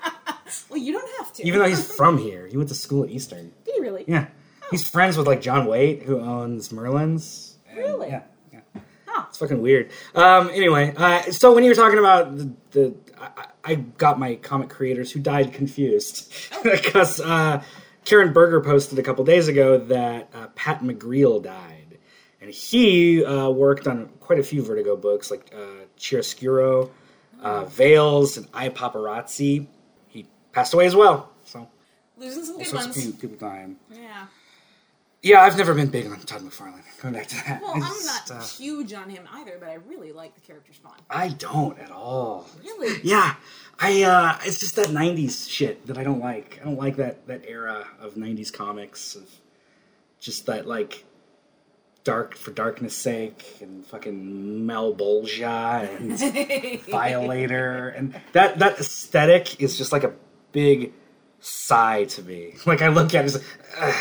well, 0.69 0.79
you 0.79 0.93
don't 0.93 1.11
have 1.19 1.33
to. 1.35 1.47
Even 1.47 1.61
though 1.61 1.69
he's 1.69 1.91
from 1.91 2.19
here. 2.19 2.47
He 2.47 2.57
went 2.57 2.69
to 2.69 2.75
school 2.75 3.05
at 3.05 3.11
Eastern. 3.11 3.53
Did 3.65 3.75
he 3.77 3.81
really? 3.81 4.05
Yeah. 4.07 4.27
He's 4.71 4.89
friends 4.89 5.17
with 5.17 5.27
like 5.27 5.41
John 5.41 5.67
Waite, 5.67 6.03
who 6.03 6.21
owns 6.21 6.71
Merlin's. 6.73 7.57
And, 7.69 7.79
Really? 7.79 8.09
Yeah. 8.09 8.23
yeah. 8.53 8.61
Huh. 9.07 9.25
It's 9.29 9.39
fucking 9.39 9.61
weird. 9.63 9.91
Um, 10.15 10.51
anyway, 10.51 10.95
uh, 10.97 11.23
so 11.33 11.55
when 11.55 11.65
you 11.65 11.71
were 11.71 11.75
talking 11.75 11.99
about 11.99 12.37
the, 12.37 12.53
the 12.71 12.95
I, 13.19 13.47
I 13.65 13.75
got 13.77 14.19
my 14.19 14.35
comic 14.37 14.69
creators 14.69 15.11
who 15.11 15.21
died 15.21 15.53
confused 15.53 16.33
because 16.63 17.21
uh, 17.21 17.63
Karen 18.05 18.33
Berger 18.33 18.61
posted 18.61 18.99
a 18.99 19.03
couple 19.03 19.25
days 19.25 19.49
ago 19.49 19.79
that 19.79 20.29
uh, 20.35 20.49
Pat 20.55 20.81
McGreal 20.81 21.43
died, 21.43 21.99
and 22.41 22.51
he 22.51 23.25
uh, 23.25 23.49
worked 23.51 23.87
on 23.87 24.09
quite 24.21 24.39
a 24.39 24.43
few 24.43 24.63
Vertigo 24.63 24.97
books 24.97 25.31
like 25.31 25.53
uh, 25.55 25.85
Chiaroscuro, 25.99 26.91
uh, 27.41 27.65
Veils, 27.67 28.37
and 28.37 28.47
I 28.53 28.69
Paparazzi. 28.71 29.67
He 30.09 30.27
passed 30.53 30.75
away 30.75 30.87
as 30.87 30.97
well. 30.97 31.31
So 31.45 31.69
Losing 32.17 32.45
some 32.45 32.59
good 32.59 32.73
ones. 32.75 32.97
people, 32.97 33.19
people 33.21 33.37
dying. 33.37 33.77
Yeah. 33.91 34.27
Yeah, 35.23 35.43
I've 35.43 35.57
never 35.57 35.73
been 35.73 35.87
big 35.89 36.07
on 36.07 36.19
Todd 36.21 36.41
McFarlane. 36.43 36.83
Going 37.01 37.15
back 37.15 37.29
to 37.29 37.37
that. 37.37 37.63
Well, 37.63 37.75
I'm 37.75 37.81
not 37.81 38.31
uh, 38.31 38.41
huge 38.43 38.93
on 38.93 39.09
him 39.09 39.23
either, 39.33 39.57
but 39.59 39.69
I 39.69 39.75
really 39.75 40.11
like 40.13 40.35
the 40.35 40.41
character 40.41 40.73
Spawn. 40.73 40.95
I 41.09 41.29
don't 41.29 41.79
at 41.79 41.91
all. 41.93 42.49
Really? 42.63 43.01
Yeah, 43.05 43.35
I. 43.79 44.03
uh 44.03 44.39
It's 44.45 44.59
just 44.59 44.77
that 44.77 44.89
'90s 44.89 45.49
shit 45.49 45.87
that 45.87 45.97
I 45.97 46.03
don't 46.05 46.21
like. 46.21 46.59
I 46.61 46.65
don't 46.65 46.77
like 46.77 46.97
that 46.97 47.27
that 47.29 47.45
era 47.47 47.87
of 48.01 48.15
'90s 48.15 48.53
comics 48.53 49.15
of 49.15 49.29
just 50.19 50.47
that 50.47 50.67
like 50.67 51.05
Dark 52.05 52.35
for 52.37 52.51
Darkness 52.51 52.97
Sake 52.97 53.59
and 53.61 53.87
fucking 53.87 54.65
Malebolgia 54.67 56.01
and 56.01 56.83
Violator 56.91 57.89
and 57.91 58.21
that 58.33 58.59
that 58.59 58.79
aesthetic 58.81 59.61
is 59.61 59.79
just 59.79 59.93
like 59.93 60.03
a 60.03 60.15
big 60.51 60.93
sigh 61.39 62.05
to 62.05 62.23
me. 62.23 62.55
Like 62.67 62.83
I 62.83 62.89
look 62.89 63.15
at 63.15 63.25
it, 63.25 63.35
it's 63.35 63.79
like. 63.81 63.95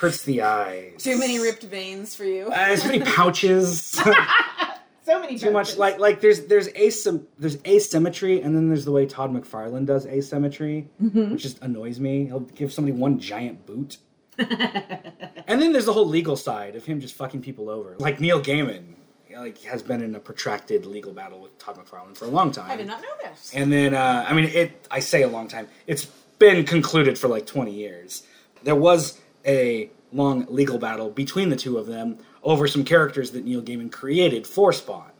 Hurts 0.00 0.22
the 0.22 0.40
eyes. 0.40 0.94
Too 0.96 1.18
many 1.18 1.38
ripped 1.38 1.62
veins 1.64 2.14
for 2.14 2.24
you. 2.24 2.46
Uh, 2.46 2.74
too 2.74 2.88
many 2.88 3.00
pouches. 3.00 3.82
so 5.04 5.20
many. 5.20 5.38
too 5.38 5.50
much 5.50 5.76
like 5.76 5.98
like 5.98 6.22
there's 6.22 6.46
there's 6.46 6.68
asym 6.68 7.26
there's 7.38 7.58
asymmetry 7.66 8.40
and 8.40 8.56
then 8.56 8.68
there's 8.68 8.86
the 8.86 8.92
way 8.92 9.04
Todd 9.04 9.30
McFarlane 9.30 9.84
does 9.84 10.06
asymmetry, 10.06 10.88
which 10.98 11.42
just 11.42 11.60
annoys 11.62 12.00
me. 12.00 12.24
He'll 12.24 12.40
give 12.40 12.72
somebody 12.72 12.96
one 12.96 13.18
giant 13.18 13.66
boot. 13.66 13.98
and 14.38 15.60
then 15.60 15.72
there's 15.72 15.84
the 15.84 15.92
whole 15.92 16.08
legal 16.08 16.34
side 16.34 16.76
of 16.76 16.86
him 16.86 16.98
just 16.98 17.14
fucking 17.14 17.42
people 17.42 17.68
over. 17.68 17.94
Like 17.98 18.20
Neil 18.20 18.40
Gaiman, 18.40 18.94
like 19.36 19.60
has 19.64 19.82
been 19.82 20.02
in 20.02 20.14
a 20.14 20.18
protracted 20.20 20.86
legal 20.86 21.12
battle 21.12 21.40
with 21.40 21.58
Todd 21.58 21.76
McFarlane 21.76 22.16
for 22.16 22.24
a 22.24 22.28
long 22.28 22.52
time. 22.52 22.70
I 22.70 22.76
did 22.76 22.86
not 22.86 23.02
know 23.02 23.08
this. 23.22 23.52
And 23.54 23.70
then, 23.70 23.92
uh, 23.92 24.24
I 24.26 24.32
mean, 24.32 24.46
it. 24.46 24.86
I 24.90 25.00
say 25.00 25.22
a 25.22 25.28
long 25.28 25.46
time. 25.46 25.68
It's 25.86 26.06
been 26.38 26.64
concluded 26.64 27.18
for 27.18 27.28
like 27.28 27.44
20 27.44 27.70
years. 27.70 28.22
There 28.62 28.74
was 28.74 29.18
a 29.50 29.90
long 30.12 30.46
legal 30.48 30.78
battle 30.78 31.10
between 31.10 31.48
the 31.48 31.56
two 31.56 31.76
of 31.78 31.86
them 31.86 32.18
over 32.42 32.66
some 32.66 32.84
characters 32.84 33.32
that 33.32 33.44
Neil 33.44 33.62
Gaiman 33.62 33.90
created 33.90 34.46
for 34.46 34.72
Spawn 34.72 35.10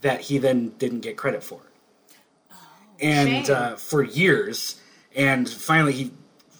that 0.00 0.20
he 0.20 0.38
then 0.38 0.70
didn't 0.78 1.00
get 1.00 1.16
credit 1.16 1.42
for. 1.42 1.60
and 3.00 3.46
shame. 3.46 3.56
uh, 3.56 3.76
for 3.76 4.02
years, 4.02 4.80
and 5.16 5.48
finally 5.48 5.92
he, 5.92 6.12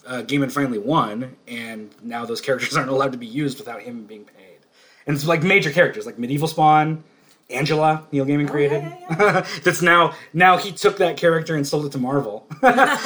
uh, 0.05 0.23
Gaiman 0.23 0.51
finally 0.51 0.77
won, 0.79 1.35
and 1.47 1.95
now 2.03 2.25
those 2.25 2.41
characters 2.41 2.75
aren't 2.77 2.89
allowed 2.89 3.13
to 3.13 3.17
be 3.17 3.27
used 3.27 3.57
without 3.57 3.81
him 3.81 4.05
being 4.05 4.25
paid. 4.25 4.59
And 5.07 5.15
it's 5.15 5.25
like 5.25 5.43
major 5.43 5.71
characters, 5.71 6.05
like 6.05 6.17
Medieval 6.19 6.47
Spawn, 6.47 7.03
Angela, 7.49 8.07
Neil 8.11 8.25
Gaiman 8.25 8.49
created. 8.49 8.81
yeah, 9.09 9.45
That's 9.63 9.81
now 9.81 10.13
now 10.33 10.57
he 10.57 10.71
took 10.71 10.97
that 10.97 11.17
character 11.17 11.55
and 11.55 11.65
sold 11.67 11.85
it 11.85 11.91
to 11.91 11.97
Marvel, 11.97 12.47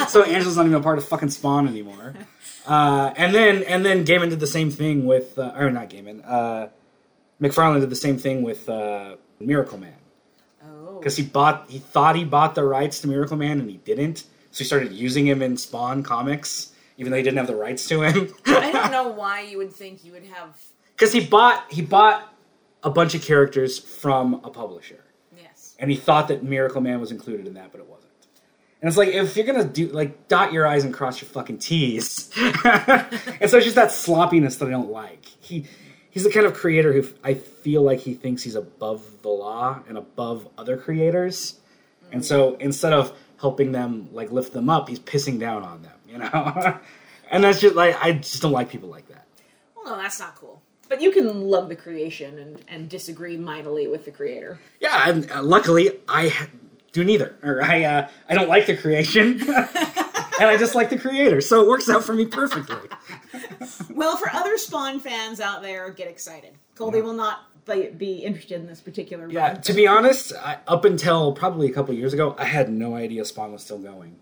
so 0.08 0.24
Angela's 0.28 0.56
not 0.58 0.66
even 0.66 0.76
a 0.76 0.82
part 0.82 0.98
of 0.98 1.06
fucking 1.08 1.30
Spawn 1.30 1.68
anymore. 1.68 2.14
Uh, 2.66 3.14
and 3.18 3.34
then 3.34 3.64
and 3.64 3.86
then 3.86 4.06
Gaiman 4.06 4.30
did 4.30 4.40
the 4.40 4.48
same 4.48 4.70
thing 4.72 5.06
with, 5.06 5.38
uh, 5.38 5.54
or 5.58 5.70
not 5.72 5.90
Gaiman, 5.90 6.22
uh, 6.26 6.68
McFarlane 7.42 7.80
did 7.82 7.90
the 7.90 7.96
same 7.96 8.18
thing 8.18 8.44
with 8.44 8.70
uh, 8.70 9.16
Miracle 9.40 9.78
Man 9.78 9.94
Oh. 10.64 11.00
because 11.00 11.16
he 11.18 11.24
bought 11.24 11.70
he 11.70 11.80
thought 11.80 12.16
he 12.16 12.24
bought 12.26 12.56
the 12.56 12.64
rights 12.64 13.00
to 13.02 13.08
Miracle 13.08 13.38
Man 13.38 13.60
and 13.60 13.70
he 13.70 13.78
didn't, 13.78 14.20
so 14.52 14.60
he 14.60 14.64
started 14.64 14.92
using 14.94 15.26
him 15.28 15.42
in 15.42 15.58
Spawn 15.58 16.04
comics 16.04 16.74
even 16.98 17.12
though 17.12 17.18
he 17.18 17.24
didn't 17.24 17.38
have 17.38 17.48
the 17.48 17.56
rights 17.56 17.88
to 17.88 18.02
him. 18.02 18.34
I 18.46 18.72
don't 18.72 18.92
know 18.92 19.08
why 19.08 19.42
you 19.42 19.58
would 19.58 19.72
think 19.72 20.04
you 20.04 20.12
would 20.12 20.26
have. 20.26 20.62
Because 20.96 21.14
he 21.14 21.26
bought 21.26 21.64
he 21.72 21.82
bought 21.82 22.34
a 22.84 22.90
bunch 22.90 23.16
of 23.16 23.22
characters 23.22 23.78
from 23.80 24.36
a 24.44 24.50
publisher. 24.50 25.04
Yes. 25.38 25.76
and 25.80 25.90
he 25.90 25.98
thought 25.98 26.28
that 26.30 26.44
Miracle 26.44 26.82
Man 26.82 27.00
was 27.00 27.12
included 27.12 27.48
in 27.48 27.54
that, 27.56 27.72
but 27.72 27.80
it 27.80 27.88
wasn't. 27.88 28.10
And 28.82 28.88
it's 28.88 28.98
like 28.98 29.10
if 29.10 29.36
you're 29.36 29.46
gonna 29.46 29.66
do 29.66 29.88
like 29.88 30.28
dot 30.30 30.54
your 30.54 30.66
I's 30.66 30.86
and 30.86 30.94
cross 30.94 31.22
your 31.22 31.30
fucking 31.30 31.58
T's, 31.58 32.32
and 32.38 33.50
so 33.50 33.58
it's 33.58 33.66
just 33.66 33.76
that 33.76 33.92
sloppiness 33.92 34.56
that 34.58 34.68
I 34.68 34.72
don't 34.72 34.90
like. 34.92 35.26
He 35.42 35.66
he's 36.10 36.24
the 36.24 36.32
kind 36.32 36.46
of 36.46 36.54
creator 36.54 36.94
who 36.94 37.06
I 37.24 37.34
feel 37.34 37.82
like 37.82 38.00
he 38.00 38.14
thinks 38.14 38.44
he's 38.44 38.56
above 38.56 39.22
the 39.22 39.30
law 39.30 39.82
and 39.90 39.98
above 39.98 40.48
other 40.58 40.78
creators, 40.78 41.60
and 42.14 42.24
so 42.26 42.56
instead 42.56 42.94
of 42.94 43.14
helping 43.42 43.74
them 43.74 44.08
like 44.14 44.32
lift 44.32 44.54
them 44.54 44.70
up, 44.70 44.88
he's 44.88 45.00
pissing 45.00 45.40
down 45.40 45.64
on 45.64 45.82
them, 45.82 45.98
you 46.08 46.18
know. 46.18 46.80
and 47.32 47.44
that's 47.44 47.60
just 47.60 47.76
like 47.76 48.02
I 48.02 48.14
just 48.14 48.42
don't 48.42 48.54
like 48.54 48.70
people 48.70 48.88
like 48.88 49.10
that. 49.10 49.26
Well, 49.76 49.86
no, 49.98 50.02
that's 50.02 50.20
not 50.22 50.36
cool. 50.36 50.59
But 50.90 51.02
you 51.02 51.12
can 51.12 51.44
love 51.48 51.70
the 51.70 51.76
creation 51.76 52.38
and, 52.40 52.66
and 52.68 52.90
disagree 52.90 53.38
mightily 53.38 53.88
with 53.88 54.04
the 54.06 54.12
creator. 54.12 54.60
Yeah, 54.82 55.08
and 55.10 55.32
uh, 55.32 55.44
luckily 55.44 55.92
I 56.08 56.34
do 56.92 57.04
neither. 57.04 57.36
Or 57.44 57.62
I 57.64 57.84
uh, 57.84 58.08
I 58.28 58.34
don't 58.34 58.50
like 58.50 58.66
the 58.66 58.76
creation, 58.76 59.40
and 59.48 60.48
I 60.50 60.58
just 60.58 60.74
like 60.76 60.90
the 60.90 60.98
creator, 60.98 61.42
so 61.42 61.62
it 61.62 61.68
works 61.68 61.90
out 61.90 62.04
for 62.04 62.14
me 62.14 62.26
perfectly. 62.26 62.76
Well, 63.94 64.16
for 64.16 64.30
other 64.34 64.58
Spawn 64.58 65.00
fans 65.02 65.42
out 65.42 65.62
there, 65.62 65.90
get 65.90 66.08
excited. 66.08 66.54
Colby 66.76 67.02
will 67.02 67.14
not 67.14 67.40
be, 67.66 67.90
be 67.90 68.14
interested 68.20 68.62
in 68.62 68.66
this 68.68 68.80
particular 68.80 69.30
Yeah, 69.30 69.54
run. 69.54 69.62
to 69.62 69.74
be 69.74 69.88
honest, 69.88 70.32
I, 70.42 70.60
up 70.68 70.86
until 70.86 71.34
probably 71.34 71.68
a 71.70 71.74
couple 71.74 71.94
years 71.94 72.14
ago, 72.14 72.34
I 72.38 72.46
had 72.46 72.70
no 72.72 72.96
idea 72.96 73.26
Spawn 73.26 73.52
was 73.52 73.62
still 73.62 73.78
going. 73.80 74.16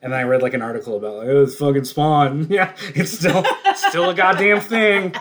And 0.00 0.12
then 0.12 0.20
I 0.20 0.22
read 0.22 0.42
like 0.42 0.54
an 0.54 0.62
article 0.62 0.96
about 0.96 1.16
like, 1.16 1.28
oh, 1.28 1.42
it's 1.42 1.56
fucking 1.56 1.84
Spawn. 1.86 2.46
Yeah, 2.50 2.72
it's 2.94 3.10
still 3.18 3.44
still 3.74 4.10
a 4.10 4.14
goddamn 4.14 4.60
thing. 4.60 5.14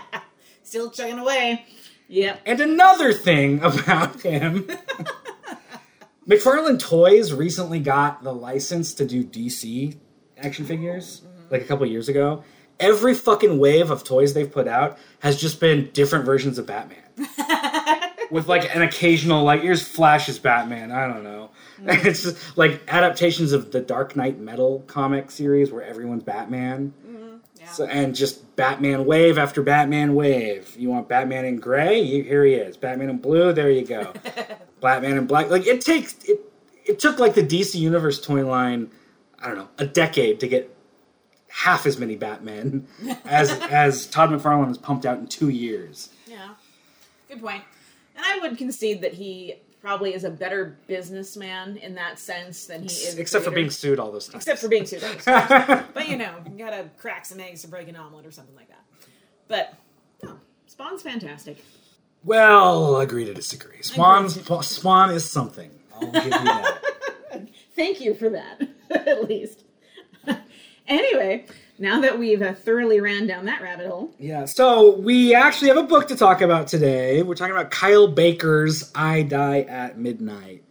Still 0.65 0.89
chugging 0.89 1.19
away. 1.19 1.63
Yep. 2.07 2.41
And 2.45 2.59
another 2.59 3.13
thing 3.13 3.59
about 3.63 4.21
him. 4.21 4.67
McFarlane 6.27 6.79
Toys 6.79 7.31
recently 7.31 7.79
got 7.79 8.23
the 8.23 8.33
license 8.33 8.95
to 8.95 9.05
do 9.05 9.23
DC 9.23 9.95
action 10.37 10.65
oh, 10.65 10.67
figures, 10.67 11.21
mm-hmm. 11.21 11.53
like 11.53 11.61
a 11.61 11.65
couple 11.65 11.85
years 11.85 12.09
ago. 12.09 12.43
Every 12.79 13.13
fucking 13.13 13.59
wave 13.59 13.91
of 13.91 14.03
toys 14.03 14.33
they've 14.33 14.51
put 14.51 14.67
out 14.67 14.97
has 15.19 15.39
just 15.39 15.59
been 15.59 15.91
different 15.93 16.25
versions 16.25 16.57
of 16.57 16.65
Batman. 16.65 17.03
With 18.31 18.47
like 18.47 18.75
an 18.75 18.81
occasional, 18.81 19.43
like, 19.43 19.61
here's 19.61 19.87
Flash 19.87 20.27
as 20.27 20.39
Batman, 20.39 20.91
I 20.91 21.07
don't 21.07 21.23
know. 21.23 21.51
Mm. 21.79 22.05
It's 22.05 22.23
just 22.23 22.57
like 22.57 22.81
adaptations 22.87 23.51
of 23.51 23.71
the 23.71 23.81
Dark 23.81 24.15
Knight 24.15 24.39
Metal 24.39 24.83
comic 24.87 25.29
series 25.29 25.71
where 25.71 25.83
everyone's 25.83 26.23
Batman. 26.23 26.91
Mm-hmm. 27.07 27.34
Yeah. 27.65 27.71
So, 27.71 27.85
and 27.85 28.13
just 28.13 28.55
Batman 28.55 29.05
wave 29.05 29.39
after 29.39 29.63
Batman 29.63 30.13
wave. 30.13 30.75
You 30.77 30.89
want 30.89 31.09
Batman 31.09 31.45
in 31.45 31.59
gray? 31.59 31.99
You, 31.99 32.21
here 32.23 32.45
he 32.45 32.53
is. 32.53 32.77
Batman 32.77 33.09
in 33.09 33.17
blue. 33.17 33.53
There 33.53 33.71
you 33.71 33.83
go. 33.83 34.13
Batman 34.81 35.17
in 35.17 35.25
black. 35.25 35.49
Like 35.49 35.65
it 35.65 35.81
takes 35.81 36.23
it. 36.25 36.41
It 36.85 36.99
took 36.99 37.17
like 37.17 37.33
the 37.33 37.41
DC 37.41 37.75
Universe 37.75 38.21
toy 38.21 38.47
line. 38.47 38.91
I 39.39 39.47
don't 39.47 39.57
know 39.57 39.69
a 39.79 39.87
decade 39.87 40.39
to 40.41 40.47
get 40.47 40.77
half 41.47 41.87
as 41.87 41.97
many 41.97 42.15
Batmen 42.15 42.87
as 43.25 43.49
as 43.49 44.05
Todd 44.05 44.29
McFarlane 44.29 44.67
has 44.67 44.77
pumped 44.77 45.05
out 45.07 45.17
in 45.17 45.25
two 45.25 45.49
years. 45.49 46.09
Yeah. 46.27 46.49
Good 47.27 47.41
point. 47.41 47.63
And 48.15 48.23
I 48.23 48.47
would 48.47 48.59
concede 48.59 49.01
that 49.01 49.13
he 49.13 49.55
probably 49.85 50.15
is 50.15 50.23
a 50.23 50.31
better 50.31 50.75
businessman 50.87 51.77
in 51.77 51.93
that 51.93 52.17
sense 52.17 52.65
than 52.65 52.81
he 52.81 52.87
is. 52.87 53.19
Except 53.19 53.45
for 53.45 53.51
being 53.51 53.69
sued 53.69 53.99
all 53.99 54.11
those 54.11 54.27
times. 54.27 54.43
Except 54.43 54.59
for 54.59 54.67
being 54.67 54.83
sued. 54.87 55.03
but 55.27 56.09
you 56.09 56.17
know, 56.17 56.33
you 56.49 56.57
gotta 56.57 56.89
crack 56.97 57.23
some 57.23 57.39
eggs 57.39 57.61
to 57.61 57.67
break 57.67 57.87
an 57.87 57.95
omelet 57.95 58.25
or 58.25 58.31
something 58.31 58.55
like 58.55 58.67
that. 58.69 58.83
But 59.47 59.75
no, 60.23 60.39
Spawn's 60.65 61.03
fantastic. 61.03 61.63
well, 62.23 62.99
agree 62.99 63.25
to 63.25 63.33
disagree. 63.35 63.83
Spawn's 63.83 64.43
Spawn 64.65 65.11
is 65.11 65.29
something. 65.29 65.69
I'll 65.93 66.09
give 66.11 66.23
you 66.23 66.31
that. 66.31 66.79
Thank 67.75 68.01
you 68.01 68.15
for 68.15 68.29
that, 68.31 68.67
at 68.89 69.29
least. 69.29 69.65
anyway, 70.87 71.45
now 71.77 72.01
that 72.01 72.17
we've 72.17 72.41
uh, 72.41 72.53
thoroughly 72.53 72.99
ran 73.01 73.27
down 73.27 73.45
that 73.45 73.61
rabbit 73.61 73.87
hole, 73.87 74.13
Yeah, 74.19 74.45
so 74.45 74.95
we 74.97 75.33
actually 75.35 75.67
have 75.69 75.77
a 75.77 75.83
book 75.83 76.07
to 76.09 76.15
talk 76.15 76.41
about 76.41 76.67
today. 76.67 77.21
We're 77.21 77.35
talking 77.35 77.55
about 77.55 77.71
Kyle 77.71 78.07
Baker's 78.07 78.91
I 78.95 79.23
Die 79.23 79.61
at 79.61 79.97
Midnight, 79.97 80.63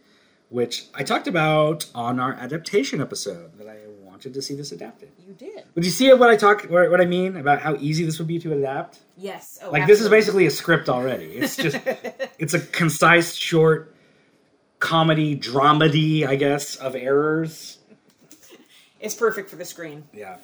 which 0.49 0.85
I 0.93 1.03
talked 1.03 1.27
about 1.27 1.85
on 1.93 2.19
our 2.19 2.33
adaptation 2.33 3.01
episode 3.01 3.57
that 3.57 3.67
I 3.67 3.77
wanted 4.03 4.33
to 4.33 4.41
see 4.41 4.55
this 4.55 4.71
adapted. 4.71 5.11
you 5.27 5.33
did. 5.33 5.63
Would 5.75 5.85
you 5.85 5.91
see 5.91 6.11
what 6.13 6.29
I 6.29 6.37
talk 6.37 6.63
what 6.63 6.89
what 6.89 7.01
I 7.01 7.05
mean 7.05 7.35
about 7.37 7.61
how 7.61 7.75
easy 7.75 8.05
this 8.05 8.17
would 8.17 8.27
be 8.27 8.39
to 8.39 8.53
adapt? 8.53 8.99
Yes. 9.17 9.59
Oh, 9.61 9.71
Like 9.71 9.87
this 9.87 10.01
is 10.01 10.09
basically 10.09 10.45
a 10.45 10.51
script 10.51 10.87
already. 10.89 11.25
It's 11.25 11.57
just 11.57 11.77
it's 12.39 12.53
a 12.53 12.59
concise 12.59 13.33
short 13.35 13.93
comedy 14.79 15.37
dramedy, 15.37 16.25
I 16.27 16.35
guess, 16.35 16.75
of 16.77 16.95
errors. 16.95 17.79
It's 18.99 19.15
perfect 19.15 19.49
for 19.49 19.55
the 19.57 19.65
screen. 19.65 20.05
Yeah. 20.13 20.37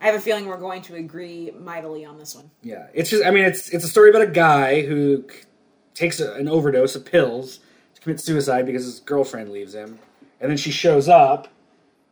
I 0.00 0.06
have 0.06 0.14
a 0.14 0.20
feeling 0.20 0.46
we're 0.46 0.56
going 0.56 0.82
to 0.82 0.94
agree 0.94 1.52
mightily 1.58 2.04
on 2.04 2.18
this 2.18 2.34
one. 2.34 2.50
Yeah, 2.62 2.86
it's 2.94 3.10
just 3.10 3.24
I 3.24 3.30
mean 3.30 3.44
it's 3.44 3.68
it's 3.68 3.84
a 3.84 3.88
story 3.88 4.10
about 4.10 4.22
a 4.22 4.26
guy 4.26 4.82
who 4.82 5.24
c- 5.30 5.40
takes 5.94 6.20
a, 6.20 6.32
an 6.34 6.48
overdose 6.48 6.96
of 6.96 7.04
pills 7.04 7.60
to 7.94 8.00
commit 8.00 8.20
suicide 8.20 8.66
because 8.66 8.84
his 8.84 9.00
girlfriend 9.00 9.50
leaves 9.50 9.74
him, 9.74 9.98
and 10.40 10.50
then 10.50 10.56
she 10.56 10.70
shows 10.70 11.08
up, 11.08 11.48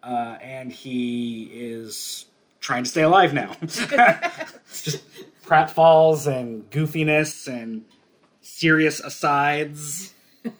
uh, 0.03 0.36
and 0.43 0.70
he 0.70 1.45
is 1.53 2.26
trying 2.61 2.84
to 2.84 2.91
stay 2.91 3.03
alive 3.03 3.32
now. 3.32 3.57
it's 3.62 3.86
just 4.82 5.03
pratfalls 5.45 6.26
and 6.26 6.68
goofiness 6.70 7.49
and 7.49 7.84
serious 8.43 9.01
asides. 9.01 10.12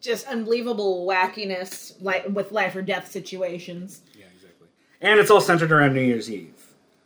Just 0.00 0.26
unbelievable 0.26 1.06
wackiness, 1.06 1.94
like 2.00 2.26
with 2.28 2.50
life 2.50 2.74
or 2.74 2.82
death 2.82 3.08
situations. 3.12 4.00
And 5.02 5.20
it's 5.20 5.30
all 5.30 5.40
centered 5.40 5.70
around 5.72 5.94
New 5.94 6.00
Year's 6.02 6.30
Eve. 6.30 6.54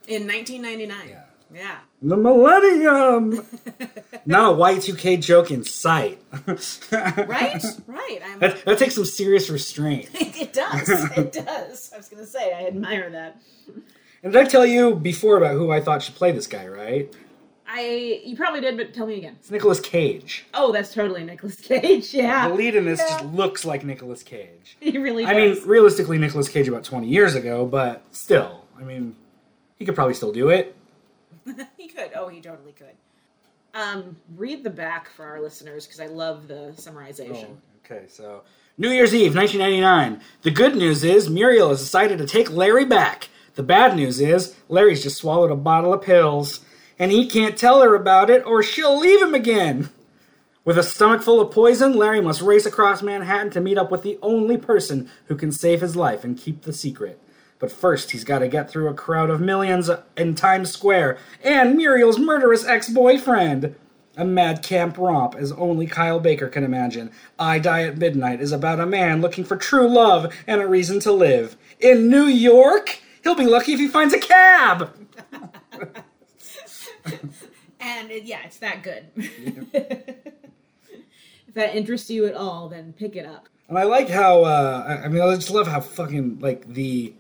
in 0.07 0.27
1999. 0.27 1.09
Yeah. 1.09 1.23
Yeah. 1.55 1.79
The 2.03 2.17
Millennium. 2.17 3.47
Not 4.27 4.53
a 4.53 4.57
Y2K 4.57 5.23
joke 5.23 5.51
in 5.51 5.65
sight. 5.65 6.21
Right. 6.93 7.63
right. 7.87 8.21
I'm. 8.25 8.39
That, 8.41 8.65
that 8.65 8.79
takes 8.79 8.95
some 8.97 9.05
serious 9.05 9.49
restraint. 9.49 10.11
it 10.15 10.53
does. 10.53 10.89
It 11.17 11.33
does. 11.33 11.91
I 11.93 11.97
was 11.97 12.09
gonna 12.09 12.27
say 12.27 12.53
I 12.53 12.67
admire 12.67 13.11
that. 13.11 13.41
And 14.23 14.33
did 14.33 14.47
I 14.47 14.49
tell 14.49 14.67
you 14.67 14.95
before 14.97 15.37
about 15.37 15.55
who 15.55 15.71
I 15.71 15.81
thought 15.81 16.03
should 16.03 16.15
play 16.17 16.33
this 16.33 16.47
guy, 16.47 16.67
right? 16.67 17.13
I 17.69 18.21
you 18.25 18.37
probably 18.37 18.61
did, 18.61 18.77
but 18.77 18.95
tell 18.95 19.07
me 19.07 19.19
again. 19.19 19.37
It's 19.41 19.51
Nicolas 19.51 19.81
Cage. 19.81 20.47
Oh, 20.55 20.73
that's 20.73 20.95
totally 20.95 21.25
Nicolas 21.25 21.57
Cage. 21.57 22.15
Yeah, 22.15 22.49
The 22.49 22.55
lead 22.55 22.75
in 22.77 22.85
this 22.85 23.01
Yeah. 23.01 23.09
just 23.19 23.25
looks 23.27 23.65
like 23.65 23.85
Nicolas 23.85 24.23
Cage. 24.23 24.77
he 24.81 24.99
really. 24.99 25.25
I 25.27 25.35
mean, 25.35 25.59
realistically, 25.67 26.19
Nicolas 26.19 26.49
Cage 26.49 26.69
about 26.69 26.85
20 26.85 27.09
years 27.09 27.35
ago, 27.35 27.67
but 27.67 28.03
still, 28.13 28.65
I 28.79 28.83
mean, 28.85 29.17
he 29.79 29.85
could 29.85 29.95
probably 29.95 30.15
still 30.15 30.33
do 30.33 30.49
it. 30.51 30.77
he 31.77 31.89
could. 31.89 32.11
Oh, 32.15 32.29
he 32.29 32.41
totally 32.41 32.73
could. 32.73 32.95
Um, 33.75 34.17
read 34.37 34.65
the 34.65 34.71
back 34.71 35.11
for 35.11 35.25
our 35.27 35.41
listeners 35.41 35.87
because 35.87 36.01
I 36.01 36.07
love 36.07 36.49
the 36.49 36.73
summarization. 36.77 37.49
Oh, 37.51 37.59
okay, 37.85 38.05
so 38.09 38.43
New 38.79 38.91
Year's 38.91 39.15
Eve, 39.15 39.35
1999. 39.35 40.23
The 40.43 40.51
good 40.51 40.77
news 40.77 41.05
is 41.05 41.29
Muriel 41.29 41.69
has 41.69 41.81
decided 41.81 42.19
to 42.19 42.27
take 42.27 42.51
Larry 42.51 42.85
back. 42.87 43.29
The 43.55 43.63
bad 43.63 43.95
news 43.97 44.21
is 44.21 44.55
Larry's 44.69 45.03
just 45.03 45.17
swallowed 45.19 45.51
a 45.51 45.57
bottle 45.57 45.93
of 45.93 46.03
pills, 46.03 46.61
and 46.99 47.11
he 47.11 47.27
can't 47.27 47.57
tell 47.57 47.83
her 47.83 47.95
about 47.95 48.31
it 48.31 48.45
or 48.47 48.63
she'll 48.63 48.99
leave 48.99 49.23
him 49.23 49.35
again. 49.35 49.91
With 50.65 50.79
a 50.79 50.83
stomach 50.83 51.23
full 51.23 51.41
of 51.41 51.53
poison, 51.53 51.93
Larry 51.95 52.21
must 52.21 52.43
race 52.43 52.67
across 52.67 53.01
Manhattan 53.01 53.51
to 53.51 53.61
meet 53.61 53.79
up 53.79 53.91
with 53.93 54.03
the 54.03 54.19
only 54.21 54.57
person 54.57 55.09
who 55.27 55.37
can 55.37 55.53
save 55.53 55.81
his 55.81 55.95
life 55.95 56.25
and 56.25 56.37
keep 56.37 56.63
the 56.63 56.73
secret. 56.73 57.21
But 57.59 57.71
first, 57.71 58.11
he's 58.11 58.25
got 58.25 58.41
to 58.41 58.49
get 58.49 58.69
through 58.69 58.89
a 58.89 58.95
crowd 58.95 59.31
of 59.31 59.41
millions 59.41 59.89
in 60.17 60.35
Times 60.35 60.73
Square 60.73 61.19
and 61.43 61.77
Muriel's 61.77 62.19
murderous 62.19 62.65
ex 62.65 62.89
boyfriend. 62.89 63.77
A 64.17 64.25
madcap 64.25 64.99
romp 64.99 65.35
as 65.35 65.53
only 65.53 65.87
Kyle 65.87 66.19
Baker 66.19 66.49
can 66.49 66.65
imagine. 66.65 67.13
I 67.39 67.59
Die 67.59 67.83
at 67.83 67.99
Midnight 67.99 68.41
is 68.41 68.51
about 68.51 68.81
a 68.81 68.87
man 68.87 69.21
looking 69.21 69.45
for 69.45 69.57
true 69.57 69.89
love 69.89 70.35
and 70.47 70.61
a 70.61 70.67
reason 70.67 71.01
to 71.01 71.13
live. 71.13 71.57
In 71.79 72.11
New 72.11 72.25
York, 72.25 72.99
he'll 73.23 73.35
be 73.35 73.47
lucky 73.47 73.75
if 73.75 73.79
he 73.79 73.89
finds 73.89 74.15
a 74.15 74.19
cab. 74.19 74.91
And 77.79 78.11
it, 78.11 78.25
yeah, 78.25 78.41
it's 78.45 78.59
that 78.59 78.83
good. 78.83 79.05
if 79.17 80.25
that 81.55 81.77
interests 81.77 82.09
you 82.11 82.27
at 82.27 82.35
all, 82.35 82.69
then 82.69 82.95
pick 82.95 83.17
it 83.17 83.27
up. 83.27 83.49
And 83.69 83.79
I 83.79 83.83
like 83.85 84.09
how, 84.09 84.45
uh, 84.45 84.85
I 84.87 85.05
I 85.05 85.09
mean, 85.09 85.21
I 85.23 85.35
just 85.35 85.51
love 85.51 85.67
how 85.67 85.81
fucking, 85.81 86.39
like, 86.41 86.67
the 86.73 87.13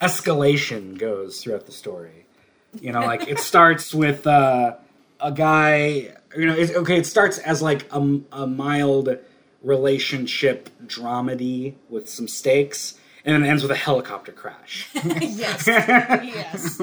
escalation 0.00 0.96
goes 0.98 1.42
throughout 1.42 1.66
the 1.66 1.72
story. 1.72 2.26
You 2.80 2.92
know, 2.92 3.00
like, 3.00 3.26
it 3.28 3.38
starts 3.50 3.92
with 3.94 4.26
uh, 4.26 4.76
a 5.20 5.32
guy, 5.32 6.14
you 6.36 6.46
know, 6.46 6.54
it's, 6.54 6.72
okay, 6.72 6.98
it 6.98 7.06
starts 7.06 7.38
as, 7.38 7.60
like, 7.60 7.92
a, 7.92 8.20
a 8.32 8.46
mild 8.46 9.18
relationship 9.62 10.70
dramedy 10.86 11.74
with 11.88 12.08
some 12.08 12.28
stakes, 12.28 12.94
and 13.24 13.34
then 13.34 13.44
it 13.44 13.48
ends 13.48 13.62
with 13.62 13.72
a 13.72 13.76
helicopter 13.76 14.30
crash. 14.30 14.88
yes, 14.94 15.66
yes. 15.66 16.80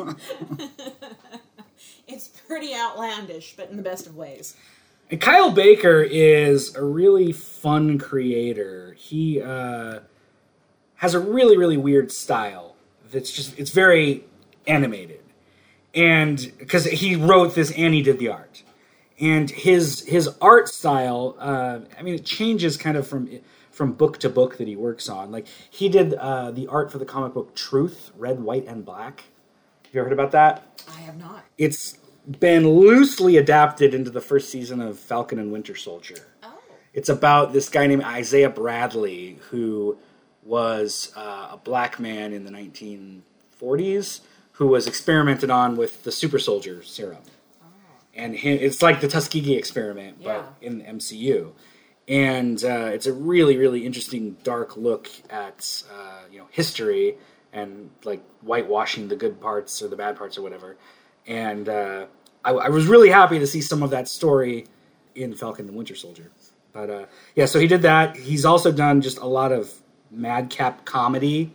Pretty 2.47 2.73
outlandish, 2.73 3.55
but 3.55 3.69
in 3.69 3.77
the 3.77 3.83
best 3.83 4.07
of 4.07 4.15
ways. 4.15 4.55
And 5.09 5.21
Kyle 5.21 5.51
Baker 5.51 6.01
is 6.01 6.75
a 6.75 6.83
really 6.83 7.31
fun 7.31 7.99
creator. 7.99 8.95
He 8.97 9.41
uh, 9.41 9.99
has 10.95 11.13
a 11.13 11.19
really, 11.19 11.57
really 11.57 11.77
weird 11.77 12.11
style. 12.11 12.75
That's 13.11 13.31
just 13.31 13.57
it's 13.59 13.69
very 13.69 14.23
animated, 14.65 15.21
and 15.93 16.51
because 16.57 16.85
he 16.85 17.15
wrote 17.15 17.53
this 17.53 17.71
and 17.71 17.93
he 17.93 18.01
did 18.01 18.17
the 18.17 18.29
art, 18.29 18.63
and 19.19 19.49
his 19.49 20.01
his 20.05 20.27
art 20.41 20.69
style. 20.69 21.35
Uh, 21.39 21.81
I 21.97 22.01
mean, 22.01 22.15
it 22.15 22.25
changes 22.25 22.77
kind 22.77 22.97
of 22.97 23.07
from 23.07 23.29
from 23.71 23.91
book 23.93 24.17
to 24.19 24.29
book 24.29 24.57
that 24.57 24.67
he 24.67 24.75
works 24.75 25.07
on. 25.07 25.31
Like 25.31 25.47
he 25.69 25.87
did 25.87 26.15
uh, 26.15 26.49
the 26.51 26.67
art 26.67 26.91
for 26.91 26.97
the 26.97 27.05
comic 27.05 27.33
book 27.33 27.55
Truth, 27.55 28.11
Red, 28.17 28.39
White, 28.39 28.65
and 28.65 28.83
Black. 28.83 29.25
Have 29.83 29.93
you 29.93 29.99
ever 29.99 30.09
heard 30.09 30.13
about 30.17 30.31
that? 30.31 30.83
I 30.89 31.01
have 31.01 31.17
not. 31.17 31.43
it's 31.57 31.97
been 32.39 32.67
loosely 32.67 33.37
adapted 33.37 33.93
into 33.93 34.09
the 34.09 34.21
first 34.21 34.49
season 34.49 34.81
of 34.81 34.97
Falcon 34.99 35.39
and 35.39 35.51
Winter 35.51 35.75
Soldier. 35.75 36.27
Oh. 36.43 36.57
It's 36.93 37.09
about 37.09 37.53
this 37.53 37.69
guy 37.69 37.87
named 37.87 38.03
Isaiah 38.03 38.49
Bradley 38.49 39.39
who 39.49 39.97
was 40.43 41.11
uh, 41.15 41.49
a 41.51 41.57
black 41.63 41.99
man 41.99 42.33
in 42.33 42.45
the 42.45 42.51
1940s 42.51 44.21
who 44.53 44.67
was 44.67 44.87
experimented 44.87 45.49
on 45.49 45.75
with 45.75 46.03
the 46.03 46.11
super 46.11 46.39
soldier 46.39 46.81
serum. 46.83 47.17
Oh. 47.61 47.67
And 48.13 48.35
him, 48.35 48.57
it's 48.61 48.81
like 48.81 49.01
the 49.01 49.07
Tuskegee 49.07 49.55
experiment, 49.55 50.17
Yeah. 50.19 50.43
but 50.43 50.55
in 50.61 50.77
the 50.79 50.83
MCU. 50.85 51.51
And 52.07 52.63
uh, 52.63 52.91
it's 52.93 53.07
a 53.07 53.13
really, 53.13 53.57
really 53.57 53.85
interesting, 53.85 54.37
dark 54.43 54.77
look 54.77 55.09
at 55.29 55.83
uh, 55.91 56.21
you 56.31 56.37
know 56.37 56.45
history 56.51 57.15
and 57.51 57.89
like 58.03 58.21
whitewashing 58.41 59.07
the 59.07 59.15
good 59.15 59.41
parts 59.41 59.81
or 59.81 59.87
the 59.87 59.95
bad 59.95 60.15
parts 60.15 60.37
or 60.37 60.43
whatever. 60.43 60.77
And 61.27 61.69
uh, 61.69 62.05
I, 62.43 62.51
I 62.51 62.69
was 62.69 62.87
really 62.87 63.09
happy 63.09 63.39
to 63.39 63.47
see 63.47 63.61
some 63.61 63.83
of 63.83 63.89
that 63.91 64.07
story 64.07 64.67
in 65.15 65.33
Falcon 65.35 65.67
and 65.67 65.75
Winter 65.75 65.95
Soldier. 65.95 66.29
But 66.73 66.89
uh, 66.89 67.05
yeah, 67.35 67.45
so 67.45 67.59
he 67.59 67.67
did 67.67 67.81
that. 67.83 68.15
He's 68.17 68.45
also 68.45 68.71
done 68.71 69.01
just 69.01 69.17
a 69.17 69.25
lot 69.25 69.51
of 69.51 69.73
madcap 70.11 70.85
comedy. 70.85 71.53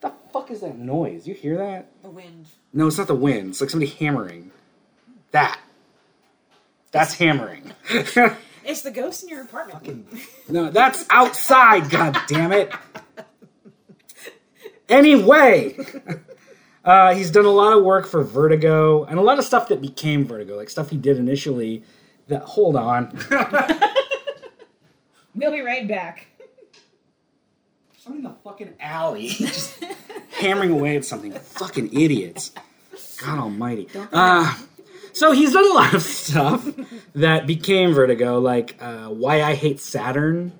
The 0.00 0.12
fuck 0.32 0.50
is 0.50 0.60
that 0.60 0.78
noise? 0.78 1.26
You 1.26 1.34
hear 1.34 1.56
that? 1.58 1.90
The 2.02 2.10
wind. 2.10 2.46
No, 2.72 2.86
it's 2.86 2.98
not 2.98 3.06
the 3.08 3.14
wind. 3.14 3.50
It's 3.50 3.60
like 3.60 3.70
somebody 3.70 3.90
hammering. 3.90 4.50
That. 5.32 5.58
That's 6.92 7.14
hammering. 7.14 7.72
It's 8.66 8.80
the 8.80 8.90
ghost 8.90 9.22
in 9.22 9.28
your 9.28 9.42
apartment. 9.42 10.08
no, 10.48 10.70
that's 10.70 11.04
outside. 11.10 11.90
God 11.90 12.18
damn 12.26 12.50
it. 12.50 12.72
Anyway, 14.88 15.76
uh, 16.84 17.14
he's 17.14 17.30
done 17.30 17.44
a 17.44 17.50
lot 17.50 17.76
of 17.76 17.82
work 17.84 18.06
for 18.06 18.22
Vertigo 18.22 19.04
and 19.04 19.18
a 19.18 19.22
lot 19.22 19.38
of 19.38 19.44
stuff 19.44 19.68
that 19.68 19.80
became 19.80 20.24
Vertigo, 20.24 20.56
like 20.56 20.70
stuff 20.70 20.90
he 20.90 20.96
did 20.96 21.18
initially. 21.18 21.82
That 22.28 22.42
hold 22.42 22.76
on. 22.76 23.18
We'll 25.34 25.50
be 25.50 25.62
right 25.62 25.86
back. 25.86 26.28
Somebody 27.98 28.24
in 28.24 28.30
the 28.30 28.36
fucking 28.44 28.74
alley 28.78 29.28
just 29.30 29.82
hammering 30.30 30.70
away 30.70 30.96
at 30.96 31.04
something. 31.04 31.32
Fucking 31.32 31.98
idiots. 31.98 32.52
God 33.18 33.38
almighty. 33.38 33.88
Uh, 34.12 34.56
so 35.12 35.32
he's 35.32 35.52
done 35.52 35.68
a 35.68 35.74
lot 35.74 35.94
of 35.94 36.02
stuff 36.04 36.68
that 37.14 37.46
became 37.46 37.94
Vertigo, 37.94 38.38
like 38.38 38.76
uh, 38.80 39.08
Why 39.08 39.42
I 39.42 39.54
Hate 39.54 39.80
Saturn, 39.80 40.52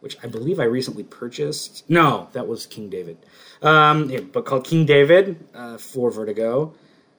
which 0.00 0.16
I 0.22 0.26
believe 0.26 0.60
I 0.60 0.64
recently 0.64 1.02
purchased. 1.02 1.88
No, 1.88 2.28
that 2.32 2.46
was 2.46 2.66
King 2.66 2.88
David. 2.88 3.18
Um, 3.62 4.10
yeah, 4.10 4.20
but 4.20 4.44
called 4.44 4.64
King 4.64 4.86
David 4.86 5.44
uh, 5.54 5.78
for 5.78 6.10
Vertigo. 6.10 6.74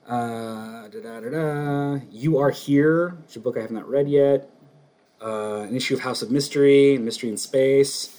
Uh, 0.07 0.87
da-da-da-da. 0.87 1.99
You 2.11 2.39
Are 2.39 2.49
Here, 2.49 3.09
which 3.25 3.35
a 3.35 3.39
book 3.39 3.57
I 3.57 3.61
have 3.61 3.71
not 3.71 3.87
read 3.87 4.09
yet. 4.09 4.49
Uh, 5.21 5.65
an 5.67 5.75
issue 5.75 5.93
of 5.93 5.99
House 5.99 6.21
of 6.21 6.31
Mystery, 6.31 6.97
Mystery 6.97 7.29
in 7.29 7.37
Space. 7.37 8.15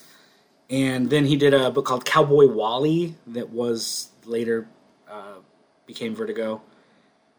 And 0.69 1.11
then 1.11 1.25
he 1.25 1.35
did 1.35 1.53
a 1.53 1.71
book 1.71 1.87
called 1.87 2.05
Cowboy 2.05 2.47
Wally 2.47 3.17
that 3.27 3.51
was 3.51 4.11
later 4.25 4.69
uh, 5.11 5.39
became 5.87 6.15
Vertigo 6.15 6.63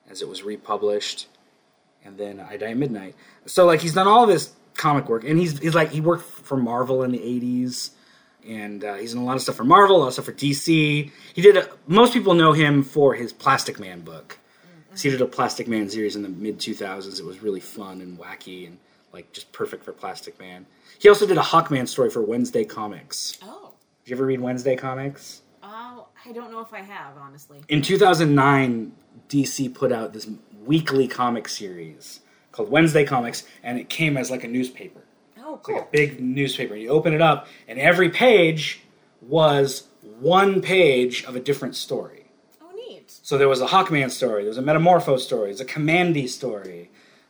as 0.09 0.21
it 0.21 0.27
was 0.27 0.43
republished. 0.43 1.27
And 2.03 2.17
then 2.17 2.39
I 2.39 2.57
Die 2.57 2.65
at 2.65 2.77
Midnight. 2.77 3.15
So 3.45 3.65
like 3.65 3.79
he's 3.79 3.93
done 3.93 4.07
all 4.07 4.25
this 4.25 4.53
comic 4.75 5.09
work, 5.09 5.23
and 5.23 5.37
he's 5.37 5.59
he's 5.59 5.75
like 5.75 5.91
he 5.91 6.01
worked 6.01 6.23
for 6.23 6.57
Marvel 6.57 7.03
in 7.03 7.11
the 7.11 7.19
'80s, 7.19 7.91
and 8.47 8.83
uh, 8.83 8.95
he's 8.95 9.13
done 9.13 9.23
a 9.23 9.25
lot 9.25 9.35
of 9.35 9.41
stuff 9.41 9.55
for 9.55 9.63
Marvel, 9.63 9.97
a 9.97 9.99
lot 9.99 10.07
of 10.07 10.13
stuff 10.13 10.25
for 10.25 10.33
DC. 10.33 11.11
He 11.33 11.41
did 11.41 11.57
a, 11.57 11.69
most 11.87 12.13
people 12.13 12.33
know 12.33 12.53
him 12.53 12.83
for 12.83 13.13
his 13.13 13.33
Plastic 13.33 13.79
Man 13.79 14.01
book. 14.01 14.37
So 14.93 15.03
he 15.03 15.09
did 15.11 15.21
a 15.21 15.25
Plastic 15.25 15.67
Man 15.67 15.89
series 15.89 16.15
in 16.15 16.21
the 16.21 16.29
mid 16.29 16.59
2000s. 16.59 17.19
It 17.19 17.25
was 17.25 17.41
really 17.41 17.61
fun 17.61 18.01
and 18.01 18.19
wacky 18.19 18.67
and 18.67 18.77
like 19.13 19.31
just 19.31 19.51
perfect 19.51 19.85
for 19.85 19.93
Plastic 19.93 20.39
Man. 20.39 20.65
He 20.99 21.09
also 21.09 21.25
did 21.25 21.37
a 21.37 21.41
Hawkman 21.41 21.87
story 21.87 22.09
for 22.09 22.21
Wednesday 22.21 22.65
Comics. 22.65 23.37
Oh. 23.41 23.73
Did 24.03 24.11
you 24.11 24.15
ever 24.17 24.25
read 24.25 24.41
Wednesday 24.41 24.75
Comics? 24.75 25.41
Oh, 25.63 26.07
I 26.25 26.31
don't 26.31 26.51
know 26.51 26.59
if 26.59 26.73
I 26.73 26.81
have, 26.81 27.17
honestly. 27.17 27.61
In 27.69 27.81
2009, 27.81 28.91
DC 29.29 29.73
put 29.73 29.91
out 29.91 30.13
this 30.13 30.27
weekly 30.65 31.07
comic 31.07 31.47
series 31.47 32.19
called 32.51 32.69
Wednesday 32.69 33.05
Comics, 33.05 33.43
and 33.63 33.79
it 33.79 33.89
came 33.89 34.17
as 34.17 34.29
like 34.31 34.43
a 34.43 34.47
newspaper. 34.47 35.01
Oh, 35.43 35.55
It's 35.55 35.67
like 35.67 35.81
a 35.81 35.87
big 35.91 36.19
newspaper. 36.21 36.75
You 36.75 36.89
open 36.89 37.13
it 37.13 37.21
up, 37.21 37.47
and 37.67 37.79
every 37.79 38.09
page 38.09 38.81
was 39.21 39.87
one 40.19 40.61
page 40.61 41.23
of 41.25 41.35
a 41.35 41.39
different 41.39 41.75
story. 41.75 42.25
Oh, 42.61 42.71
neat. 42.75 43.11
So 43.23 43.37
there 43.37 43.49
was 43.49 43.61
a 43.61 43.67
Hawkman 43.67 44.11
story, 44.11 44.43
there 44.43 44.49
was 44.49 44.57
a 44.57 44.63
Metamorpho 44.63 45.19
story, 45.19 45.43
there 45.43 45.49
was 45.49 45.61
a 45.61 45.65
Kamandi 45.65 46.27
story, 46.27 46.89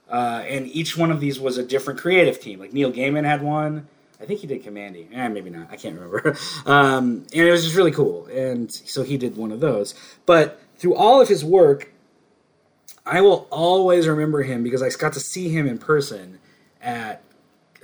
uh, 0.09 0.43
and 0.47 0.67
each 0.67 0.97
one 0.97 1.11
of 1.11 1.19
these 1.19 1.39
was 1.39 1.57
a 1.57 1.63
different 1.63 1.99
creative 1.99 2.39
team. 2.39 2.59
Like 2.59 2.73
Neil 2.73 2.91
Gaiman 2.91 3.23
had 3.25 3.41
one. 3.41 3.87
I 4.19 4.25
think 4.25 4.41
he 4.41 4.47
did 4.47 4.63
Kamandi. 4.63 5.07
Eh, 5.11 5.27
maybe 5.29 5.49
not. 5.49 5.69
I 5.71 5.77
can't 5.77 5.95
remember. 5.95 6.37
um, 6.65 7.25
and 7.33 7.47
it 7.47 7.49
was 7.49 7.63
just 7.63 7.75
really 7.75 7.91
cool. 7.91 8.27
And 8.27 8.71
so 8.71 9.03
he 9.03 9.17
did 9.17 9.35
one 9.35 9.51
of 9.51 9.61
those. 9.61 9.95
But 10.25 10.61
through 10.77 10.95
all 10.95 11.21
of 11.21 11.27
his 11.27 11.43
work, 11.43 11.90
I 13.05 13.21
will 13.21 13.47
always 13.51 14.07
remember 14.07 14.43
him 14.43 14.63
because 14.63 14.81
I 14.81 14.89
got 14.89 15.13
to 15.13 15.19
see 15.19 15.49
him 15.49 15.67
in 15.67 15.77
person 15.77 16.39
at 16.81 17.21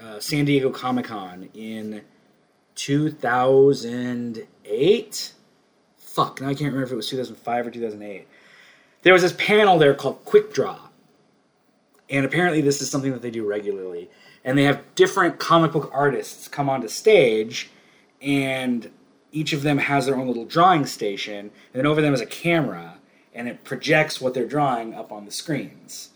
uh, 0.01 0.19
San 0.19 0.45
Diego 0.45 0.69
Comic 0.69 1.05
Con 1.05 1.49
in 1.53 2.01
2008. 2.75 5.33
Fuck, 5.97 6.41
now 6.41 6.47
I 6.47 6.53
can't 6.53 6.73
remember 6.73 6.83
if 6.83 6.91
it 6.91 6.95
was 6.95 7.09
2005 7.09 7.67
or 7.67 7.71
2008. 7.71 8.27
There 9.03 9.13
was 9.13 9.21
this 9.21 9.33
panel 9.33 9.77
there 9.77 9.93
called 9.93 10.23
Quick 10.25 10.53
Draw. 10.53 10.79
and 12.09 12.25
apparently 12.25 12.61
this 12.61 12.81
is 12.81 12.89
something 12.89 13.11
that 13.11 13.21
they 13.21 13.31
do 13.31 13.45
regularly. 13.47 14.09
And 14.43 14.57
they 14.57 14.63
have 14.63 14.83
different 14.95 15.39
comic 15.39 15.71
book 15.73 15.89
artists 15.93 16.47
come 16.47 16.69
onto 16.69 16.87
stage, 16.87 17.69
and 18.21 18.89
each 19.31 19.51
of 19.53 19.63
them 19.63 19.77
has 19.79 20.05
their 20.05 20.15
own 20.15 20.27
little 20.27 20.45
drawing 20.45 20.85
station, 20.85 21.39
and 21.39 21.51
then 21.73 21.85
over 21.85 22.01
them 22.01 22.13
is 22.13 22.21
a 22.21 22.25
camera, 22.25 22.96
and 23.37 23.47
it 23.47 23.63
projects 23.63 24.19
what 24.19 24.33
they're 24.33 24.45
drawing 24.47 24.93
up 24.93 25.11
on 25.11 25.25
the 25.25 25.31
screens. 25.31 26.09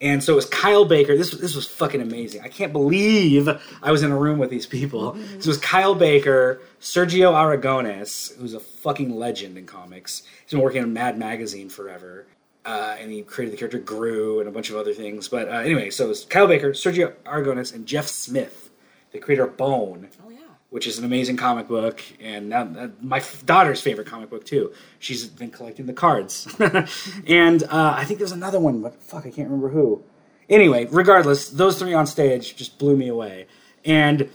And 0.00 0.24
so 0.24 0.32
it 0.32 0.36
was 0.36 0.46
Kyle 0.46 0.86
Baker. 0.86 1.14
This 1.14 1.30
this 1.32 1.54
was 1.54 1.66
fucking 1.66 2.00
amazing. 2.00 2.40
I 2.40 2.48
can't 2.48 2.72
believe 2.72 3.48
I 3.82 3.92
was 3.92 4.02
in 4.02 4.10
a 4.10 4.16
room 4.16 4.38
with 4.38 4.48
these 4.48 4.66
people. 4.66 5.12
This 5.12 5.46
was 5.46 5.58
Kyle 5.58 5.94
Baker, 5.94 6.62
Sergio 6.80 7.34
Aragones, 7.34 8.34
who's 8.38 8.54
a 8.54 8.60
fucking 8.60 9.10
legend 9.14 9.58
in 9.58 9.66
comics. 9.66 10.22
He's 10.42 10.52
been 10.52 10.62
working 10.62 10.82
on 10.82 10.94
Mad 10.94 11.18
Magazine 11.18 11.68
forever, 11.68 12.26
uh, 12.64 12.96
and 12.98 13.10
he 13.12 13.20
created 13.20 13.52
the 13.52 13.58
character 13.58 13.78
Groo 13.78 14.40
and 14.40 14.48
a 14.48 14.52
bunch 14.52 14.70
of 14.70 14.76
other 14.76 14.94
things. 14.94 15.28
But 15.28 15.48
uh, 15.48 15.56
anyway, 15.56 15.90
so 15.90 16.06
it 16.06 16.08
was 16.08 16.24
Kyle 16.24 16.46
Baker, 16.46 16.70
Sergio 16.70 17.12
Aragones, 17.26 17.74
and 17.74 17.84
Jeff 17.84 18.06
Smith, 18.06 18.70
the 19.12 19.18
creator 19.18 19.44
of 19.44 19.58
Bone 19.58 20.08
Oh. 20.24 20.29
Which 20.70 20.86
is 20.86 20.98
an 20.98 21.04
amazing 21.04 21.36
comic 21.36 21.68
book, 21.68 22.00
and 22.20 22.48
now, 22.48 22.62
uh, 22.62 22.88
my 23.00 23.18
f- 23.18 23.44
daughter's 23.44 23.80
favorite 23.80 24.06
comic 24.06 24.30
book 24.30 24.44
too. 24.44 24.72
She's 24.98 25.26
been 25.26 25.50
collecting 25.50 25.86
the 25.86 25.92
cards, 25.92 26.46
and 27.26 27.62
uh, 27.64 27.94
I 27.96 28.04
think 28.04 28.18
there's 28.18 28.32
another 28.32 28.60
one, 28.60 28.80
but 28.80 29.02
fuck, 29.02 29.26
I 29.26 29.30
can't 29.30 29.48
remember 29.48 29.68
who. 29.70 30.02
Anyway, 30.48 30.86
regardless, 30.90 31.48
those 31.48 31.78
three 31.78 31.94
on 31.94 32.06
stage 32.06 32.56
just 32.56 32.78
blew 32.78 32.96
me 32.96 33.08
away, 33.08 33.46
and 33.84 34.28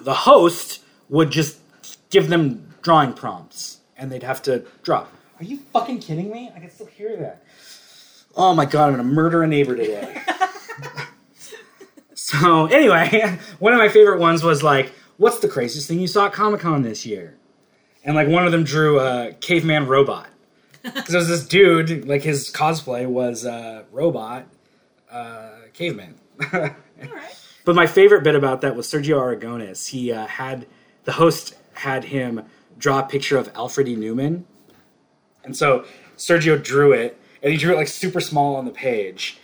the 0.00 0.14
host 0.14 0.82
would 1.08 1.30
just 1.30 1.58
give 2.10 2.28
them 2.28 2.74
drawing 2.82 3.12
prompts, 3.12 3.80
and 3.96 4.12
they'd 4.12 4.22
have 4.22 4.42
to 4.42 4.64
draw. 4.82 5.06
Are 5.38 5.44
you 5.44 5.58
fucking 5.72 6.00
kidding 6.00 6.30
me? 6.30 6.50
I 6.54 6.60
can 6.60 6.70
still 6.70 6.86
hear 6.86 7.16
that. 7.16 7.44
Oh 8.36 8.54
my 8.54 8.66
god, 8.66 8.88
I'm 8.90 8.96
gonna 8.96 9.04
murder 9.04 9.42
a 9.42 9.46
neighbor 9.46 9.74
today. 9.74 10.22
So 12.26 12.66
anyway, 12.66 13.38
one 13.60 13.72
of 13.72 13.78
my 13.78 13.88
favorite 13.88 14.18
ones 14.18 14.42
was 14.42 14.60
like, 14.62 14.92
"What's 15.16 15.38
the 15.38 15.48
craziest 15.48 15.88
thing 15.88 16.00
you 16.00 16.06
saw 16.06 16.26
at 16.26 16.32
Comic 16.32 16.60
Con 16.60 16.82
this 16.82 17.06
year?" 17.06 17.36
And 18.04 18.14
like 18.14 18.28
one 18.28 18.46
of 18.46 18.52
them 18.52 18.64
drew 18.64 19.00
a 19.00 19.32
caveman 19.40 19.86
robot. 19.86 20.28
Because 20.94 21.14
it 21.14 21.18
was 21.18 21.28
this 21.28 21.46
dude, 21.46 22.06
like 22.06 22.22
his 22.22 22.48
cosplay 22.52 23.06
was 23.08 23.44
uh, 23.44 23.82
robot 23.90 24.46
uh, 25.10 25.50
caveman. 25.72 26.14
All 26.52 26.60
right. 26.60 26.76
But 27.64 27.74
my 27.74 27.88
favorite 27.88 28.22
bit 28.22 28.36
about 28.36 28.60
that 28.60 28.76
was 28.76 28.86
Sergio 28.86 29.18
Aragones. 29.18 29.88
He 29.88 30.12
uh, 30.12 30.26
had 30.26 30.66
the 31.02 31.12
host 31.12 31.56
had 31.74 32.04
him 32.04 32.44
draw 32.78 33.00
a 33.00 33.02
picture 33.02 33.36
of 33.36 33.50
Alfred 33.56 33.88
E. 33.88 33.96
Neuman, 33.96 34.44
and 35.42 35.56
so 35.56 35.84
Sergio 36.16 36.62
drew 36.62 36.92
it, 36.92 37.20
and 37.42 37.50
he 37.50 37.58
drew 37.58 37.74
it 37.74 37.76
like 37.76 37.88
super 37.88 38.20
small 38.20 38.54
on 38.54 38.64
the 38.64 38.70
page. 38.70 39.38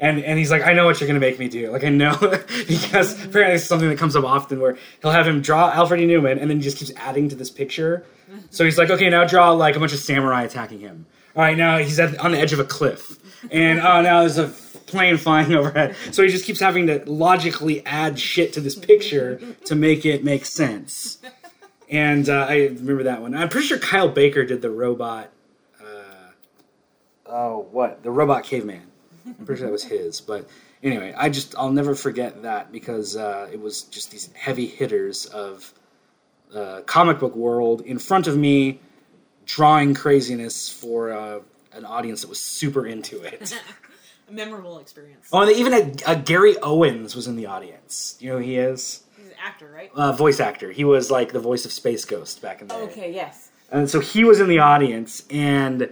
And, 0.00 0.22
and 0.22 0.38
he's 0.38 0.50
like, 0.50 0.62
I 0.62 0.74
know 0.74 0.84
what 0.84 1.00
you're 1.00 1.08
gonna 1.08 1.18
make 1.18 1.38
me 1.38 1.48
do. 1.48 1.70
Like 1.70 1.84
I 1.84 1.88
know 1.88 2.16
because 2.68 3.12
apparently 3.24 3.56
it's 3.56 3.64
something 3.64 3.88
that 3.88 3.98
comes 3.98 4.14
up 4.14 4.24
often 4.24 4.60
where 4.60 4.76
he'll 5.02 5.10
have 5.10 5.26
him 5.26 5.40
draw 5.42 5.70
Alfred 5.70 6.00
E. 6.00 6.06
Neuman 6.06 6.40
and 6.40 6.48
then 6.48 6.58
he 6.58 6.62
just 6.62 6.76
keeps 6.76 6.92
adding 6.96 7.28
to 7.30 7.34
this 7.34 7.50
picture. 7.50 8.06
So 8.50 8.64
he's 8.64 8.78
like, 8.78 8.90
okay, 8.90 9.08
now 9.08 9.24
draw 9.24 9.52
like 9.52 9.76
a 9.76 9.80
bunch 9.80 9.92
of 9.92 9.98
samurai 9.98 10.44
attacking 10.44 10.80
him. 10.80 11.06
All 11.36 11.42
right, 11.42 11.56
now 11.56 11.78
he's 11.78 12.00
at, 12.00 12.18
on 12.18 12.32
the 12.32 12.38
edge 12.38 12.52
of 12.52 12.58
a 12.58 12.64
cliff, 12.64 13.16
and 13.52 13.78
oh, 13.78 14.02
now 14.02 14.20
there's 14.20 14.38
a 14.38 14.48
plane 14.88 15.16
flying 15.16 15.54
overhead. 15.54 15.94
So 16.10 16.22
he 16.22 16.30
just 16.30 16.44
keeps 16.44 16.58
having 16.58 16.88
to 16.88 17.02
logically 17.08 17.84
add 17.86 18.18
shit 18.18 18.52
to 18.54 18.60
this 18.60 18.74
picture 18.74 19.40
to 19.66 19.74
make 19.74 20.04
it 20.04 20.24
make 20.24 20.44
sense. 20.44 21.18
And 21.88 22.28
uh, 22.28 22.46
I 22.48 22.66
remember 22.66 23.04
that 23.04 23.22
one. 23.22 23.34
I'm 23.34 23.48
pretty 23.48 23.68
sure 23.68 23.78
Kyle 23.78 24.08
Baker 24.08 24.44
did 24.44 24.62
the 24.62 24.70
robot. 24.70 25.30
Uh, 25.80 26.32
oh, 27.26 27.68
what 27.70 28.02
the 28.02 28.10
robot 28.10 28.44
caveman? 28.44 28.87
I'm 29.38 29.46
pretty 29.46 29.60
sure 29.60 29.68
that 29.68 29.72
was 29.72 29.84
his. 29.84 30.20
But 30.20 30.48
anyway, 30.82 31.14
I 31.16 31.28
just 31.28 31.54
I'll 31.58 31.72
never 31.72 31.94
forget 31.94 32.42
that 32.42 32.72
because 32.72 33.16
uh, 33.16 33.48
it 33.52 33.60
was 33.60 33.82
just 33.82 34.10
these 34.10 34.30
heavy 34.34 34.66
hitters 34.66 35.26
of 35.26 35.72
uh, 36.54 36.80
comic 36.86 37.18
book 37.18 37.36
world 37.36 37.82
in 37.82 37.98
front 37.98 38.26
of 38.26 38.36
me, 38.36 38.80
drawing 39.46 39.94
craziness 39.94 40.68
for 40.68 41.12
uh, 41.12 41.40
an 41.72 41.84
audience 41.84 42.22
that 42.22 42.28
was 42.28 42.40
super 42.40 42.86
into 42.86 43.20
it. 43.22 43.54
A 44.28 44.32
memorable 44.32 44.78
experience. 44.78 45.28
oh, 45.32 45.40
and 45.40 45.50
even 45.52 45.72
had 45.72 46.02
uh, 46.04 46.14
Gary 46.14 46.54
Owens 46.58 47.16
was 47.16 47.26
in 47.26 47.36
the 47.36 47.46
audience. 47.46 48.16
You 48.20 48.30
know 48.30 48.36
who 48.38 48.44
he 48.44 48.56
is? 48.56 49.02
He's 49.16 49.28
an 49.28 49.32
actor, 49.42 49.70
right? 49.74 49.90
Uh, 49.94 50.12
voice 50.12 50.38
actor. 50.38 50.70
He 50.70 50.84
was 50.84 51.10
like 51.10 51.32
the 51.32 51.40
voice 51.40 51.64
of 51.64 51.72
Space 51.72 52.04
Ghost 52.04 52.42
back 52.42 52.60
in 52.60 52.68
the 52.68 52.74
day. 52.74 52.80
okay. 52.82 53.14
Yes. 53.14 53.48
And 53.72 53.88
so 53.88 54.00
he 54.00 54.24
was 54.24 54.38
in 54.40 54.48
the 54.48 54.58
audience, 54.58 55.24
and 55.30 55.90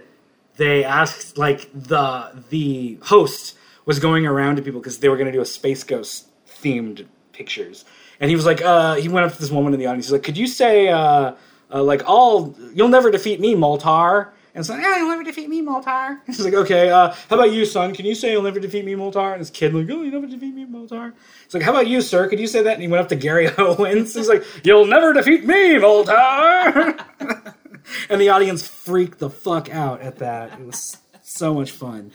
they 0.57 0.83
asked 0.83 1.37
like 1.37 1.69
the 1.73 2.43
the 2.49 2.97
host 3.03 3.57
was 3.85 3.99
going 3.99 4.25
around 4.25 4.57
to 4.57 4.61
people 4.61 4.79
because 4.81 4.99
they 4.99 5.09
were 5.09 5.15
going 5.15 5.27
to 5.27 5.31
do 5.31 5.41
a 5.41 5.45
space 5.45 5.83
ghost 5.83 6.27
themed 6.61 7.05
pictures, 7.31 7.85
and 8.19 8.29
he 8.29 8.35
was 8.35 8.45
like, 8.45 8.61
uh, 8.61 8.95
he 8.95 9.07
went 9.07 9.25
up 9.25 9.33
to 9.33 9.39
this 9.39 9.51
woman 9.51 9.73
in 9.73 9.79
the 9.79 9.85
audience. 9.85 10.05
He's 10.05 10.11
like, 10.11 10.23
"Could 10.23 10.37
you 10.37 10.47
say 10.47 10.89
uh, 10.89 11.33
uh, 11.71 11.83
like 11.83 12.03
all 12.07 12.55
you'll 12.73 12.89
never 12.89 13.11
defeat 13.11 13.39
me, 13.39 13.55
Moltar?" 13.55 14.31
And 14.57 14.65
so, 14.65 14.75
yeah, 14.75 14.97
you'll 14.97 15.09
never 15.09 15.23
defeat 15.23 15.49
me, 15.49 15.61
Moltar. 15.61 16.19
He's 16.25 16.43
like, 16.43 16.55
okay, 16.55 16.89
uh, 16.89 17.13
how 17.29 17.35
about 17.35 17.51
you, 17.51 17.63
son? 17.63 17.93
Can 17.93 18.07
you 18.07 18.15
say 18.15 18.31
you'll 18.31 18.41
never 18.41 18.59
defeat 18.59 18.85
me, 18.85 18.95
Moltar? 18.95 19.33
And 19.33 19.39
this 19.39 19.51
kid 19.51 19.71
like, 19.71 19.87
oh, 19.87 20.01
you'll 20.01 20.19
never 20.19 20.25
defeat 20.25 20.55
me, 20.55 20.65
Moltar. 20.65 21.13
He's 21.43 21.53
like, 21.53 21.61
how 21.61 21.69
about 21.69 21.85
you, 21.85 22.01
sir? 22.01 22.27
Could 22.27 22.39
you 22.39 22.47
say 22.47 22.63
that? 22.63 22.73
And 22.73 22.81
he 22.81 22.87
went 22.87 23.01
up 23.03 23.09
to 23.09 23.15
Gary 23.15 23.49
Owens. 23.59 24.15
He's 24.15 24.27
like, 24.27 24.43
you'll 24.65 24.87
never 24.87 25.13
defeat 25.13 25.45
me, 25.45 25.75
Moltar. 25.75 26.99
and 28.09 28.19
the 28.21 28.29
audience 28.29 28.67
freaked 28.67 29.19
the 29.19 29.29
fuck 29.29 29.69
out 29.73 30.01
at 30.01 30.17
that. 30.17 30.59
It 30.59 30.65
was 30.65 30.97
so 31.21 31.53
much 31.53 31.71
fun. 31.71 32.11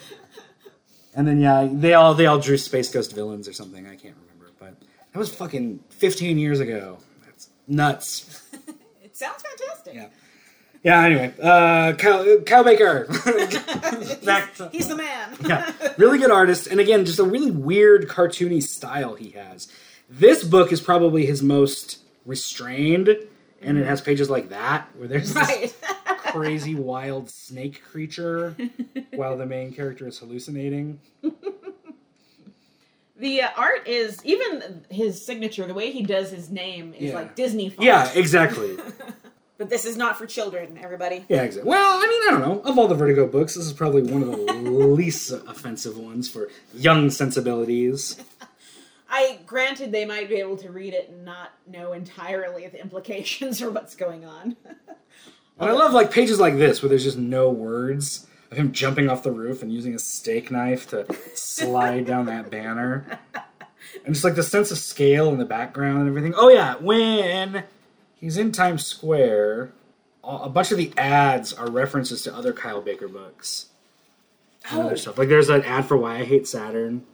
And 1.15 1.27
then 1.29 1.41
yeah, 1.41 1.69
they 1.71 1.95
all 1.95 2.15
they 2.15 2.27
all 2.27 2.39
drew 2.39 2.57
Space 2.57 2.91
Ghost 2.91 3.15
villains 3.15 3.47
or 3.49 3.53
something. 3.53 3.87
I 3.87 3.97
can't 3.97 4.17
remember, 4.23 4.51
but 4.59 4.75
that 5.13 5.19
was 5.19 5.33
fucking 5.35 5.81
15 5.91 6.39
years 6.39 6.61
ago. 6.61 6.99
That's 7.25 7.49
nuts. 7.69 8.41
It 9.05 9.19
sounds 9.19 9.43
fantastic. 9.43 9.95
Yeah. 9.95 10.07
Yeah. 10.83 11.03
Anyway, 11.05 11.35
uh, 11.43 11.93
Kyle, 11.93 12.41
Kyle 12.41 12.65
Baker. 12.65 13.05
Back 14.25 14.55
to- 14.55 14.71
He's 14.73 14.89
the 14.89 14.97
man. 14.97 15.37
yeah, 15.47 15.71
really 15.99 16.19
good 16.19 16.31
artist, 16.31 16.67
and 16.67 16.81
again, 16.81 17.05
just 17.05 17.19
a 17.19 17.25
really 17.25 17.51
weird 17.51 18.09
cartoony 18.09 18.63
style 18.63 19.15
he 19.15 19.33
has. 19.33 19.69
This 20.09 20.43
book 20.43 20.73
is 20.73 20.81
probably 20.81 21.27
his 21.27 21.43
most 21.43 21.99
restrained, 22.25 23.11
and 23.63 23.79
it 23.79 23.87
has 23.87 24.01
pages 24.01 24.29
like 24.31 24.49
that 24.51 24.89
where 24.97 25.09
there's 25.09 25.33
this 25.35 25.49
right. 25.49 25.75
crazy 26.19 26.75
wild 26.75 27.29
snake 27.31 27.83
creature 27.85 28.57
while 29.15 29.37
the 29.37 29.47
main 29.47 29.73
character 29.73 30.07
is 30.09 30.19
hallucinating. 30.19 31.01
the 33.17 33.43
uh, 33.43 33.49
art 33.57 33.87
is 33.87 34.25
even 34.25 34.85
his 34.91 35.25
signature. 35.25 35.67
The 35.67 35.75
way 35.75 35.91
he 35.91 36.03
does 36.03 36.31
his 36.31 36.51
name 36.51 36.95
is 36.95 37.11
Yeah. 37.11 37.15
like 37.15 37.37
Disney. 37.37 37.69
Font. 37.71 37.85
Yeah, 37.85 38.11
exactly. 38.15 38.77
But 39.59 39.71
this 39.71 39.85
is 39.85 39.97
not 39.97 40.19
for 40.19 40.27
children. 40.27 40.77
Everybody. 40.83 41.25
Yeah, 41.29 41.43
exactly. 41.43 41.71
Well, 41.71 41.99
I 42.03 42.09
mean, 42.09 42.23
I 42.27 42.31
don't 42.33 42.41
know. 42.41 42.69
Of 42.69 42.77
all 42.81 42.89
the 42.89 42.97
Vertigo 42.97 43.29
books, 43.29 43.55
this 43.55 43.65
is 43.65 43.73
probably 43.73 44.03
one 44.03 44.21
of 44.25 44.31
the 44.31 44.53
least 44.55 45.31
offensive 45.31 45.97
ones 45.97 46.29
for 46.29 46.49
young 46.75 47.11
sensibilities. 47.11 48.17
I 49.13 49.41
granted 49.45 49.93
they 49.93 50.07
might 50.07 50.31
be 50.31 50.37
able 50.37 50.57
to 50.57 50.73
read 50.73 50.95
it 50.95 51.11
and 51.11 51.23
not 51.23 51.51
know 51.67 51.93
entirely 51.93 52.67
the 52.67 52.81
implications 52.81 53.61
or 53.63 53.71
what's 53.71 53.95
going 53.95 54.25
on. 54.25 54.57
And 55.59 55.71
I 55.71 55.73
love 55.73 55.93
like 55.93 56.11
pages 56.11 56.41
like 56.41 56.57
this 56.57 56.83
where 56.83 56.89
there's 56.89 57.05
just 57.05 57.19
no 57.19 57.51
words 57.51 58.27
of 58.51 58.57
him 58.57 58.73
jumping 58.73 59.11
off 59.11 59.23
the 59.23 59.31
roof 59.31 59.63
and 59.63 59.71
using 59.73 59.95
a 59.95 59.99
steak 59.99 60.51
knife 60.51 60.89
to 60.89 61.07
slide 61.35 62.07
down 62.07 62.27
that 62.27 62.51
banner. 62.51 63.21
And 64.05 64.15
just 64.15 64.25
like 64.25 64.35
the 64.35 64.43
sense 64.43 64.71
of 64.71 64.79
scale 64.79 65.29
in 65.29 65.39
the 65.39 65.45
background 65.45 66.01
and 66.01 66.09
everything. 66.09 66.33
Oh 66.35 66.49
yeah, 66.49 66.77
when 66.77 67.65
he's 68.15 68.39
in 68.39 68.51
Times 68.51 68.87
Square, 68.87 69.73
a 70.25 70.29
a 70.29 70.49
bunch 70.49 70.73
of 70.73 70.79
the 70.79 70.93
ads 70.97 71.53
are 71.53 71.71
references 71.71 72.23
to 72.23 72.35
other 72.35 72.55
Kyle 72.55 72.81
Baker 72.81 73.09
books. 73.09 73.67
And 74.71 74.81
other 74.81 74.93
Oh. 74.93 74.97
stuff. 74.97 75.19
Like 75.19 75.29
there's 75.29 75.49
an 75.49 75.63
ad 75.65 75.87
for 75.87 75.97
Why 75.97 76.19
I 76.19 76.25
Hate 76.25 76.47
Saturn. 76.49 77.05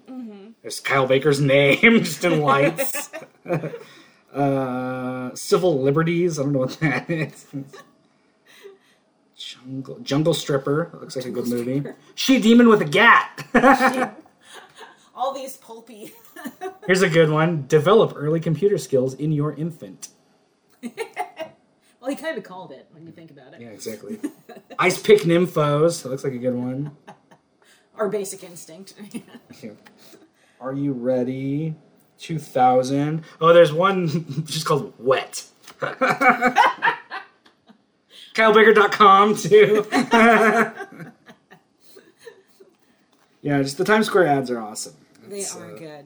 There's 0.62 0.80
Kyle 0.80 1.07
Baker's 1.07 1.40
name 1.40 1.78
just 2.05 2.24
in 2.24 2.40
lights. 2.40 3.11
uh, 4.34 5.34
Civil 5.34 5.80
Liberties. 5.82 6.38
I 6.38 6.42
don't 6.42 6.53
know 6.53 6.59
what 6.61 6.78
that 6.80 7.09
is. 7.09 7.46
Jungle, 9.36 9.99
Jungle 10.01 10.34
Stripper. 10.34 10.90
That 10.92 11.01
looks 11.01 11.16
like 11.16 11.26
a 11.26 11.30
good 11.30 11.46
movie. 11.46 11.84
She 12.14 12.40
Demon 12.40 12.68
with 12.68 12.82
a 12.82 12.84
Gat. 12.84 13.46
All 15.14 15.32
these 15.32 15.57
pulpy. 15.57 16.12
Here's 16.86 17.03
a 17.03 17.09
good 17.09 17.30
one. 17.30 17.66
Develop 17.68 18.12
early 18.16 18.40
computer 18.40 18.78
skills 18.78 19.14
in 19.14 19.32
your 19.32 19.53
infant. 19.55 20.09
well, 20.82 22.11
he 22.11 22.16
kind 22.16 22.36
of 22.38 22.44
called 22.44 22.72
it 22.72 22.86
when 22.92 23.05
you 23.07 23.12
think 23.12 23.30
about 23.30 23.55
it. 23.55 23.61
Yeah, 23.61 23.68
exactly. 23.68 24.18
Ice 24.78 25.01
Pick 25.01 25.22
Nymphos. 25.22 26.03
That 26.03 26.11
looks 26.11 26.24
like 26.24 26.34
a 26.34 26.38
good 26.38 26.55
one. 26.55 26.96
Our 27.99 28.09
basic 28.09 28.44
instinct. 28.44 28.94
Are 30.61 30.72
you 30.72 30.92
ready? 30.92 31.74
2000. 32.18 33.22
Oh, 33.40 33.53
there's 33.53 33.72
one 33.72 34.09
just 34.46 34.66
called 34.66 34.92
Wet. 34.99 35.44
KyleBaker.com 38.34 39.36
too. 39.36 39.86
yeah, 43.42 43.62
just 43.62 43.78
the 43.78 43.84
Times 43.84 44.07
Square 44.07 44.26
ads 44.28 44.51
are 44.51 44.61
awesome. 44.61 44.94
They 45.26 45.40
It's, 45.40 45.57
are 45.57 45.74
uh, 45.74 45.78
good. 45.78 46.05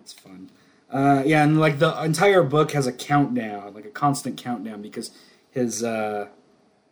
It's 0.00 0.12
fun. 0.12 0.50
Uh, 0.90 1.22
yeah, 1.24 1.42
and 1.44 1.58
like 1.60 1.78
the 1.78 2.02
entire 2.02 2.42
book 2.42 2.72
has 2.72 2.86
a 2.86 2.92
countdown, 2.92 3.74
like 3.74 3.84
a 3.86 3.90
constant 3.90 4.36
countdown, 4.36 4.82
because 4.82 5.10
his 5.50 5.82
uh, 5.82 6.28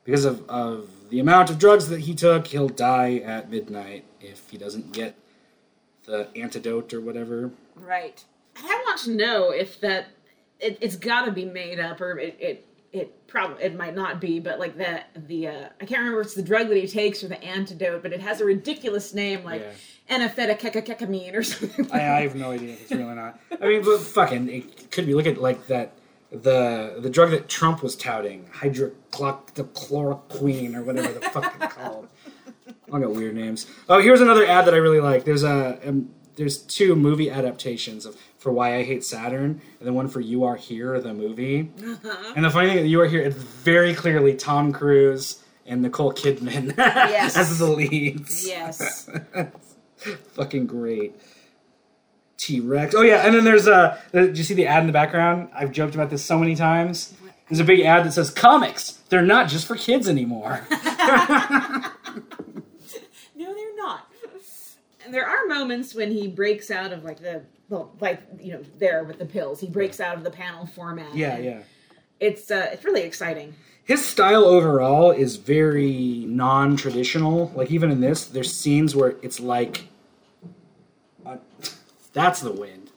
because 0.04 0.24
of, 0.24 0.48
of 0.48 0.88
the 1.11 1.20
amount 1.20 1.50
of 1.50 1.58
drugs 1.58 1.88
that 1.88 2.00
he 2.00 2.14
took, 2.14 2.46
he'll 2.48 2.68
die 2.68 3.16
at 3.16 3.50
midnight 3.50 4.04
if 4.20 4.48
he 4.50 4.56
doesn't 4.58 4.92
get 4.92 5.14
the 6.06 6.28
antidote 6.34 6.92
or 6.94 7.00
whatever. 7.00 7.50
Right. 7.76 8.24
And 8.56 8.66
I 8.66 8.74
want 8.86 8.98
to 9.00 9.11
know 9.14 9.50
if 9.50 9.80
that 9.80 10.06
it, 10.58 10.78
it's 10.80 10.96
got 10.96 11.24
to 11.26 11.32
be 11.32 11.44
made 11.44 11.78
up, 11.78 12.00
or 12.00 12.18
it 12.18 12.36
it 12.40 12.66
it 12.92 13.26
probably 13.28 13.62
it 13.64 13.76
might 13.76 13.94
not 13.94 14.20
be, 14.20 14.40
but 14.40 14.58
like 14.58 14.76
that 14.78 15.11
the 15.28 15.48
uh, 15.48 15.68
I 15.80 15.84
can't 15.84 16.00
remember 16.00 16.20
if 16.20 16.26
it's 16.28 16.34
the 16.34 16.42
drug 16.42 16.68
that 16.68 16.76
he 16.76 16.86
takes 16.86 17.22
or 17.22 17.28
the 17.28 17.42
antidote, 17.42 18.02
but 18.02 18.12
it 18.12 18.20
has 18.20 18.40
a 18.40 18.44
ridiculous 18.44 19.14
name 19.14 19.44
like 19.44 19.62
Yeah. 20.08 20.18
anaphetakekekemine 20.18 21.34
or 21.34 21.42
something. 21.42 21.90
I, 21.92 21.98
I 22.00 22.20
have 22.22 22.34
no 22.34 22.50
idea 22.50 22.72
if 22.72 22.82
it's 22.82 22.90
real 22.92 23.08
or 23.11 23.14
not. 23.14 23.38
I 23.61 23.68
mean, 23.68 23.82
but 23.82 24.00
fucking, 24.00 24.48
it 24.48 24.90
could 24.90 25.06
be. 25.06 25.14
Look 25.14 25.26
at 25.26 25.40
like 25.40 25.66
that 25.68 25.92
the 26.30 26.96
the 27.00 27.10
drug 27.10 27.30
that 27.30 27.48
Trump 27.48 27.82
was 27.82 27.96
touting, 27.96 28.48
hydrochloroquine 28.54 30.74
or 30.74 30.82
whatever 30.82 31.12
the 31.12 31.20
fuck 31.20 31.54
it's 31.60 31.74
called. 31.74 32.08
I 32.92 32.98
got 33.00 33.12
weird 33.12 33.34
names. 33.36 33.66
Oh, 33.88 34.00
here's 34.00 34.20
another 34.20 34.44
ad 34.46 34.66
that 34.66 34.74
I 34.74 34.78
really 34.78 35.00
like. 35.00 35.24
There's 35.24 35.44
a 35.44 35.78
um, 35.86 36.10
there's 36.36 36.58
two 36.58 36.94
movie 36.96 37.30
adaptations 37.30 38.06
of 38.06 38.16
for 38.38 38.50
Why 38.52 38.76
I 38.76 38.82
Hate 38.84 39.04
Saturn, 39.04 39.60
and 39.78 39.86
then 39.86 39.94
one 39.94 40.08
for 40.08 40.20
You 40.20 40.44
Are 40.44 40.56
Here, 40.56 40.98
the 41.00 41.12
movie. 41.12 41.70
And 42.34 42.44
the 42.44 42.50
funny 42.50 42.70
thing, 42.72 42.86
You 42.86 43.00
Are 43.02 43.06
Here, 43.06 43.20
it's 43.20 43.36
very 43.36 43.94
clearly 43.94 44.34
Tom 44.34 44.72
Cruise 44.72 45.42
and 45.66 45.82
Nicole 45.82 46.12
Kidman 46.14 46.74
Yes. 46.78 47.36
as 47.36 47.58
the 47.58 47.66
leads. 47.66 48.46
yes. 48.46 49.10
Fucking 50.32 50.66
great. 50.66 51.14
T 52.41 52.59
Rex. 52.61 52.95
Oh 52.95 53.03
yeah, 53.03 53.26
and 53.26 53.34
then 53.34 53.45
there's 53.45 53.66
a. 53.66 53.99
did 54.12 54.38
you 54.38 54.45
see 54.45 54.55
the 54.55 54.66
ad 54.66 54.80
in 54.80 54.86
the 54.86 54.95
background? 54.95 55.51
I've 55.55 55.72
joked 55.72 55.95
about 55.95 56.09
this 56.09 56.24
so 56.24 56.38
many 56.38 56.57
times. 56.57 57.12
There's 57.51 57.61
a 57.61 57.64
big 57.64 57.80
ad 57.80 58.07
that 58.07 58.12
says 58.12 58.30
comics. 58.30 58.93
They're 59.11 59.20
not 59.22 59.49
just 59.49 59.66
for 59.66 59.76
kids 59.76 60.09
anymore. 60.09 60.66
No, 63.36 63.55
they're 63.55 63.76
not. 63.76 64.07
And 65.05 65.14
there 65.14 65.26
are 65.26 65.47
moments 65.47 65.95
when 65.95 66.11
he 66.12 66.28
breaks 66.28 66.70
out 66.70 66.93
of 66.93 67.05
like 67.05 67.20
the 67.20 67.43
well, 67.70 67.91
like 68.01 68.20
you 68.38 68.53
know, 68.53 68.62
there 68.78 69.03
with 69.05 69.18
the 69.18 69.24
pills. 69.24 69.61
He 69.61 69.66
breaks 69.66 69.99
out 69.99 70.16
of 70.16 70.24
the 70.24 70.30
panel 70.30 70.66
format. 70.66 71.14
yeah, 71.14 71.38
yeah. 71.38 71.61
It's 72.20 72.51
uh, 72.51 72.68
it's 72.72 72.84
really 72.84 73.03
exciting. 73.03 73.55
His 73.84 74.05
style 74.05 74.45
overall 74.45 75.11
is 75.11 75.36
very 75.36 76.24
non-traditional. 76.28 77.51
Like 77.55 77.70
even 77.70 77.91
in 77.91 78.01
this, 78.01 78.26
there's 78.26 78.53
scenes 78.53 78.95
where 78.95 79.16
it's 79.22 79.41
like 79.41 79.78
uh, 79.78 79.89
that's 82.12 82.40
the 82.40 82.52
wind. 82.52 82.90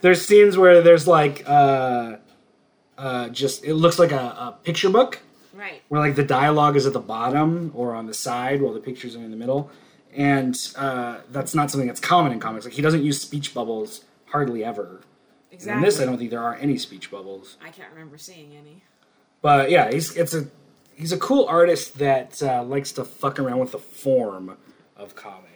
there's 0.00 0.24
scenes 0.26 0.56
where 0.56 0.82
there's 0.82 1.06
like 1.06 1.42
uh 1.46 2.16
uh 2.98 3.28
just 3.30 3.64
it 3.64 3.74
looks 3.74 3.98
like 3.98 4.12
a, 4.12 4.16
a 4.16 4.58
picture 4.62 4.90
book 4.90 5.20
Right. 5.54 5.82
where 5.88 6.00
like 6.00 6.16
the 6.16 6.24
dialogue 6.24 6.74
is 6.76 6.84
at 6.84 6.92
the 6.92 7.00
bottom 7.00 7.70
or 7.74 7.94
on 7.94 8.06
the 8.06 8.14
side 8.14 8.60
while 8.60 8.72
the 8.72 8.80
pictures 8.80 9.14
are 9.14 9.20
in 9.20 9.30
the 9.30 9.36
middle 9.36 9.70
and 10.16 10.56
uh, 10.76 11.18
that's 11.30 11.54
not 11.54 11.70
something 11.70 11.86
that's 11.86 12.00
common 12.00 12.32
in 12.32 12.40
comics 12.40 12.64
like 12.64 12.74
he 12.74 12.82
doesn't 12.82 13.04
use 13.04 13.20
speech 13.20 13.54
bubbles 13.54 14.04
hardly 14.26 14.64
ever 14.64 15.00
Exactly. 15.52 15.78
in 15.78 15.84
this 15.84 16.00
i 16.00 16.04
don't 16.04 16.18
think 16.18 16.30
there 16.30 16.42
are 16.42 16.56
any 16.56 16.76
speech 16.76 17.08
bubbles 17.10 17.56
I 17.64 17.70
can't 17.70 17.88
remember 17.92 18.18
seeing 18.18 18.56
any. 18.56 18.82
but 19.42 19.70
yeah 19.70 19.90
he's 19.92 20.16
it's 20.16 20.34
a 20.34 20.48
he's 20.96 21.12
a 21.12 21.18
cool 21.18 21.46
artist 21.46 21.98
that 21.98 22.42
uh, 22.42 22.64
likes 22.64 22.90
to 22.92 23.04
fuck 23.04 23.38
around 23.38 23.60
with 23.60 23.70
the 23.72 23.78
form 23.78 24.56
of 24.96 25.14
comics 25.14 25.53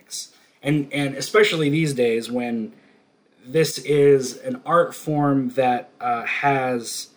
and 0.63 0.93
and 0.93 1.15
especially 1.15 1.69
these 1.69 1.95
days 1.95 2.31
when 2.31 2.73
this 3.47 3.79
is 3.79 4.37
an 4.39 4.61
art 4.67 4.95
form 4.95 5.51
that 5.51 5.91
uh, 6.01 6.25
has 6.25 7.09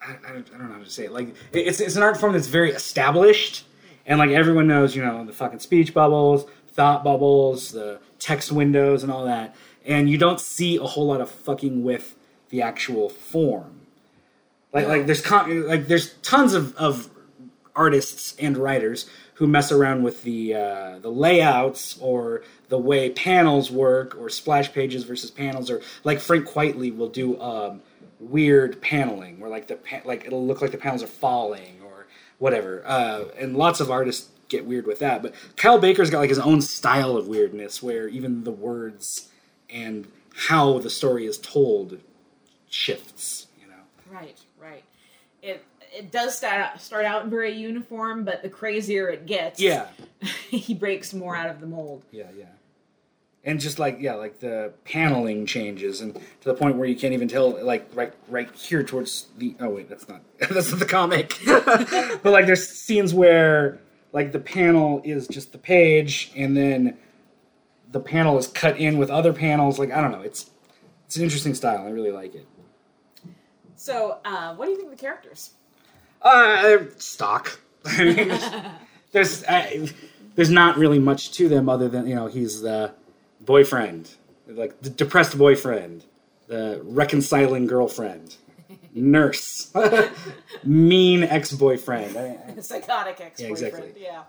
I, 0.00 0.16
I, 0.26 0.32
don't, 0.32 0.58
know 0.58 0.74
how 0.74 0.82
to 0.82 0.90
say 0.90 1.04
it. 1.06 1.12
Like 1.12 1.34
it's 1.52 1.80
it's 1.80 1.96
an 1.96 2.02
art 2.02 2.16
form 2.16 2.32
that's 2.32 2.46
very 2.46 2.70
established, 2.70 3.64
and 4.06 4.18
like 4.18 4.30
everyone 4.30 4.66
knows, 4.66 4.94
you 4.94 5.04
know, 5.04 5.24
the 5.24 5.32
fucking 5.32 5.58
speech 5.58 5.92
bubbles, 5.92 6.46
thought 6.72 7.02
bubbles, 7.02 7.72
the 7.72 7.98
text 8.18 8.52
windows, 8.52 9.02
and 9.02 9.10
all 9.10 9.24
that. 9.24 9.54
And 9.84 10.08
you 10.08 10.18
don't 10.18 10.40
see 10.40 10.76
a 10.76 10.84
whole 10.84 11.06
lot 11.06 11.20
of 11.20 11.30
fucking 11.30 11.82
with 11.82 12.16
the 12.50 12.62
actual 12.62 13.08
form. 13.08 13.80
Like 14.72 14.86
like 14.86 15.06
there's 15.06 15.20
con- 15.20 15.66
like 15.66 15.86
there's 15.86 16.14
tons 16.22 16.54
of, 16.54 16.76
of 16.76 17.10
artists 17.74 18.34
and 18.38 18.56
writers 18.56 19.08
who 19.36 19.46
mess 19.46 19.70
around 19.70 20.02
with 20.02 20.22
the 20.22 20.54
uh, 20.54 20.98
the 21.00 21.10
layouts 21.10 21.98
or 22.00 22.42
the 22.68 22.78
way 22.78 23.10
panels 23.10 23.70
work 23.70 24.16
or 24.18 24.28
splash 24.28 24.72
pages 24.72 25.04
versus 25.04 25.30
panels 25.30 25.70
or 25.70 25.80
like 26.04 26.20
Frank 26.20 26.46
Quitely 26.48 26.94
will 26.94 27.08
do 27.08 27.40
um, 27.40 27.82
weird 28.18 28.80
paneling 28.80 29.38
where 29.38 29.50
like 29.50 29.66
the 29.66 29.76
pa- 29.76 30.00
like 30.04 30.24
it'll 30.26 30.46
look 30.46 30.60
like 30.62 30.72
the 30.72 30.78
panels 30.78 31.02
are 31.02 31.08
falling 31.08 31.76
or 31.84 32.06
whatever 32.38 32.82
uh, 32.86 33.24
and 33.38 33.56
lots 33.56 33.80
of 33.80 33.90
artists 33.90 34.30
get 34.48 34.64
weird 34.64 34.86
with 34.86 35.00
that 35.00 35.22
but 35.22 35.34
Kyle 35.56 35.78
Baker's 35.78 36.08
got 36.08 36.20
like 36.20 36.30
his 36.30 36.38
own 36.38 36.60
style 36.62 37.16
of 37.16 37.28
weirdness 37.28 37.82
where 37.82 38.08
even 38.08 38.44
the 38.44 38.52
words 38.52 39.28
and 39.68 40.06
how 40.34 40.78
the 40.78 40.90
story 40.90 41.26
is 41.26 41.36
told 41.38 41.98
shifts 42.68 43.48
you 43.60 43.66
know 43.66 43.74
Right, 44.10 44.38
right. 44.60 44.84
It 45.42 45.64
it 45.96 46.12
does 46.12 46.36
start 46.36 46.60
out, 46.60 46.80
start 46.80 47.04
out 47.04 47.26
very 47.26 47.52
uniform, 47.52 48.24
but 48.24 48.42
the 48.42 48.48
crazier 48.48 49.08
it 49.08 49.26
gets, 49.26 49.60
yeah 49.60 49.86
he 50.50 50.74
breaks 50.74 51.12
more 51.12 51.36
out 51.36 51.50
of 51.50 51.60
the 51.60 51.66
mold. 51.66 52.02
Yeah, 52.10 52.28
yeah. 52.36 52.46
And 53.44 53.60
just 53.60 53.78
like 53.78 53.98
yeah, 54.00 54.14
like 54.14 54.40
the 54.40 54.72
paneling 54.84 55.46
changes, 55.46 56.00
and 56.00 56.14
to 56.14 56.20
the 56.42 56.54
point 56.54 56.76
where 56.76 56.88
you 56.88 56.96
can't 56.96 57.14
even 57.14 57.28
tell, 57.28 57.64
like 57.64 57.88
right, 57.94 58.12
right 58.28 58.52
here 58.56 58.82
towards 58.82 59.26
the. 59.38 59.54
Oh 59.60 59.70
wait, 59.70 59.88
that's 59.88 60.08
not 60.08 60.20
that's 60.50 60.70
not 60.70 60.80
the 60.80 60.86
comic. 60.86 61.38
but 61.46 62.24
like, 62.24 62.46
there's 62.46 62.68
scenes 62.68 63.14
where 63.14 63.78
like 64.12 64.32
the 64.32 64.40
panel 64.40 65.00
is 65.04 65.28
just 65.28 65.52
the 65.52 65.58
page, 65.58 66.32
and 66.34 66.56
then 66.56 66.98
the 67.92 68.00
panel 68.00 68.36
is 68.36 68.48
cut 68.48 68.78
in 68.78 68.98
with 68.98 69.10
other 69.10 69.32
panels. 69.32 69.78
Like 69.78 69.92
I 69.92 70.00
don't 70.00 70.10
know, 70.10 70.22
it's 70.22 70.50
it's 71.06 71.16
an 71.16 71.22
interesting 71.22 71.54
style. 71.54 71.86
I 71.86 71.90
really 71.90 72.10
like 72.10 72.34
it. 72.34 72.48
So, 73.76 74.18
uh, 74.24 74.56
what 74.56 74.64
do 74.64 74.72
you 74.72 74.76
think 74.76 74.90
of 74.90 74.98
the 74.98 75.00
characters? 75.00 75.50
Uh, 76.22 76.78
stock. 76.98 77.60
There's 79.12 79.42
uh, 79.44 79.86
there's 80.34 80.50
not 80.50 80.76
really 80.76 80.98
much 80.98 81.32
to 81.32 81.48
them 81.48 81.68
other 81.68 81.88
than 81.88 82.06
you 82.06 82.14
know 82.14 82.26
he's 82.26 82.60
the 82.60 82.92
boyfriend, 83.40 84.10
like 84.48 84.80
the 84.82 84.90
depressed 84.90 85.38
boyfriend, 85.38 86.04
the 86.48 86.80
reconciling 86.84 87.66
girlfriend, 87.66 88.36
nurse, 88.94 89.72
mean 90.64 91.22
ex-boyfriend, 91.22 92.16
I- 92.16 92.38
I- 92.56 92.60
Psychotic 92.60 93.20
ex-boyfriend. 93.20 93.38
Yeah, 93.38 93.46
exactly. 93.48 94.02
Yeah. 94.02 94.22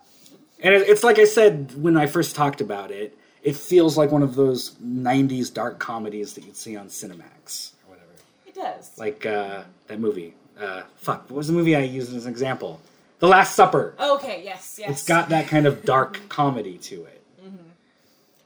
and 0.62 0.74
it, 0.76 0.88
it's 0.88 1.04
like 1.04 1.20
I 1.20 1.26
said 1.26 1.74
when 1.82 1.98
I 1.98 2.06
first 2.08 2.36
talked 2.36 2.62
about 2.62 2.92
it. 2.92 3.18
It 3.44 3.56
feels 3.56 3.98
like 3.98 4.12
one 4.12 4.24
of 4.24 4.36
those 4.36 4.72
'90s 4.84 5.54
dark 5.54 5.80
comedies 5.80 6.34
that 6.34 6.44
you'd 6.46 6.58
see 6.58 6.76
on 6.76 6.88
Cinemax 6.88 7.72
or 7.86 7.92
whatever, 7.92 8.12
It 8.46 8.56
does. 8.56 8.98
like 8.98 9.26
uh, 9.26 9.64
that 9.88 10.00
movie. 10.00 10.34
Uh, 10.60 10.84
fuck, 10.95 11.30
what 11.30 11.38
was 11.38 11.47
the 11.47 11.53
movie 11.53 11.76
I 11.76 11.82
used 11.82 12.14
as 12.16 12.26
an 12.26 12.32
example? 12.32 12.80
The 13.20 13.28
Last 13.28 13.55
Supper. 13.55 13.95
okay. 13.99 14.41
Yes. 14.43 14.78
Yes. 14.80 14.89
It's 14.91 15.05
got 15.05 15.30
that 15.30 15.47
kind 15.47 15.66
of 15.66 15.84
dark 15.86 16.20
comedy 16.30 16.78
to 16.80 17.03
it. 17.05 17.22
and 17.43 17.60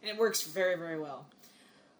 it 0.03 0.17
works 0.17 0.43
very, 0.43 0.75
very 0.77 0.99
well. 0.99 1.25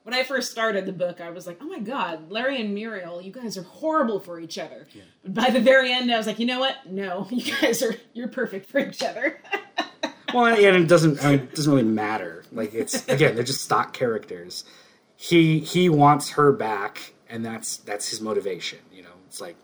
When 0.04 0.16
I 0.16 0.24
first 0.24 0.50
started 0.52 0.88
the 0.88 0.92
book, 0.94 1.22
I 1.22 1.30
was 1.30 1.46
like, 1.46 1.60
"Oh 1.62 1.66
my 1.66 1.78
God, 1.78 2.32
Larry 2.32 2.60
and 2.60 2.74
Muriel, 2.74 3.22
you 3.22 3.32
guys 3.32 3.56
are 3.56 3.62
horrible 3.64 4.20
for 4.20 4.40
each 4.40 4.58
other." 4.58 4.88
But 5.24 5.34
by 5.36 5.50
the 5.52 5.60
very 5.60 5.92
end, 5.92 6.12
I 6.12 6.18
was 6.18 6.26
like, 6.26 6.40
"You 6.40 6.48
know 6.48 6.60
what? 6.60 6.76
No, 6.90 7.28
you 7.32 7.54
guys 7.62 7.84
are 7.84 7.94
you're 8.14 8.28
perfect 8.28 8.68
for 8.70 8.80
each 8.80 9.04
other." 9.04 9.40
Well, 10.34 10.46
and 10.46 10.58
it 10.78 10.88
doesn't. 10.88 11.22
I 11.26 11.32
mean, 11.32 11.40
it 11.42 11.56
doesn't 11.56 11.70
really 11.70 11.84
matter. 11.84 12.46
Like 12.54 12.74
it's 12.74 13.06
again, 13.10 13.36
they're 13.36 13.44
just 13.44 13.66
stock 13.66 13.92
characters. 13.92 14.64
He 15.18 15.60
he 15.60 15.90
wants 15.90 16.30
her 16.32 16.54
back, 16.54 17.12
and 17.30 17.46
that's 17.46 17.76
that's 17.78 18.08
his 18.10 18.22
motivation. 18.22 18.80
You 18.94 19.04
know, 19.04 19.10
it's 19.28 19.42
like 19.42 19.58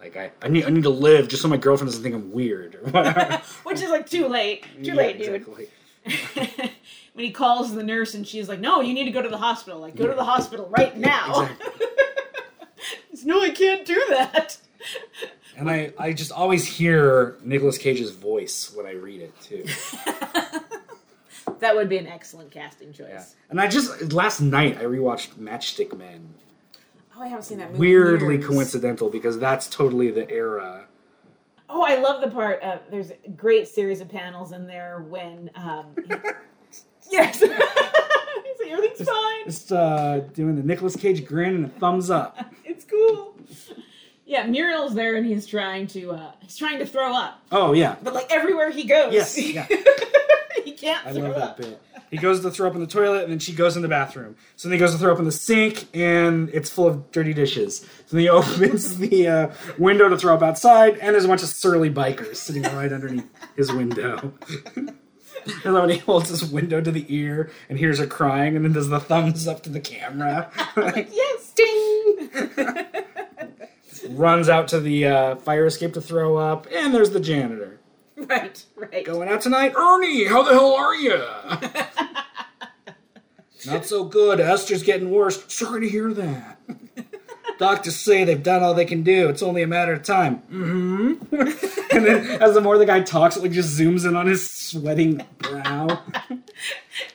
like 0.00 0.16
I, 0.16 0.30
I 0.42 0.48
need 0.48 0.64
I 0.64 0.70
need 0.70 0.82
to 0.84 0.90
live 0.90 1.28
just 1.28 1.42
so 1.42 1.48
my 1.48 1.56
girlfriend 1.56 1.88
doesn't 1.90 2.02
think 2.02 2.14
I'm 2.14 2.32
weird. 2.32 2.74
Which 3.64 3.80
is 3.80 3.90
like 3.90 4.08
too 4.08 4.28
late. 4.28 4.62
Too 4.82 4.90
Yeah, 4.90 4.94
late, 4.94 5.18
dude. 5.18 5.34
exactly. 5.34 5.68
when 7.14 7.24
he 7.24 7.30
calls 7.32 7.74
the 7.74 7.82
nurse 7.82 8.14
and 8.14 8.26
she's 8.26 8.48
like, 8.48 8.60
"No, 8.60 8.80
you 8.80 8.94
need 8.94 9.04
to 9.04 9.10
go 9.10 9.22
to 9.22 9.28
the 9.28 9.38
hospital. 9.38 9.80
Like, 9.80 9.96
go 9.96 10.06
to 10.06 10.14
the 10.14 10.24
hospital 10.24 10.68
right 10.70 10.96
now." 11.12 11.42
Exactly. 11.42 11.86
No, 13.24 13.40
I 13.42 13.50
can't 13.50 13.84
do 13.86 14.00
that. 14.10 14.58
And 15.56 15.68
I 15.70 15.92
I 15.98 16.12
just 16.12 16.30
always 16.30 16.64
hear 16.66 17.36
Nicolas 17.42 17.78
Cage's 17.78 18.10
voice 18.10 18.72
when 18.74 18.86
I 18.86 18.92
read 18.92 19.22
it 19.22 19.40
too. 19.40 19.64
That 21.60 21.74
would 21.74 21.88
be 21.88 21.96
an 21.96 22.06
excellent 22.06 22.50
casting 22.50 22.92
choice. 22.92 23.06
Yeah. 23.08 23.24
And 23.48 23.60
I 23.60 23.66
just 23.66 24.12
last 24.12 24.40
night 24.40 24.76
I 24.78 24.84
rewatched 24.84 25.30
Matchstick 25.38 25.96
Men. 25.96 26.34
Oh, 27.16 27.22
I 27.22 27.28
haven't 27.28 27.44
seen 27.44 27.58
that 27.58 27.68
movie. 27.70 27.80
Weirdly 27.80 28.34
years. 28.36 28.46
coincidental 28.46 29.08
because 29.08 29.38
that's 29.38 29.68
totally 29.68 30.10
the 30.10 30.30
era. 30.30 30.86
Oh, 31.68 31.82
I 31.82 31.96
love 31.96 32.20
the 32.20 32.28
part. 32.28 32.62
Uh, 32.62 32.78
there's 32.90 33.10
a 33.10 33.30
great 33.30 33.68
series 33.68 34.00
of 34.00 34.08
panels 34.08 34.52
in 34.52 34.66
there 34.66 35.04
when. 35.08 35.50
Um, 35.54 35.94
yes. 37.10 37.42
Everything's 38.68 39.08
fine. 39.08 39.44
Just 39.44 39.72
uh, 39.72 40.18
doing 40.34 40.56
the 40.56 40.62
Nicolas 40.62 40.96
Cage 40.96 41.24
grin 41.24 41.54
and 41.54 41.64
a 41.66 41.68
thumbs 41.68 42.10
up. 42.10 42.36
Yeah, 44.26 44.44
Muriel's 44.46 44.94
there 44.94 45.14
and 45.16 45.24
he's 45.24 45.46
trying 45.46 45.86
to 45.88 46.10
uh 46.12 46.32
he's 46.40 46.56
trying 46.56 46.78
to 46.80 46.86
throw 46.86 47.14
up. 47.14 47.40
Oh 47.52 47.72
yeah, 47.72 47.96
But 48.02 48.12
like 48.12 48.26
everywhere 48.30 48.70
he 48.70 48.84
goes. 48.84 49.12
Yes, 49.14 49.38
yeah. 49.54 49.66
he 50.64 50.72
can't 50.72 51.06
I 51.06 51.12
throw 51.12 51.22
love 51.22 51.34
that 51.36 51.42
up. 51.50 51.56
bit. 51.58 51.80
He 52.10 52.18
goes 52.18 52.40
to 52.40 52.50
throw 52.52 52.68
up 52.68 52.74
in 52.76 52.80
the 52.80 52.86
toilet, 52.86 53.24
and 53.24 53.32
then 53.32 53.40
she 53.40 53.52
goes 53.52 53.74
in 53.76 53.82
the 53.82 53.88
bathroom. 53.88 54.36
So 54.54 54.68
then 54.68 54.76
he 54.76 54.78
goes 54.78 54.92
to 54.92 54.98
throw 54.98 55.12
up 55.12 55.18
in 55.18 55.24
the 55.24 55.32
sink, 55.32 55.86
and 55.92 56.48
it's 56.50 56.70
full 56.70 56.86
of 56.86 57.10
dirty 57.10 57.34
dishes. 57.34 57.80
So 58.06 58.16
then 58.16 58.20
he 58.20 58.28
opens 58.30 58.96
the 58.98 59.26
uh, 59.26 59.50
window 59.76 60.08
to 60.08 60.16
throw 60.16 60.34
up 60.34 60.42
outside, 60.42 60.98
and 60.98 61.14
there's 61.14 61.24
a 61.24 61.28
bunch 61.28 61.42
of 61.42 61.48
surly 61.48 61.90
bikers 61.90 62.36
sitting 62.36 62.62
right 62.62 62.92
underneath 62.92 63.28
his 63.56 63.72
window. 63.72 64.32
and 64.76 64.94
then 65.64 65.72
when 65.74 65.88
he 65.90 65.98
holds 65.98 66.28
his 66.28 66.44
window 66.44 66.80
to 66.80 66.92
the 66.92 67.06
ear 67.12 67.50
and 67.68 67.76
hears 67.76 67.98
her 67.98 68.06
crying, 68.06 68.54
and 68.54 68.64
then 68.64 68.72
does 68.72 68.88
the 68.88 69.00
thumbs 69.00 69.48
up 69.48 69.64
to 69.64 69.70
the 69.70 69.80
camera, 69.80 70.48
like, 70.76 71.08
Yes, 71.12 71.52
ding! 71.56 72.85
Runs 74.10 74.48
out 74.48 74.68
to 74.68 74.80
the 74.80 75.06
uh, 75.06 75.36
fire 75.36 75.66
escape 75.66 75.94
to 75.94 76.00
throw 76.00 76.36
up, 76.36 76.66
and 76.72 76.94
there's 76.94 77.10
the 77.10 77.20
janitor. 77.20 77.80
right, 78.16 78.64
right. 78.76 79.04
Going 79.04 79.28
out 79.28 79.42
tonight? 79.42 79.74
Ernie, 79.76 80.24
how 80.24 80.42
the 80.42 80.52
hell 80.52 80.74
are 80.74 80.94
you? 80.94 81.22
Not 83.66 83.84
so 83.84 84.04
good. 84.04 84.40
Esther's 84.40 84.82
getting 84.82 85.10
worse. 85.10 85.44
Sorry 85.52 85.80
to 85.82 85.88
hear 85.88 86.12
that. 86.14 86.58
Doctors 87.58 87.96
say 87.96 88.22
they've 88.24 88.42
done 88.42 88.62
all 88.62 88.74
they 88.74 88.84
can 88.84 89.02
do. 89.02 89.28
It's 89.28 89.42
only 89.42 89.62
a 89.62 89.66
matter 89.66 89.92
of 89.92 90.02
time. 90.02 90.42
Mm-hmm. 90.50 91.96
and 91.96 92.06
then 92.06 92.42
as 92.42 92.54
the 92.54 92.60
more 92.60 92.78
the 92.78 92.86
guy 92.86 93.00
talks, 93.00 93.36
it 93.36 93.42
like 93.42 93.52
just 93.52 93.78
zooms 93.78 94.06
in 94.06 94.14
on 94.14 94.26
his 94.26 94.48
sweating 94.50 95.24
brow. 95.38 96.02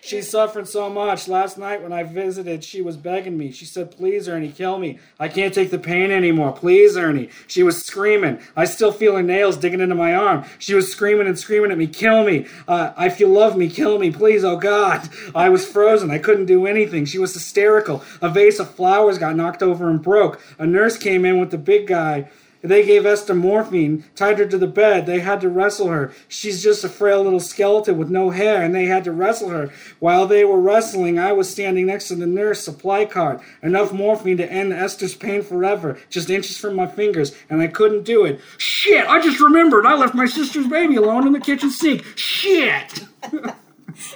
She's 0.01 0.29
suffering 0.29 0.65
so 0.65 0.89
much. 0.89 1.27
Last 1.27 1.57
night 1.57 1.81
when 1.81 1.93
I 1.93 2.03
visited, 2.03 2.63
she 2.63 2.81
was 2.81 2.97
begging 2.97 3.37
me. 3.37 3.51
She 3.51 3.65
said, 3.65 3.91
Please, 3.91 4.27
Ernie, 4.27 4.51
kill 4.51 4.77
me. 4.77 4.99
I 5.19 5.27
can't 5.27 5.53
take 5.53 5.71
the 5.71 5.79
pain 5.79 6.11
anymore. 6.11 6.51
Please, 6.51 6.97
Ernie. 6.97 7.29
She 7.47 7.63
was 7.63 7.83
screaming. 7.83 8.39
I 8.55 8.65
still 8.65 8.91
feel 8.91 9.15
her 9.15 9.23
nails 9.23 9.57
digging 9.57 9.79
into 9.79 9.95
my 9.95 10.13
arm. 10.13 10.45
She 10.59 10.73
was 10.73 10.91
screaming 10.91 11.27
and 11.27 11.37
screaming 11.37 11.71
at 11.71 11.77
me, 11.77 11.87
Kill 11.87 12.23
me. 12.23 12.47
Uh, 12.67 12.93
if 12.99 13.19
you 13.19 13.27
love 13.27 13.57
me, 13.57 13.69
kill 13.69 13.99
me. 13.99 14.11
Please, 14.11 14.43
oh 14.43 14.57
God. 14.57 15.07
I 15.35 15.49
was 15.49 15.65
frozen. 15.65 16.11
I 16.11 16.19
couldn't 16.19 16.45
do 16.45 16.65
anything. 16.65 17.05
She 17.05 17.19
was 17.19 17.33
hysterical. 17.33 18.03
A 18.21 18.29
vase 18.29 18.59
of 18.59 18.73
flowers 18.73 19.17
got 19.17 19.35
knocked 19.35 19.63
over 19.63 19.89
and 19.89 20.01
broke. 20.01 20.41
A 20.59 20.65
nurse 20.65 20.97
came 20.97 21.25
in 21.25 21.39
with 21.39 21.51
the 21.51 21.57
big 21.57 21.87
guy. 21.87 22.29
They 22.61 22.85
gave 22.85 23.05
Esther 23.05 23.33
morphine, 23.33 24.05
tied 24.15 24.39
her 24.39 24.45
to 24.45 24.57
the 24.57 24.67
bed. 24.67 25.05
They 25.05 25.19
had 25.19 25.41
to 25.41 25.49
wrestle 25.49 25.87
her. 25.87 26.11
She's 26.27 26.61
just 26.61 26.83
a 26.83 26.89
frail 26.89 27.23
little 27.23 27.39
skeleton 27.39 27.97
with 27.97 28.09
no 28.09 28.29
hair, 28.29 28.61
and 28.61 28.73
they 28.73 28.85
had 28.85 29.03
to 29.05 29.11
wrestle 29.11 29.49
her. 29.49 29.71
While 29.99 30.27
they 30.27 30.45
were 30.45 30.59
wrestling, 30.59 31.17
I 31.17 31.31
was 31.31 31.49
standing 31.49 31.87
next 31.87 32.09
to 32.09 32.15
the 32.15 32.27
nurse 32.27 32.63
supply 32.63 33.05
cart. 33.05 33.41
Enough 33.63 33.93
morphine 33.93 34.37
to 34.37 34.51
end 34.51 34.73
Esther's 34.73 35.15
pain 35.15 35.41
forever, 35.41 35.97
just 36.09 36.29
inches 36.29 36.57
from 36.57 36.75
my 36.75 36.87
fingers, 36.87 37.35
and 37.49 37.61
I 37.61 37.67
couldn't 37.67 38.03
do 38.03 38.25
it. 38.25 38.39
Shit! 38.57 39.07
I 39.07 39.21
just 39.21 39.39
remembered 39.39 39.85
I 39.85 39.95
left 39.95 40.13
my 40.15 40.25
sister's 40.25 40.67
baby 40.67 40.95
alone 40.95 41.25
in 41.25 41.33
the 41.33 41.39
kitchen 41.39 41.71
sink. 41.71 42.03
Shit! 42.15 43.05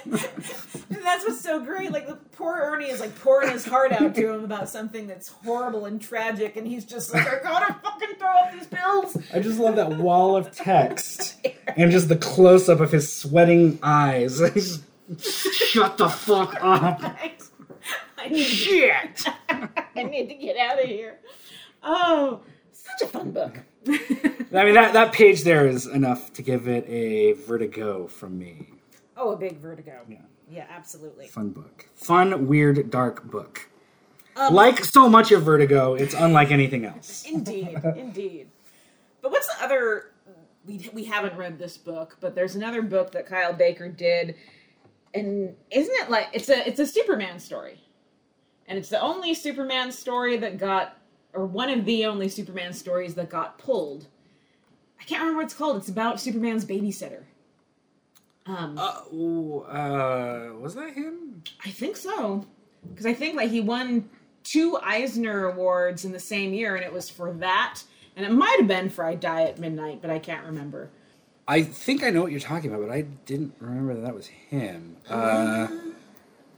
And 0.04 0.12
that's 1.02 1.24
what's 1.24 1.40
so 1.40 1.60
great. 1.60 1.92
Like 1.92 2.06
the 2.06 2.16
poor 2.32 2.58
Ernie 2.60 2.88
is 2.88 3.00
like 3.00 3.18
pouring 3.20 3.50
his 3.50 3.64
heart 3.64 3.92
out 3.92 4.14
to 4.14 4.32
him 4.32 4.44
about 4.44 4.68
something 4.68 5.06
that's 5.06 5.28
horrible 5.28 5.86
and 5.86 6.00
tragic, 6.00 6.56
and 6.56 6.66
he's 6.66 6.84
just 6.84 7.12
like, 7.12 7.26
I 7.26 7.42
gotta 7.42 7.74
fucking 7.82 8.16
throw 8.18 8.28
up 8.28 8.52
these 8.52 8.66
pills. 8.66 9.16
I 9.32 9.40
just 9.40 9.58
love 9.58 9.76
that 9.76 9.90
wall 9.90 10.36
of 10.36 10.54
text 10.54 11.36
and 11.76 11.90
just 11.90 12.08
the 12.08 12.16
close 12.16 12.68
up 12.68 12.80
of 12.80 12.92
his 12.92 13.12
sweating 13.12 13.78
eyes. 13.82 14.40
Shut 15.18 15.98
the 15.98 16.08
fuck 16.08 16.54
up. 16.56 17.02
I, 17.02 17.32
I 18.18 18.28
need 18.28 18.38
to 18.38 18.50
Shit! 18.50 19.26
I 19.48 20.02
need 20.02 20.28
to 20.28 20.34
get 20.34 20.56
out 20.56 20.82
of 20.82 20.86
here. 20.86 21.18
Oh, 21.82 22.40
such 22.72 23.08
a 23.08 23.10
fun 23.10 23.30
book. 23.30 23.60
I 23.88 24.64
mean, 24.64 24.74
that, 24.74 24.92
that 24.94 25.12
page 25.12 25.44
there 25.44 25.68
is 25.68 25.86
enough 25.86 26.32
to 26.34 26.42
give 26.42 26.66
it 26.66 26.88
a 26.88 27.32
vertigo 27.32 28.08
from 28.08 28.38
me. 28.38 28.66
Oh, 29.16 29.32
a 29.32 29.36
big 29.36 29.58
vertigo. 29.58 30.00
Yeah. 30.08 30.18
Yeah, 30.48 30.66
absolutely. 30.70 31.26
Fun 31.26 31.50
book. 31.50 31.88
Fun, 31.94 32.46
weird, 32.46 32.90
dark 32.90 33.24
book. 33.30 33.68
Um, 34.36 34.54
Like 34.54 34.84
so 34.84 35.08
much 35.08 35.32
of 35.32 35.42
Vertigo, 35.42 35.94
it's 35.94 36.14
unlike 36.14 36.50
anything 36.50 36.84
else. 36.84 37.24
Indeed, 37.28 37.78
indeed. 37.96 38.48
But 39.22 39.32
what's 39.32 39.46
the 39.48 39.64
other? 39.64 40.12
We 40.66 40.90
we 40.92 41.04
haven't 41.04 41.36
read 41.36 41.58
this 41.58 41.76
book, 41.76 42.18
but 42.20 42.34
there's 42.34 42.54
another 42.54 42.82
book 42.82 43.12
that 43.12 43.26
Kyle 43.26 43.52
Baker 43.52 43.88
did, 43.88 44.34
and 45.14 45.54
isn't 45.70 45.94
it 45.94 46.10
like 46.10 46.28
it's 46.32 46.48
a 46.48 46.68
it's 46.68 46.78
a 46.80 46.86
Superman 46.86 47.38
story, 47.38 47.80
and 48.68 48.76
it's 48.78 48.88
the 48.88 49.00
only 49.00 49.32
Superman 49.32 49.90
story 49.90 50.36
that 50.38 50.58
got, 50.58 50.98
or 51.32 51.46
one 51.46 51.70
of 51.70 51.84
the 51.84 52.04
only 52.04 52.28
Superman 52.28 52.72
stories 52.72 53.14
that 53.14 53.30
got 53.30 53.58
pulled. 53.58 54.06
I 55.00 55.04
can't 55.04 55.20
remember 55.20 55.38
what 55.38 55.46
it's 55.46 55.54
called. 55.54 55.76
It's 55.78 55.88
about 55.88 56.20
Superman's 56.20 56.64
babysitter. 56.64 57.22
Um, 58.46 58.78
Uh, 58.78 59.00
ooh, 59.12 59.60
uh, 59.62 60.50
was 60.60 60.74
that 60.74 60.92
him? 60.94 61.42
I 61.64 61.70
think 61.70 61.96
so. 61.96 62.46
Because 62.88 63.06
I 63.06 63.14
think 63.14 63.34
like 63.36 63.50
he 63.50 63.60
won 63.60 64.08
two 64.44 64.78
Eisner 64.82 65.46
Awards 65.46 66.04
in 66.04 66.12
the 66.12 66.20
same 66.20 66.54
year, 66.54 66.76
and 66.76 66.84
it 66.84 66.92
was 66.92 67.10
for 67.10 67.32
that. 67.34 67.82
And 68.14 68.24
it 68.24 68.30
might 68.32 68.56
have 68.60 68.68
been 68.68 68.88
for 68.88 69.04
I 69.04 69.16
Die 69.16 69.42
at 69.42 69.58
Midnight, 69.58 70.00
but 70.00 70.10
I 70.10 70.18
can't 70.20 70.46
remember. 70.46 70.90
I 71.48 71.62
think 71.62 72.02
I 72.02 72.10
know 72.10 72.22
what 72.22 72.30
you're 72.30 72.40
talking 72.40 72.72
about, 72.72 72.86
but 72.86 72.92
I 72.92 73.02
didn't 73.02 73.54
remember 73.60 73.94
that 73.94 74.04
that 74.04 74.14
was 74.14 74.26
him. 74.26 74.96
Uh, 75.08 75.66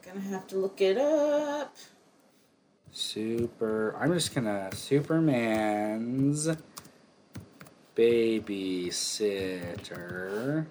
Gonna 0.02 0.20
have 0.30 0.46
to 0.48 0.56
look 0.56 0.80
it 0.80 0.96
up. 0.98 1.76
super. 2.92 3.94
I'm 3.98 4.12
just 4.14 4.34
gonna 4.34 4.70
Superman's 4.74 6.48
babysitter. 7.96 10.66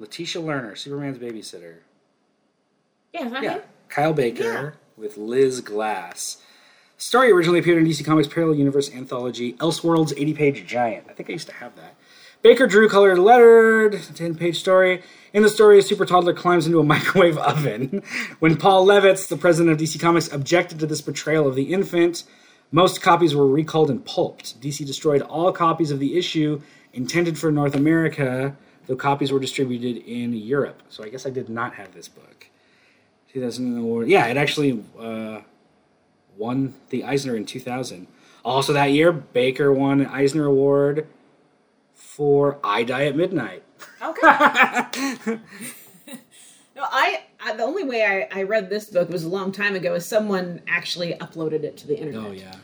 Letitia 0.00 0.40
Lerner, 0.42 0.76
Superman's 0.76 1.18
babysitter. 1.18 1.76
Yeah, 3.12 3.26
is 3.26 3.32
that 3.32 3.42
Yeah, 3.42 3.52
him? 3.54 3.62
Kyle 3.90 4.12
Baker 4.14 4.42
Yeah. 4.44 4.70
with 4.96 5.16
Liz 5.18 5.60
Glass. 5.60 6.38
Story 6.96 7.30
originally 7.30 7.58
appeared 7.60 7.78
in 7.78 7.84
DC 7.86 8.02
Comics 8.04 8.26
Parallel 8.28 8.56
Universe 8.56 8.90
anthology 8.94 9.52
Elseworlds 9.54 10.12
80 10.16 10.34
page 10.34 10.66
giant. 10.66 11.04
I 11.08 11.12
think 11.12 11.28
I 11.28 11.32
used 11.32 11.48
to 11.48 11.54
have 11.54 11.76
that. 11.76 11.96
Baker 12.42 12.66
drew 12.66 12.88
colored 12.88 13.18
lettered 13.18 14.00
10 14.14 14.34
page 14.36 14.58
story. 14.58 15.02
In 15.34 15.42
the 15.42 15.50
story, 15.50 15.78
a 15.78 15.82
super 15.82 16.06
toddler 16.06 16.32
climbs 16.32 16.66
into 16.66 16.80
a 16.80 16.84
microwave 16.94 17.36
oven. 17.36 18.02
When 18.38 18.56
Paul 18.56 18.86
Levitz, 18.86 19.28
the 19.28 19.36
president 19.36 19.72
of 19.72 19.78
DC 19.78 20.00
Comics, 20.00 20.32
objected 20.32 20.78
to 20.80 20.86
this 20.86 21.02
portrayal 21.02 21.46
of 21.46 21.54
the 21.54 21.72
infant, 21.74 22.24
most 22.72 23.02
copies 23.02 23.34
were 23.34 23.46
recalled 23.46 23.90
and 23.90 24.02
pulped. 24.04 24.60
DC 24.62 24.86
destroyed 24.86 25.20
all 25.22 25.52
copies 25.52 25.90
of 25.90 25.98
the 25.98 26.16
issue 26.16 26.62
intended 26.94 27.38
for 27.38 27.52
North 27.52 27.74
America, 27.74 28.56
though 28.90 28.96
copies 28.96 29.30
were 29.30 29.38
distributed 29.38 30.02
in 30.02 30.32
Europe. 30.34 30.82
So 30.88 31.04
I 31.04 31.10
guess 31.10 31.24
I 31.24 31.30
did 31.30 31.48
not 31.48 31.74
have 31.74 31.94
this 31.94 32.08
book. 32.08 32.48
2000 33.32 33.78
award. 33.78 34.08
Yeah, 34.08 34.26
it 34.26 34.36
actually 34.36 34.82
uh, 34.98 35.42
won 36.36 36.74
the 36.88 37.04
Eisner 37.04 37.36
in 37.36 37.46
2000. 37.46 38.08
Also 38.44 38.72
that 38.72 38.86
year, 38.86 39.12
Baker 39.12 39.72
won 39.72 40.00
an 40.00 40.08
Eisner 40.08 40.44
Award 40.44 41.06
for 41.94 42.58
I 42.64 42.82
Die 42.82 43.04
at 43.04 43.14
Midnight. 43.14 43.62
Okay. 44.02 44.26
no, 46.74 46.82
I, 46.82 47.22
I 47.40 47.52
the 47.52 47.62
only 47.62 47.84
way 47.84 48.04
I, 48.04 48.40
I 48.40 48.42
read 48.42 48.70
this 48.70 48.86
book 48.86 49.08
was 49.08 49.22
a 49.22 49.28
long 49.28 49.52
time 49.52 49.76
ago. 49.76 49.94
Is 49.94 50.04
someone 50.04 50.62
actually 50.66 51.12
uploaded 51.12 51.62
it 51.62 51.76
to 51.76 51.86
the 51.86 51.96
internet. 51.96 52.28
Oh 52.28 52.32
yeah, 52.32 52.56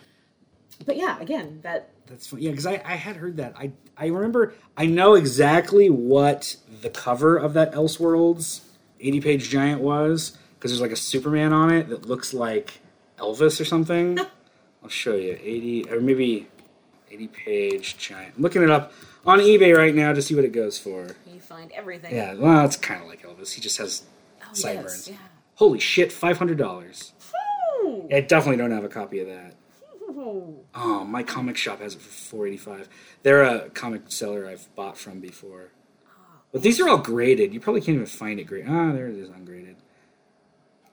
But 0.85 0.97
yeah, 0.97 1.19
again, 1.21 1.61
that 1.63 1.91
that's 2.07 2.27
fun. 2.27 2.41
Yeah, 2.41 2.51
because 2.51 2.67
I, 2.67 2.83
I 2.85 2.97
had 2.97 3.17
heard 3.17 3.39
that. 3.39 3.55
I 3.57 3.73
I 3.97 4.07
remember. 4.07 4.55
I 4.77 4.87
know 4.87 5.15
exactly 5.15 5.89
what 5.89 6.57
the 6.83 6.91
cover 6.91 7.37
of 7.37 7.55
that 7.55 7.73
Elseworlds 7.73 8.61
80 9.01 9.21
page 9.21 9.49
giant 9.49 9.81
was 9.81 10.37
because 10.59 10.71
there's 10.71 10.81
like 10.83 10.91
a 10.91 10.97
Superman 10.97 11.53
on 11.53 11.73
it 11.73 11.89
that 11.89 12.07
looks 12.07 12.35
like 12.35 12.81
Elvis 13.19 13.61
or 13.61 13.65
something. 13.65 14.19
I'll 14.83 14.89
show 14.91 15.15
you 15.15 15.33
80 15.43 15.91
or 15.91 16.01
maybe 16.01 16.49
80 17.11 17.27
page 17.29 17.97
giant. 17.99 18.35
I'm 18.37 18.43
looking 18.43 18.63
it 18.63 18.71
up 18.71 18.93
on 19.25 19.41
eBay 19.41 19.77
right 19.77 19.95
now 19.95 20.13
to 20.13 20.23
see 20.23 20.35
what 20.37 20.45
it 20.45 20.53
goes 20.53 20.79
for. 20.79 21.09
you 21.27 21.41
find 21.41 21.73
everything. 21.73 22.15
Yeah, 22.15 22.35
well, 22.35 22.65
it's 22.65 22.77
kind 22.77 23.03
of 23.03 23.09
like 23.09 23.23
Elvis. 23.23 23.55
He 23.55 23.61
just 23.61 23.79
has 23.79 24.03
Oh, 24.43 24.49
sideburns. 24.53 25.09
yes, 25.09 25.19
Holy 25.57 25.81
shit, 25.81 26.13
five 26.13 26.39
hundred 26.39 26.59
dollars. 26.59 27.13
I 28.13 28.21
definitely 28.21 28.59
don't 28.59 28.71
have 28.71 28.85
a 28.85 28.89
copy 28.89 29.19
of 29.21 29.27
that. 29.29 29.55
Ooh. 30.09 30.65
Oh, 30.75 31.05
my 31.05 31.23
comic 31.23 31.57
shop 31.57 31.81
has 31.81 31.95
it 31.95 32.01
for 32.03 32.11
four 32.11 32.47
eighty 32.47 32.57
five. 32.57 32.89
They're 33.23 33.43
a 33.43 33.71
comic 33.71 34.03
seller 34.09 34.47
I've 34.49 34.75
bought 34.75 34.97
from 34.97 35.21
before. 35.21 35.73
But 36.53 36.63
these 36.63 36.81
are 36.81 36.89
all 36.89 36.99
graded. 36.99 37.53
You 37.53 37.61
probably 37.61 37.81
can't 37.81 37.97
even 37.97 38.07
find 38.07 38.39
it 38.41 38.45
graded. 38.45 38.71
Ah, 38.71 38.93
there 38.93 39.09
it 39.09 39.17
is, 39.17 39.29
ungraded. 39.29 39.77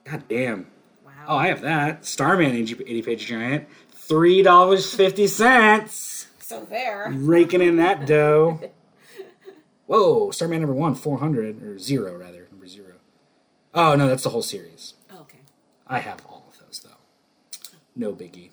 God 0.04 0.24
damn. 0.28 0.66
Wow. 1.04 1.12
Oh, 1.28 1.36
I 1.36 1.46
have 1.46 1.62
that. 1.62 2.04
Starman 2.04 2.52
80 2.54 3.02
page 3.02 3.26
giant. 3.26 3.66
Three 3.92 4.42
dollars 4.42 4.92
fifty 4.94 5.26
cents. 5.26 6.26
so 6.38 6.64
there. 6.66 7.10
Raking 7.10 7.62
in 7.62 7.76
that 7.76 8.06
dough. 8.06 8.60
Whoa, 9.86 10.30
Starman 10.30 10.60
number 10.60 10.74
one, 10.74 10.94
four 10.94 11.18
hundred 11.18 11.62
or 11.62 11.78
zero 11.78 12.16
rather, 12.16 12.48
number 12.50 12.66
zero. 12.66 12.94
Oh 13.74 13.94
no, 13.96 14.06
that's 14.08 14.22
the 14.24 14.30
whole 14.30 14.42
series. 14.42 14.94
Oh, 15.10 15.20
okay. 15.22 15.38
I 15.86 16.00
have 16.00 16.24
all 16.26 16.46
of 16.50 16.58
those 16.58 16.80
though. 16.80 17.68
No 17.96 18.12
biggie. 18.12 18.50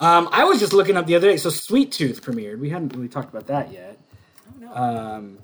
Um, 0.00 0.28
I 0.32 0.44
was 0.44 0.58
just 0.60 0.72
looking 0.72 0.96
up 0.96 1.06
the 1.06 1.14
other 1.14 1.28
day. 1.30 1.36
So 1.36 1.50
Sweet 1.50 1.92
Tooth 1.92 2.22
premiered. 2.22 2.58
We 2.58 2.70
hadn't 2.70 2.94
really 2.94 3.08
talked 3.08 3.28
about 3.30 3.46
that 3.46 3.72
yet. 3.72 3.98
Oh 4.46 4.52
no. 4.60 4.74
Um, 4.74 5.38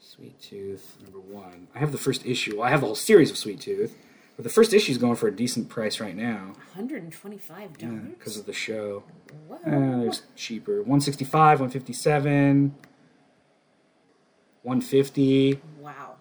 Sweet 0.00 0.40
Tooth 0.40 0.96
number 1.02 1.20
one. 1.20 1.68
I 1.74 1.78
have 1.78 1.92
the 1.92 1.98
first 1.98 2.26
issue. 2.26 2.56
Well, 2.58 2.66
I 2.66 2.70
have 2.70 2.80
the 2.80 2.86
whole 2.86 2.94
series 2.96 3.30
of 3.30 3.38
Sweet 3.38 3.60
Tooth, 3.60 3.96
but 4.36 4.42
the 4.42 4.50
first 4.50 4.74
issue 4.74 4.90
is 4.92 4.98
going 4.98 5.16
for 5.16 5.28
a 5.28 5.34
decent 5.34 5.68
price 5.68 6.00
right 6.00 6.16
now 6.16 6.52
125 6.74 7.78
dollars. 7.78 8.00
because 8.18 8.36
of 8.36 8.46
the 8.46 8.52
show. 8.52 9.04
Whoa. 9.48 9.56
Uh, 9.66 10.00
there's 10.02 10.22
cheaper. 10.36 10.78
165, 10.78 11.60
157, 11.60 12.74
150. 14.62 15.60
wow. 15.80 16.16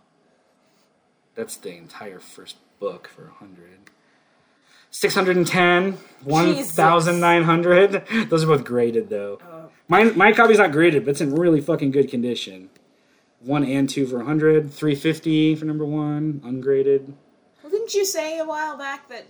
That's 1.36 1.58
the 1.58 1.76
entire 1.76 2.20
first 2.20 2.58
book 2.80 3.08
for 3.08 3.24
100. 3.26 3.90
610, 4.92 5.94
1,900. 6.24 8.08
Those 8.30 8.44
are 8.44 8.48
both 8.48 8.64
graded 8.64 9.10
though. 9.10 9.40
Oh. 9.44 9.70
My, 9.88 10.04
my 10.04 10.32
copy's 10.32 10.58
not 10.58 10.72
graded, 10.72 11.06
but 11.06 11.12
it's 11.12 11.22
in 11.22 11.34
really 11.34 11.62
fucking 11.62 11.92
good 11.92 12.10
condition. 12.10 12.70
One 13.40 13.64
and 13.64 13.90
two 13.90 14.06
for 14.06 14.18
100, 14.18 14.72
350 14.72 15.56
for 15.56 15.66
number 15.66 15.86
one, 15.86 16.42
ungraded. 16.44 17.14
Well, 17.64 17.72
didn't 17.72 17.94
you 17.94 18.06
say 18.06 18.40
a 18.40 18.46
while 18.46 18.78
back 18.78 19.08
that 19.10 19.26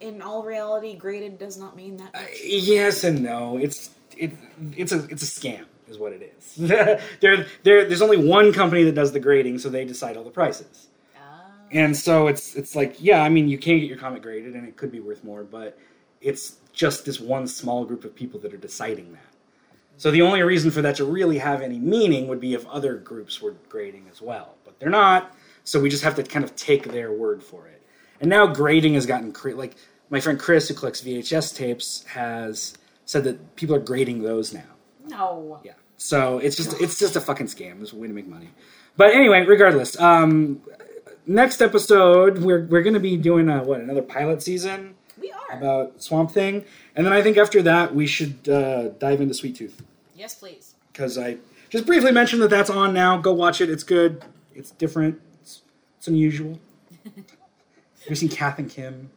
in 0.00 0.22
all 0.22 0.42
reality, 0.42 0.96
graded 0.96 1.38
does 1.38 1.56
not 1.58 1.76
mean 1.76 1.96
that 1.98 2.12
much? 2.12 2.22
Uh, 2.22 2.26
yes 2.42 3.04
and 3.04 3.22
no. 3.22 3.56
It's 3.58 3.90
it 4.16 4.32
it's 4.76 4.92
a 4.92 5.04
it's 5.04 5.22
a 5.22 5.40
scam, 5.40 5.64
is 5.88 5.98
what 5.98 6.12
it 6.12 6.34
is. 6.36 6.54
there 6.56 7.46
there 7.62 7.84
there's 7.84 8.02
only 8.02 8.16
one 8.16 8.52
company 8.52 8.84
that 8.84 8.94
does 8.94 9.12
the 9.12 9.20
grading, 9.20 9.58
so 9.58 9.68
they 9.68 9.84
decide 9.84 10.16
all 10.16 10.24
the 10.24 10.30
prices. 10.30 10.88
And 11.72 11.96
so 11.96 12.26
it's 12.26 12.54
it's 12.54 12.76
like 12.76 12.96
yeah, 13.00 13.22
I 13.22 13.28
mean 13.28 13.48
you 13.48 13.58
can 13.58 13.78
get 13.78 13.88
your 13.88 13.98
comic 13.98 14.22
graded 14.22 14.54
and 14.54 14.68
it 14.68 14.76
could 14.76 14.92
be 14.92 15.00
worth 15.00 15.24
more, 15.24 15.42
but 15.42 15.78
it's 16.20 16.56
just 16.72 17.04
this 17.04 17.18
one 17.18 17.46
small 17.46 17.84
group 17.84 18.04
of 18.04 18.14
people 18.14 18.38
that 18.40 18.54
are 18.54 18.58
deciding 18.58 19.12
that. 19.12 19.32
So 19.96 20.10
the 20.10 20.22
only 20.22 20.42
reason 20.42 20.70
for 20.70 20.82
that 20.82 20.96
to 20.96 21.04
really 21.04 21.38
have 21.38 21.62
any 21.62 21.78
meaning 21.78 22.28
would 22.28 22.40
be 22.40 22.54
if 22.54 22.66
other 22.66 22.96
groups 22.96 23.40
were 23.40 23.54
grading 23.68 24.06
as 24.10 24.20
well, 24.20 24.54
but 24.64 24.78
they're 24.78 24.90
not. 24.90 25.34
So 25.64 25.80
we 25.80 25.88
just 25.88 26.04
have 26.04 26.14
to 26.16 26.22
kind 26.22 26.44
of 26.44 26.56
take 26.56 26.84
their 26.84 27.12
word 27.12 27.42
for 27.42 27.66
it. 27.68 27.82
And 28.20 28.28
now 28.28 28.46
grading 28.46 28.94
has 28.94 29.06
gotten 29.06 29.32
cre- 29.32 29.52
like 29.52 29.76
my 30.10 30.20
friend 30.20 30.38
Chris 30.38 30.68
who 30.68 30.74
collects 30.74 31.02
VHS 31.02 31.54
tapes 31.56 32.04
has 32.04 32.74
said 33.06 33.24
that 33.24 33.56
people 33.56 33.74
are 33.74 33.80
grading 33.80 34.22
those 34.22 34.52
now. 34.52 34.62
No. 35.08 35.60
Yeah. 35.64 35.72
So 35.96 36.38
it's 36.38 36.56
just 36.56 36.80
it's 36.80 36.98
just 36.98 37.16
a 37.16 37.20
fucking 37.20 37.46
scam. 37.46 37.80
It's 37.80 37.92
a 37.92 37.96
way 37.96 38.08
to 38.08 38.12
make 38.12 38.26
money. 38.26 38.50
But 38.96 39.14
anyway, 39.14 39.44
regardless, 39.44 39.98
um, 40.00 40.60
next 41.26 41.60
episode 41.62 42.38
we're 42.38 42.64
we're 42.66 42.82
gonna 42.82 43.00
be 43.00 43.16
doing 43.16 43.48
a, 43.48 43.62
what 43.62 43.80
another 43.80 44.02
pilot 44.02 44.42
season 44.42 44.94
We 45.20 45.32
are. 45.32 45.56
about 45.56 46.02
Swamp 46.02 46.30
Thing, 46.30 46.64
and 46.96 47.06
then 47.06 47.12
I 47.12 47.22
think 47.22 47.36
after 47.36 47.62
that 47.62 47.94
we 47.94 48.06
should 48.06 48.48
uh, 48.48 48.88
dive 48.88 49.20
into 49.20 49.34
Sweet 49.34 49.56
Tooth 49.56 49.82
yes, 50.14 50.34
please. 50.34 50.74
because 50.92 51.18
I 51.18 51.38
just 51.70 51.86
briefly 51.86 52.12
mentioned 52.12 52.42
that 52.42 52.50
that's 52.50 52.70
on 52.70 52.92
now. 52.92 53.16
Go 53.16 53.32
watch 53.32 53.60
it. 53.60 53.70
It's 53.70 53.82
good. 53.82 54.24
It's 54.54 54.70
different. 54.72 55.20
It's, 55.40 55.62
it's 55.98 56.06
unusual. 56.08 56.60
Have 57.04 58.10
you 58.10 58.16
seen 58.16 58.28
Kath 58.28 58.58
and 58.58 58.68
Kim? 58.70 59.10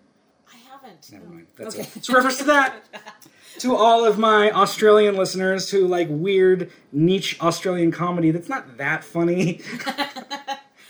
I 0.51 0.57
haven't. 0.71 1.11
Never 1.11 1.25
mind. 1.25 1.47
That's 1.57 1.75
okay. 1.75 1.83
it. 1.83 1.97
It's 1.97 2.09
a 2.09 2.13
reference 2.13 2.37
to 2.37 2.43
that. 2.45 2.75
to 3.59 3.75
all 3.75 4.05
of 4.05 4.17
my 4.17 4.51
Australian 4.51 5.15
listeners 5.15 5.69
who 5.69 5.87
like 5.87 6.07
weird 6.09 6.71
niche 6.91 7.39
Australian 7.41 7.91
comedy 7.91 8.31
that's 8.31 8.49
not 8.49 8.77
that 8.77 9.03
funny. 9.03 9.61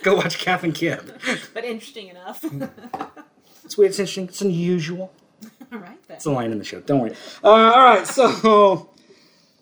Go 0.05 0.13
watch 0.17 0.37
Kath 0.37 0.63
and 0.63 0.75
Kim. 0.75 1.11
but 1.55 1.65
interesting 1.65 2.07
enough. 2.09 2.45
It's 3.63 3.75
weird. 3.75 3.89
It's 3.89 3.97
interesting. 3.97 4.25
It's 4.25 4.41
unusual. 4.41 5.11
all 5.73 5.79
right 5.79 5.97
then. 6.07 6.17
It's 6.17 6.25
a 6.27 6.29
line 6.29 6.51
in 6.51 6.59
the 6.59 6.63
show. 6.63 6.81
Don't 6.81 6.99
worry. 6.99 7.15
Uh, 7.43 7.47
all 7.47 7.83
right. 7.83 8.05
So 8.05 8.91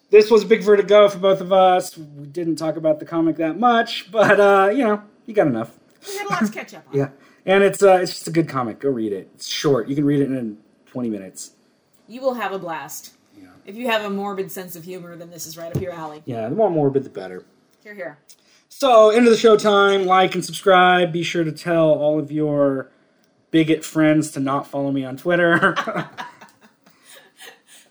this 0.10 0.30
was 0.30 0.44
a 0.44 0.46
big 0.46 0.62
vertigo 0.62 1.08
for 1.08 1.20
both 1.20 1.40
of 1.40 1.54
us. 1.54 1.98
We 1.98 2.26
didn't 2.26 2.58
talk 2.58 2.76
about 2.76 3.00
the 3.00 3.06
comic 3.06 3.38
that 3.38 3.58
much, 3.58 4.12
but 4.12 4.42
uh, 4.42 4.72
you 4.74 4.84
know, 4.84 5.02
you 5.26 5.34
got 5.34 5.48
enough. 5.48 5.80
We 6.06 6.18
had 6.18 6.28
a 6.28 6.30
lot 6.32 6.46
to 6.46 6.52
catch 6.52 6.74
up 6.74 6.86
on. 6.90 7.00
Yeah. 7.00 7.12
And 7.46 7.64
it's 7.64 7.82
uh, 7.82 8.00
it's 8.02 8.12
just 8.12 8.28
a 8.28 8.32
good 8.32 8.50
comic. 8.50 8.82
Go 8.82 8.90
read 8.90 9.14
it. 9.14 9.30
It's 9.36 9.48
short. 9.48 9.88
You 9.88 9.96
can 9.96 10.04
read 10.04 10.20
it 10.20 10.30
in 10.30 10.58
20 10.88 11.10
minutes. 11.10 11.52
You 12.10 12.20
will 12.20 12.34
have 12.34 12.52
a 12.52 12.60
blast. 12.60 13.14
Yeah. 13.40 13.48
If 13.66 13.78
you 13.78 13.88
have 13.88 14.04
a 14.04 14.10
morbid 14.10 14.52
sense 14.52 14.76
of 14.76 14.84
humor, 14.84 15.16
then 15.16 15.32
this 15.32 15.48
is 15.48 15.58
right 15.58 15.74
up 15.74 15.82
your 15.82 15.94
alley. 15.94 16.22
Yeah. 16.26 16.50
The 16.50 16.56
more 16.56 16.70
morbid, 16.70 17.06
the 17.06 17.10
better. 17.10 17.46
Here, 17.86 17.96
here. 17.96 18.18
So, 18.76 19.12
end 19.12 19.28
of 19.28 19.32
the 19.32 19.38
show 19.38 19.56
time. 19.56 20.06
Like 20.06 20.34
and 20.34 20.44
subscribe. 20.44 21.14
Be 21.14 21.24
sure 21.24 21.44
to 21.44 21.52
tell 21.52 21.90
all 21.90 22.20
of 22.20 22.32
your 22.32 22.90
bigot 23.52 23.86
friends 23.86 24.32
to 24.32 24.40
not 24.40 24.68
follow 24.68 24.92
me 24.92 25.06
on 25.06 25.16
Twitter. 25.16 25.78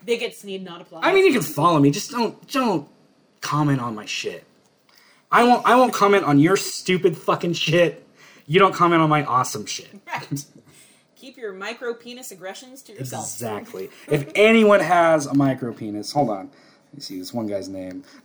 Bigots 0.05 0.43
need 0.43 0.65
not 0.65 0.81
apply. 0.81 1.01
I 1.03 1.15
mean, 1.15 1.25
you 1.25 1.33
can 1.33 1.43
follow 1.43 1.79
me. 1.79 1.93
Just 1.93 2.11
don't 2.11 2.47
don't 2.51 2.89
comment 3.41 3.81
on 3.81 3.95
my 3.95 4.05
shit. 4.05 4.45
I 5.31 5.45
won't 5.45 5.65
I 5.65 5.77
won't 5.77 5.95
comment 5.95 6.25
on 6.25 6.41
your 6.41 6.57
stupid 6.57 7.17
fucking 7.17 7.53
shit. 7.55 8.05
You 8.47 8.59
don't 8.59 8.75
comment 8.75 9.01
on 9.01 9.09
my 9.09 9.25
awesome 9.25 9.67
shit. 9.67 9.89
Right. 10.07 10.45
Keep 11.15 11.37
your 11.37 11.53
micro 11.53 11.95
penis 11.95 12.33
aggressions 12.33 12.83
to 12.83 12.93
yourself. 12.93 13.25
Exactly. 13.25 13.89
if 14.09 14.29
anyone 14.35 14.81
has 14.81 15.27
a 15.27 15.35
micro 15.35 15.73
penis, 15.73 16.11
hold 16.11 16.31
on. 16.31 16.47
Let 16.49 16.95
me 16.95 17.01
see 17.01 17.19
this 17.21 17.33
one 17.33 17.47
guy's 17.47 17.69
name. 17.69 18.03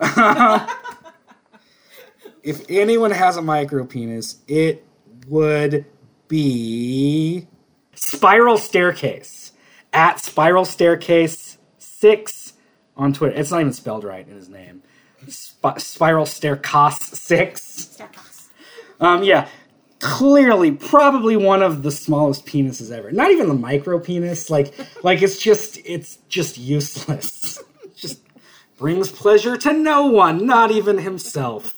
if 2.43 2.65
anyone 2.69 3.11
has 3.11 3.37
a 3.37 3.41
micro 3.41 3.85
penis, 3.85 4.37
it 4.47 4.85
would 5.27 5.85
be 6.27 7.47
Spiral 7.95 8.57
Staircase 8.57 9.51
at 9.93 10.19
Spiral 10.19 10.65
Staircase 10.65 11.57
six 11.77 12.53
on 12.95 13.13
Twitter. 13.13 13.35
It's 13.35 13.51
not 13.51 13.61
even 13.61 13.73
spelled 13.73 14.03
right 14.03 14.27
in 14.27 14.35
his 14.35 14.49
name. 14.49 14.83
Sp- 15.27 15.79
Spiral 15.79 16.25
Staircase 16.25 16.99
six. 16.99 17.97
Starcos. 17.97 18.47
Um, 18.99 19.23
yeah, 19.23 19.47
clearly, 19.99 20.71
probably 20.71 21.37
one 21.37 21.61
of 21.61 21.83
the 21.83 21.91
smallest 21.91 22.45
penises 22.45 22.91
ever. 22.91 23.11
Not 23.11 23.31
even 23.31 23.47
the 23.47 23.53
micro 23.53 23.99
penis. 23.99 24.49
Like, 24.49 24.73
like 25.03 25.21
it's 25.21 25.37
just, 25.37 25.77
it's 25.85 26.17
just 26.29 26.57
useless. 26.57 27.61
just 27.95 28.21
brings 28.77 29.11
pleasure 29.11 29.57
to 29.57 29.73
no 29.73 30.05
one, 30.05 30.45
not 30.45 30.71
even 30.71 30.99
himself. 30.99 31.73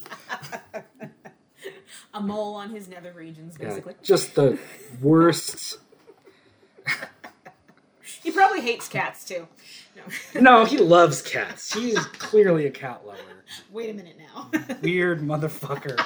A 2.14 2.20
mole 2.20 2.54
on 2.56 2.70
his 2.70 2.88
nether 2.88 3.12
regions, 3.12 3.56
Yeah, 3.58 3.68
basically. 3.68 3.94
just 4.02 4.34
the 4.34 4.58
worst. 5.00 5.78
He 8.22 8.30
probably 8.30 8.60
hates 8.60 8.86
cats 8.86 9.24
too. 9.24 9.48
No. 9.96 10.02
No, 10.42 10.64
he 10.66 10.76
loves 10.76 11.22
cats. 11.22 11.72
He's 11.72 11.98
clearly 12.04 12.66
a 12.66 12.70
cat 12.70 13.06
lover. 13.06 13.44
Wait 13.70 13.88
a 13.88 13.94
minute 13.94 14.16
now. 14.18 14.50
Weird 14.82 15.20
motherfucker. 15.22 15.98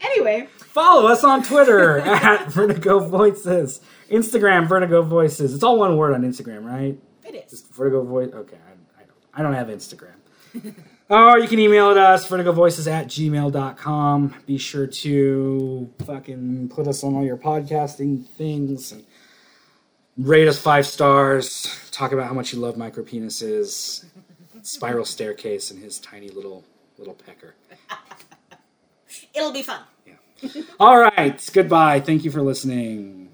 anyway, 0.00 0.48
Follow 0.58 1.08
us 1.08 1.24
on 1.24 1.42
Twitter 1.42 1.98
at 1.98 2.52
Vertigo 2.52 3.00
Voices, 3.00 3.80
Instagram 4.10 4.68
Vertigo 4.68 5.02
Voices. 5.02 5.54
It's 5.54 5.64
all 5.64 5.78
one 5.78 5.96
word 5.96 6.14
on 6.14 6.22
Instagram, 6.22 6.64
right? 6.64 6.96
It 7.34 7.44
is. 7.44 7.50
Just 7.50 7.74
Vertigo 7.74 8.02
Voice. 8.02 8.30
Okay, 8.32 8.56
I, 8.56 9.02
I 9.02 9.04
don't. 9.04 9.16
I 9.34 9.42
don't 9.42 9.54
have 9.54 9.68
Instagram. 9.68 10.14
or 11.08 11.38
you 11.38 11.48
can 11.48 11.58
email 11.58 11.90
it 11.90 11.98
us 11.98 12.28
vertigovoices 12.28 12.90
at 12.90 13.06
gmail.com. 13.06 14.34
Be 14.46 14.58
sure 14.58 14.86
to 14.86 15.90
fucking 16.04 16.68
put 16.68 16.86
us 16.86 17.04
on 17.04 17.14
all 17.14 17.24
your 17.24 17.36
podcasting 17.36 18.26
things 18.30 18.92
and 18.92 19.04
rate 20.16 20.48
us 20.48 20.58
five 20.58 20.86
stars. 20.86 21.88
Talk 21.90 22.12
about 22.12 22.26
how 22.26 22.34
much 22.34 22.52
you 22.52 22.58
love 22.58 22.76
micro 22.76 23.04
penises, 23.04 24.04
spiral 24.62 25.04
staircase, 25.04 25.70
and 25.70 25.82
his 25.82 25.98
tiny 25.98 26.28
little 26.28 26.64
little 26.98 27.14
pecker. 27.14 27.54
It'll 29.34 29.52
be 29.52 29.62
fun. 29.62 29.80
Yeah. 30.06 30.62
All 30.78 30.98
right. 30.98 31.48
Goodbye. 31.52 32.00
Thank 32.00 32.24
you 32.24 32.30
for 32.30 32.42
listening. 32.42 33.30